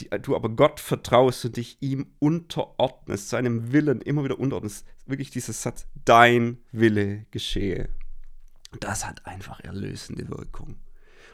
die, 0.00 0.08
du 0.22 0.36
aber 0.36 0.48
Gott 0.50 0.80
vertraust 0.80 1.44
und 1.44 1.56
dich 1.56 1.78
ihm 1.80 2.06
unterordnest, 2.18 3.28
seinem 3.28 3.72
Willen 3.72 4.00
immer 4.00 4.24
wieder 4.24 4.38
unterordnest, 4.38 4.86
wirklich 5.06 5.30
dieser 5.30 5.52
Satz, 5.52 5.86
dein 6.04 6.58
Wille 6.72 7.26
geschehe. 7.30 7.88
Das 8.80 9.06
hat 9.06 9.26
einfach 9.26 9.60
erlösende 9.60 10.28
Wirkung. 10.28 10.76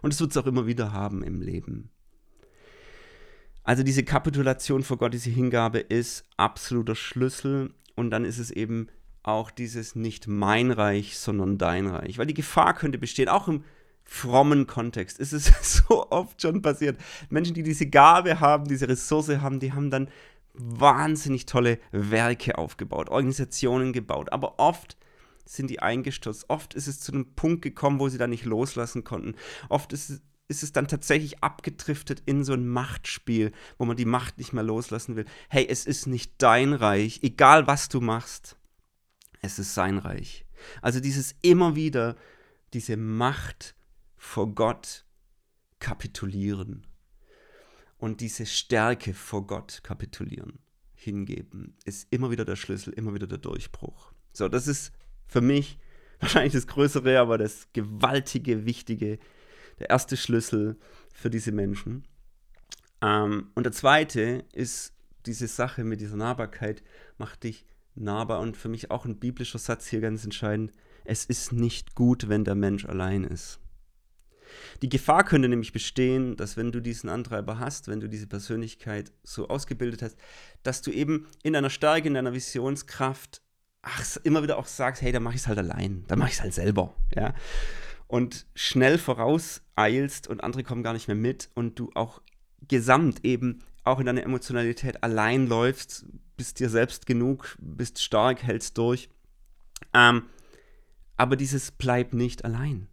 Und 0.02 0.12
es 0.12 0.20
wird 0.20 0.32
es 0.32 0.36
auch 0.36 0.46
immer 0.46 0.66
wieder 0.66 0.92
haben 0.92 1.22
im 1.22 1.40
Leben. 1.40 1.90
Also 3.64 3.82
diese 3.82 4.02
Kapitulation 4.02 4.82
vor 4.82 4.98
Gott, 4.98 5.14
diese 5.14 5.30
Hingabe 5.30 5.78
ist 5.78 6.24
absoluter 6.36 6.96
Schlüssel. 6.96 7.72
Und 7.94 8.10
dann 8.10 8.24
ist 8.24 8.38
es 8.38 8.50
eben 8.50 8.88
auch 9.22 9.50
dieses 9.50 9.94
nicht 9.94 10.26
mein 10.26 10.72
Reich, 10.72 11.18
sondern 11.18 11.58
dein 11.58 11.86
Reich. 11.86 12.18
Weil 12.18 12.26
die 12.26 12.34
Gefahr 12.34 12.74
könnte 12.74 12.98
bestehen, 12.98 13.28
auch 13.28 13.46
im 13.48 13.64
frommen 14.12 14.66
Kontext 14.66 15.18
ist 15.18 15.32
es 15.32 15.46
so 15.88 16.10
oft 16.10 16.40
schon 16.42 16.60
passiert. 16.60 17.00
Menschen, 17.30 17.54
die 17.54 17.62
diese 17.62 17.86
Gabe 17.86 18.40
haben, 18.40 18.66
diese 18.66 18.88
Ressource 18.88 19.28
haben, 19.40 19.58
die 19.58 19.72
haben 19.72 19.90
dann 19.90 20.08
wahnsinnig 20.52 21.46
tolle 21.46 21.78
Werke 21.92 22.58
aufgebaut, 22.58 23.08
Organisationen 23.08 23.94
gebaut, 23.94 24.30
aber 24.30 24.58
oft 24.58 24.98
sind 25.46 25.70
die 25.70 25.80
eingestürzt. 25.80 26.44
Oft 26.48 26.74
ist 26.74 26.88
es 26.88 27.00
zu 27.00 27.12
einem 27.12 27.34
Punkt 27.34 27.62
gekommen, 27.62 28.00
wo 28.00 28.08
sie 28.10 28.18
da 28.18 28.26
nicht 28.26 28.44
loslassen 28.44 29.02
konnten. 29.02 29.34
Oft 29.70 29.94
ist 29.94 30.10
es, 30.10 30.22
ist 30.46 30.62
es 30.62 30.72
dann 30.72 30.88
tatsächlich 30.88 31.42
abgedriftet 31.42 32.22
in 32.26 32.44
so 32.44 32.52
ein 32.52 32.68
Machtspiel, 32.68 33.50
wo 33.78 33.86
man 33.86 33.96
die 33.96 34.04
Macht 34.04 34.36
nicht 34.36 34.52
mehr 34.52 34.62
loslassen 34.62 35.16
will. 35.16 35.24
Hey, 35.48 35.66
es 35.68 35.86
ist 35.86 36.06
nicht 36.06 36.34
dein 36.36 36.74
Reich, 36.74 37.20
egal 37.22 37.66
was 37.66 37.88
du 37.88 38.02
machst, 38.02 38.56
es 39.40 39.58
ist 39.58 39.74
sein 39.74 39.96
Reich. 39.96 40.44
Also 40.82 41.00
dieses 41.00 41.34
immer 41.40 41.74
wieder, 41.74 42.14
diese 42.74 42.98
Macht 42.98 43.74
vor 44.22 44.54
Gott 44.54 45.04
kapitulieren 45.80 46.86
und 47.98 48.20
diese 48.20 48.46
Stärke 48.46 49.14
vor 49.14 49.48
Gott 49.48 49.80
kapitulieren, 49.82 50.60
hingeben, 50.94 51.76
ist 51.84 52.06
immer 52.10 52.30
wieder 52.30 52.44
der 52.44 52.54
Schlüssel, 52.54 52.94
immer 52.94 53.14
wieder 53.14 53.26
der 53.26 53.38
Durchbruch. 53.38 54.12
So, 54.32 54.48
das 54.48 54.68
ist 54.68 54.92
für 55.26 55.40
mich 55.40 55.76
wahrscheinlich 56.20 56.52
das 56.52 56.68
größere, 56.68 57.18
aber 57.18 57.36
das 57.36 57.66
gewaltige, 57.72 58.64
wichtige, 58.64 59.18
der 59.80 59.90
erste 59.90 60.16
Schlüssel 60.16 60.78
für 61.12 61.28
diese 61.28 61.50
Menschen. 61.50 62.06
Ähm, 63.02 63.50
und 63.56 63.64
der 63.64 63.72
zweite 63.72 64.44
ist 64.52 64.94
diese 65.26 65.48
Sache 65.48 65.82
mit 65.82 66.00
dieser 66.00 66.16
Nahbarkeit, 66.16 66.84
macht 67.18 67.42
dich 67.42 67.66
nahbar 67.96 68.38
und 68.38 68.56
für 68.56 68.68
mich 68.68 68.92
auch 68.92 69.04
ein 69.04 69.18
biblischer 69.18 69.58
Satz 69.58 69.88
hier 69.88 70.00
ganz 70.00 70.24
entscheidend. 70.24 70.70
Es 71.04 71.24
ist 71.24 71.52
nicht 71.52 71.96
gut, 71.96 72.28
wenn 72.28 72.44
der 72.44 72.54
Mensch 72.54 72.84
allein 72.86 73.24
ist. 73.24 73.58
Die 74.82 74.88
Gefahr 74.88 75.24
könnte 75.24 75.48
nämlich 75.48 75.72
bestehen, 75.72 76.36
dass 76.36 76.56
wenn 76.56 76.72
du 76.72 76.80
diesen 76.80 77.08
Antreiber 77.08 77.58
hast, 77.58 77.88
wenn 77.88 78.00
du 78.00 78.08
diese 78.08 78.26
Persönlichkeit 78.26 79.12
so 79.22 79.48
ausgebildet 79.48 80.02
hast, 80.02 80.16
dass 80.62 80.82
du 80.82 80.90
eben 80.90 81.26
in 81.42 81.52
deiner 81.52 81.70
Stärke, 81.70 82.08
in 82.08 82.14
deiner 82.14 82.32
Visionskraft 82.32 83.42
ach, 83.82 84.16
immer 84.22 84.42
wieder 84.42 84.58
auch 84.58 84.66
sagst, 84.66 85.02
hey, 85.02 85.12
da 85.12 85.20
mache 85.20 85.34
ich 85.34 85.42
es 85.42 85.48
halt 85.48 85.58
allein, 85.58 86.04
da 86.08 86.16
mache 86.16 86.28
ich 86.28 86.34
es 86.34 86.42
halt 86.42 86.54
selber, 86.54 86.94
ja. 87.14 87.34
Und 88.06 88.46
schnell 88.54 88.98
vorauseilst 88.98 90.28
und 90.28 90.44
andere 90.44 90.62
kommen 90.62 90.82
gar 90.82 90.92
nicht 90.92 91.08
mehr 91.08 91.16
mit 91.16 91.48
und 91.54 91.78
du 91.78 91.90
auch 91.94 92.20
gesamt 92.68 93.24
eben 93.24 93.60
auch 93.84 93.98
in 93.98 94.06
deiner 94.06 94.22
Emotionalität 94.22 95.02
allein 95.02 95.46
läufst, 95.46 96.04
bist 96.36 96.60
dir 96.60 96.68
selbst 96.68 97.06
genug, 97.06 97.56
bist 97.60 98.00
stark, 98.02 98.42
hältst 98.42 98.78
durch. 98.78 99.08
Ähm, 99.94 100.24
aber 101.16 101.36
dieses 101.36 101.70
bleibt 101.72 102.14
nicht 102.14 102.44
allein. 102.44 102.86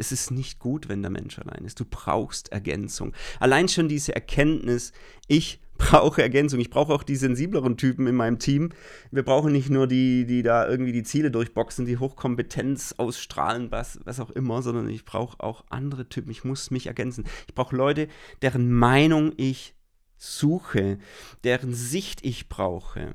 Es 0.00 0.12
ist 0.12 0.30
nicht 0.30 0.58
gut, 0.58 0.88
wenn 0.88 1.02
der 1.02 1.10
Mensch 1.10 1.38
allein 1.38 1.64
ist. 1.64 1.78
Du 1.78 1.84
brauchst 1.84 2.50
Ergänzung. 2.52 3.12
Allein 3.38 3.68
schon 3.68 3.86
diese 3.86 4.14
Erkenntnis, 4.14 4.92
ich 5.28 5.60
brauche 5.76 6.22
Ergänzung. 6.22 6.58
Ich 6.60 6.70
brauche 6.70 6.92
auch 6.92 7.02
die 7.02 7.16
sensibleren 7.16 7.76
Typen 7.76 8.06
in 8.06 8.14
meinem 8.14 8.38
Team. 8.38 8.70
Wir 9.10 9.22
brauchen 9.22 9.52
nicht 9.52 9.68
nur 9.68 9.86
die, 9.86 10.24
die 10.24 10.42
da 10.42 10.68
irgendwie 10.68 10.92
die 10.92 11.02
Ziele 11.02 11.30
durchboxen, 11.30 11.86
die 11.86 11.98
Hochkompetenz 11.98 12.94
ausstrahlen, 12.96 13.70
was, 13.70 13.98
was 14.04 14.20
auch 14.20 14.30
immer, 14.30 14.62
sondern 14.62 14.88
ich 14.88 15.04
brauche 15.04 15.40
auch 15.40 15.64
andere 15.68 16.08
Typen. 16.08 16.30
Ich 16.30 16.44
muss 16.44 16.70
mich 16.70 16.86
ergänzen. 16.86 17.24
Ich 17.48 17.54
brauche 17.54 17.76
Leute, 17.76 18.08
deren 18.42 18.72
Meinung 18.72 19.32
ich 19.36 19.74
suche, 20.16 20.98
deren 21.44 21.74
Sicht 21.74 22.24
ich 22.24 22.48
brauche. 22.48 23.14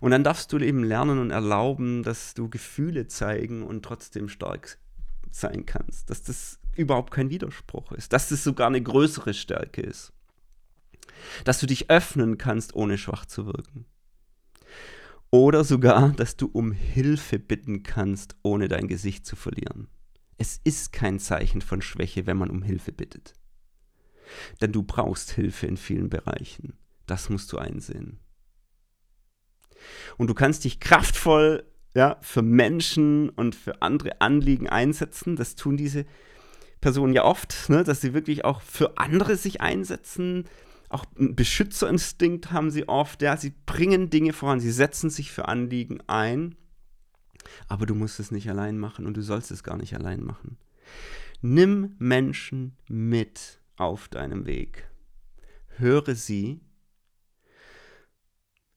Und 0.00 0.10
dann 0.10 0.24
darfst 0.24 0.52
du 0.52 0.58
eben 0.58 0.82
lernen 0.82 1.18
und 1.18 1.30
erlauben, 1.30 2.02
dass 2.02 2.34
du 2.34 2.48
Gefühle 2.48 3.06
zeigen 3.06 3.62
und 3.62 3.84
trotzdem 3.84 4.28
stark 4.28 4.78
sein 5.34 5.66
kannst. 5.66 6.10
Dass 6.10 6.22
das 6.22 6.58
überhaupt 6.76 7.12
kein 7.12 7.30
Widerspruch 7.30 7.92
ist. 7.92 8.12
Dass 8.12 8.28
das 8.28 8.44
sogar 8.44 8.66
eine 8.66 8.82
größere 8.82 9.34
Stärke 9.34 9.82
ist. 9.82 10.12
Dass 11.44 11.60
du 11.60 11.66
dich 11.66 11.90
öffnen 11.90 12.38
kannst, 12.38 12.74
ohne 12.74 12.98
schwach 12.98 13.26
zu 13.26 13.46
wirken. 13.46 13.86
Oder 15.30 15.64
sogar, 15.64 16.10
dass 16.10 16.36
du 16.36 16.46
um 16.46 16.72
Hilfe 16.72 17.38
bitten 17.38 17.82
kannst, 17.82 18.36
ohne 18.42 18.68
dein 18.68 18.88
Gesicht 18.88 19.26
zu 19.26 19.36
verlieren. 19.36 19.88
Es 20.38 20.60
ist 20.64 20.92
kein 20.92 21.18
Zeichen 21.18 21.60
von 21.60 21.82
Schwäche, 21.82 22.26
wenn 22.26 22.36
man 22.36 22.50
um 22.50 22.62
Hilfe 22.62 22.92
bittet. 22.92 23.34
Denn 24.60 24.72
du 24.72 24.82
brauchst 24.82 25.32
Hilfe 25.32 25.66
in 25.66 25.76
vielen 25.76 26.08
Bereichen. 26.08 26.78
Das 27.06 27.28
musst 27.28 27.52
du 27.52 27.58
einsehen. 27.58 28.20
Und 30.16 30.28
du 30.28 30.34
kannst 30.34 30.64
dich 30.64 30.80
kraftvoll 30.80 31.64
ja, 31.94 32.16
für 32.20 32.42
Menschen 32.42 33.28
und 33.30 33.54
für 33.54 33.82
andere 33.82 34.20
Anliegen 34.20 34.68
einsetzen. 34.68 35.36
Das 35.36 35.54
tun 35.54 35.76
diese 35.76 36.04
Personen 36.80 37.12
ja 37.12 37.24
oft, 37.24 37.68
ne, 37.68 37.84
dass 37.84 38.00
sie 38.00 38.14
wirklich 38.14 38.44
auch 38.44 38.60
für 38.60 38.98
andere 38.98 39.36
sich 39.36 39.60
einsetzen. 39.60 40.44
Auch 40.88 41.04
einen 41.18 41.34
Beschützerinstinkt 41.34 42.52
haben 42.52 42.70
sie 42.70 42.88
oft. 42.88 43.20
Ja, 43.22 43.36
sie 43.36 43.52
bringen 43.66 44.10
Dinge 44.10 44.32
voran, 44.32 44.60
sie 44.60 44.70
setzen 44.70 45.10
sich 45.10 45.32
für 45.32 45.48
Anliegen 45.48 46.00
ein. 46.06 46.56
Aber 47.66 47.86
du 47.86 47.94
musst 47.94 48.20
es 48.20 48.30
nicht 48.30 48.48
allein 48.48 48.78
machen 48.78 49.06
und 49.06 49.16
du 49.16 49.22
sollst 49.22 49.50
es 49.50 49.62
gar 49.62 49.76
nicht 49.76 49.94
allein 49.94 50.22
machen. 50.22 50.58
Nimm 51.40 51.94
Menschen 51.98 52.76
mit 52.88 53.60
auf 53.76 54.08
deinem 54.08 54.46
Weg. 54.46 54.90
Höre 55.76 56.14
sie, 56.14 56.60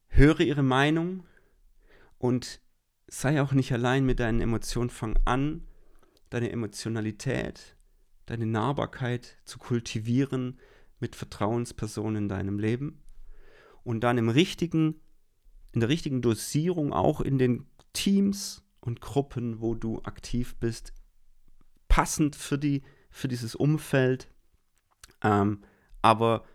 höre 0.07 0.41
ihre 0.41 0.64
Meinung 0.64 1.24
und 2.18 2.62
sei 3.12 3.41
auch 3.41 3.51
nicht 3.51 3.72
allein 3.74 4.05
mit 4.05 4.20
deinen 4.20 4.39
Emotionen. 4.39 4.89
Fang 4.89 5.20
an, 5.26 5.68
deine 6.30 6.49
Emotionalität, 6.49 7.76
deine 8.26 8.45
Nahbarkeit 8.45 9.38
zu 9.43 9.59
kultivieren 9.59 10.59
mit 10.99 11.16
Vertrauenspersonen 11.16 12.24
in 12.24 12.30
deinem 12.30 12.57
Leben 12.57 13.03
und 13.84 14.01
dann 14.01 14.18
im 14.18 14.30
richtigen, 14.30 15.01
in 15.74 15.82
der 15.82 15.89
richtigen 15.89 16.22
Dosierung 16.22 16.93
auch 16.93 17.20
in 17.20 17.38
den 17.38 17.68
Teams 17.91 18.64
und 18.80 19.01
Gruppen, 19.01 19.59
wo 19.59 19.76
du 19.76 20.01
aktiv 20.03 20.55
bist, 20.55 20.93
passend 21.89 22.38
für, 22.38 22.57
die, 22.57 22.82
für 23.09 23.28
dieses 23.28 23.55
Umfeld 23.55 24.30
ähm, 25.22 25.64
aber 26.01 26.45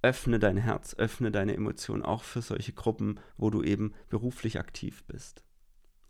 öffne 0.00 0.38
dein 0.38 0.56
Herz, 0.56 0.94
öffne 0.94 1.30
deine 1.30 1.54
Emotionen 1.54 2.02
auch 2.02 2.22
für 2.22 2.40
solche 2.40 2.72
Gruppen, 2.72 3.20
wo 3.36 3.50
du 3.50 3.62
eben 3.62 3.92
beruflich 4.08 4.58
aktiv 4.58 5.04
bist 5.04 5.44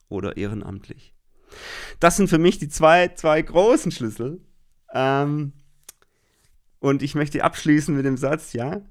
oder 0.09 0.37
ehrenamtlich. 0.37 1.15
Das 2.01 2.17
sind 2.17 2.29
für 2.29 2.39
mich 2.39 2.59
die 2.59 2.69
zwei, 2.69 3.09
zwei 3.09 3.41
großen 3.41 3.93
Schlüssel. 3.93 4.41
Ähm, 4.93 5.53
und 6.81 7.03
ich 7.03 7.15
möchte 7.15 7.43
abschließen 7.43 7.95
mit 7.95 8.05
dem 8.05 8.17
Satz, 8.17 8.53
ja, 8.53 8.83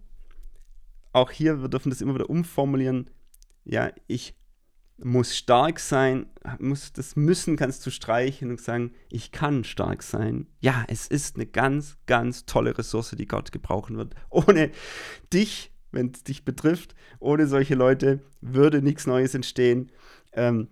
auch 1.14 1.32
hier, 1.32 1.62
wir 1.62 1.70
dürfen 1.70 1.90
das 1.90 2.02
immer 2.02 2.16
wieder 2.16 2.30
umformulieren, 2.30 3.10
ja, 3.64 3.92
ich 4.08 4.36
muss 4.98 5.38
stark 5.38 5.80
sein, 5.80 6.28
muss, 6.60 6.92
das 6.92 7.16
müssen 7.16 7.56
kannst 7.56 7.86
du 7.86 7.92
streichen 7.92 8.50
und 8.50 8.60
sagen, 8.60 8.94
ich 9.10 9.32
kann 9.32 9.64
stark 9.64 10.02
sein. 10.02 10.48
Ja, 10.60 10.86
es 10.88 11.08
ist 11.08 11.36
eine 11.36 11.46
ganz, 11.46 11.98
ganz 12.08 12.46
tolle 12.46 12.78
Ressource, 12.78 13.16
die 13.18 13.28
Gott 13.28 13.52
gebrauchen 13.52 13.98
wird. 13.98 14.16
Ohne 14.30 14.72
dich, 15.32 15.72
wenn 15.92 16.12
es 16.12 16.24
dich 16.24 16.46
betrifft, 16.46 16.96
ohne 17.20 17.48
solche 17.48 17.76
Leute 17.76 18.22
würde 18.42 18.82
nichts 18.82 19.06
Neues 19.06 19.36
entstehen. 19.36 19.92
Ähm, 20.34 20.68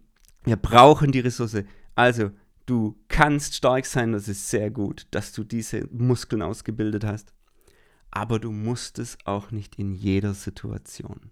wir 0.45 0.55
brauchen 0.55 1.11
die 1.11 1.19
Ressource. 1.19 1.63
Also, 1.95 2.31
du 2.65 2.97
kannst 3.07 3.55
stark 3.55 3.85
sein, 3.85 4.11
das 4.11 4.27
ist 4.27 4.49
sehr 4.49 4.71
gut, 4.71 5.07
dass 5.11 5.31
du 5.31 5.43
diese 5.43 5.87
Muskeln 5.91 6.41
ausgebildet 6.41 7.03
hast. 7.03 7.33
Aber 8.11 8.39
du 8.39 8.51
musst 8.51 8.99
es 8.99 9.17
auch 9.25 9.51
nicht 9.51 9.77
in 9.77 9.93
jeder 9.93 10.33
Situation. 10.33 11.31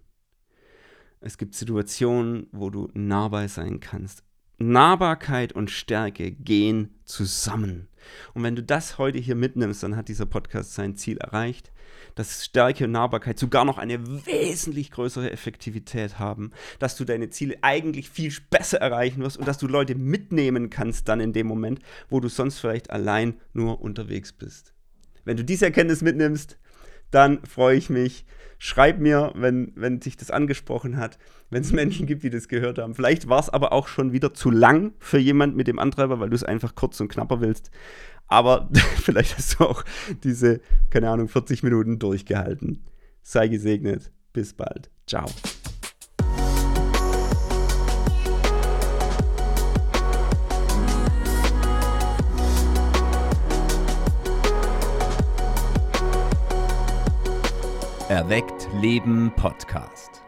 Es 1.20 1.38
gibt 1.38 1.54
Situationen, 1.54 2.48
wo 2.52 2.68
du 2.68 2.90
nahbar 2.92 3.48
sein 3.48 3.80
kannst. 3.80 4.22
Nahbarkeit 4.58 5.52
und 5.52 5.70
Stärke 5.70 6.30
gehen 6.30 6.94
zusammen. 7.04 7.88
Und 8.34 8.42
wenn 8.42 8.56
du 8.56 8.62
das 8.62 8.98
heute 8.98 9.18
hier 9.18 9.34
mitnimmst, 9.34 9.82
dann 9.82 9.96
hat 9.96 10.08
dieser 10.08 10.26
Podcast 10.26 10.74
sein 10.74 10.96
Ziel 10.96 11.18
erreicht, 11.18 11.72
dass 12.14 12.44
Stärke 12.44 12.84
und 12.84 12.92
Nahbarkeit 12.92 13.38
sogar 13.38 13.64
noch 13.64 13.78
eine 13.78 14.26
wesentlich 14.26 14.90
größere 14.90 15.30
Effektivität 15.30 16.18
haben, 16.18 16.52
dass 16.78 16.96
du 16.96 17.04
deine 17.04 17.30
Ziele 17.30 17.56
eigentlich 17.62 18.08
viel 18.08 18.32
besser 18.50 18.78
erreichen 18.78 19.22
wirst 19.22 19.36
und 19.36 19.48
dass 19.48 19.58
du 19.58 19.66
Leute 19.66 19.94
mitnehmen 19.94 20.70
kannst 20.70 21.08
dann 21.08 21.20
in 21.20 21.32
dem 21.32 21.46
Moment, 21.46 21.80
wo 22.08 22.20
du 22.20 22.28
sonst 22.28 22.58
vielleicht 22.58 22.90
allein 22.90 23.40
nur 23.52 23.80
unterwegs 23.80 24.32
bist. 24.32 24.74
Wenn 25.24 25.36
du 25.36 25.44
diese 25.44 25.64
Erkenntnis 25.64 26.02
mitnimmst, 26.02 26.58
dann 27.10 27.44
freue 27.44 27.76
ich 27.76 27.90
mich. 27.90 28.26
Schreib 28.58 28.98
mir, 28.98 29.32
wenn, 29.34 29.72
wenn 29.74 30.00
dich 30.00 30.16
das 30.16 30.30
angesprochen 30.30 30.96
hat, 30.96 31.18
wenn 31.50 31.62
es 31.62 31.72
Menschen 31.74 32.06
gibt, 32.06 32.22
die 32.22 32.30
das 32.30 32.48
gehört 32.48 32.78
haben. 32.78 32.94
Vielleicht 32.94 33.28
war 33.28 33.40
es 33.40 33.50
aber 33.50 33.72
auch 33.72 33.88
schon 33.88 34.12
wieder 34.12 34.34
zu 34.34 34.50
lang 34.50 34.92
für 34.98 35.18
jemand 35.18 35.56
mit 35.56 35.66
dem 35.66 35.78
Antreiber, 35.78 36.20
weil 36.20 36.30
du 36.30 36.36
es 36.36 36.44
einfach 36.44 36.74
kurz 36.74 37.00
und 37.00 37.08
knapper 37.08 37.40
willst. 37.40 37.70
Aber 38.26 38.68
vielleicht 39.02 39.36
hast 39.36 39.60
du 39.60 39.64
auch 39.64 39.84
diese, 40.22 40.60
keine 40.90 41.10
Ahnung, 41.10 41.28
40 41.28 41.62
Minuten 41.62 41.98
durchgehalten. 41.98 42.84
Sei 43.22 43.48
gesegnet. 43.48 44.12
Bis 44.32 44.52
bald. 44.52 44.90
Ciao. 45.06 45.26
Erweckt 58.14 58.68
Leben 58.80 59.32
Podcast. 59.34 60.23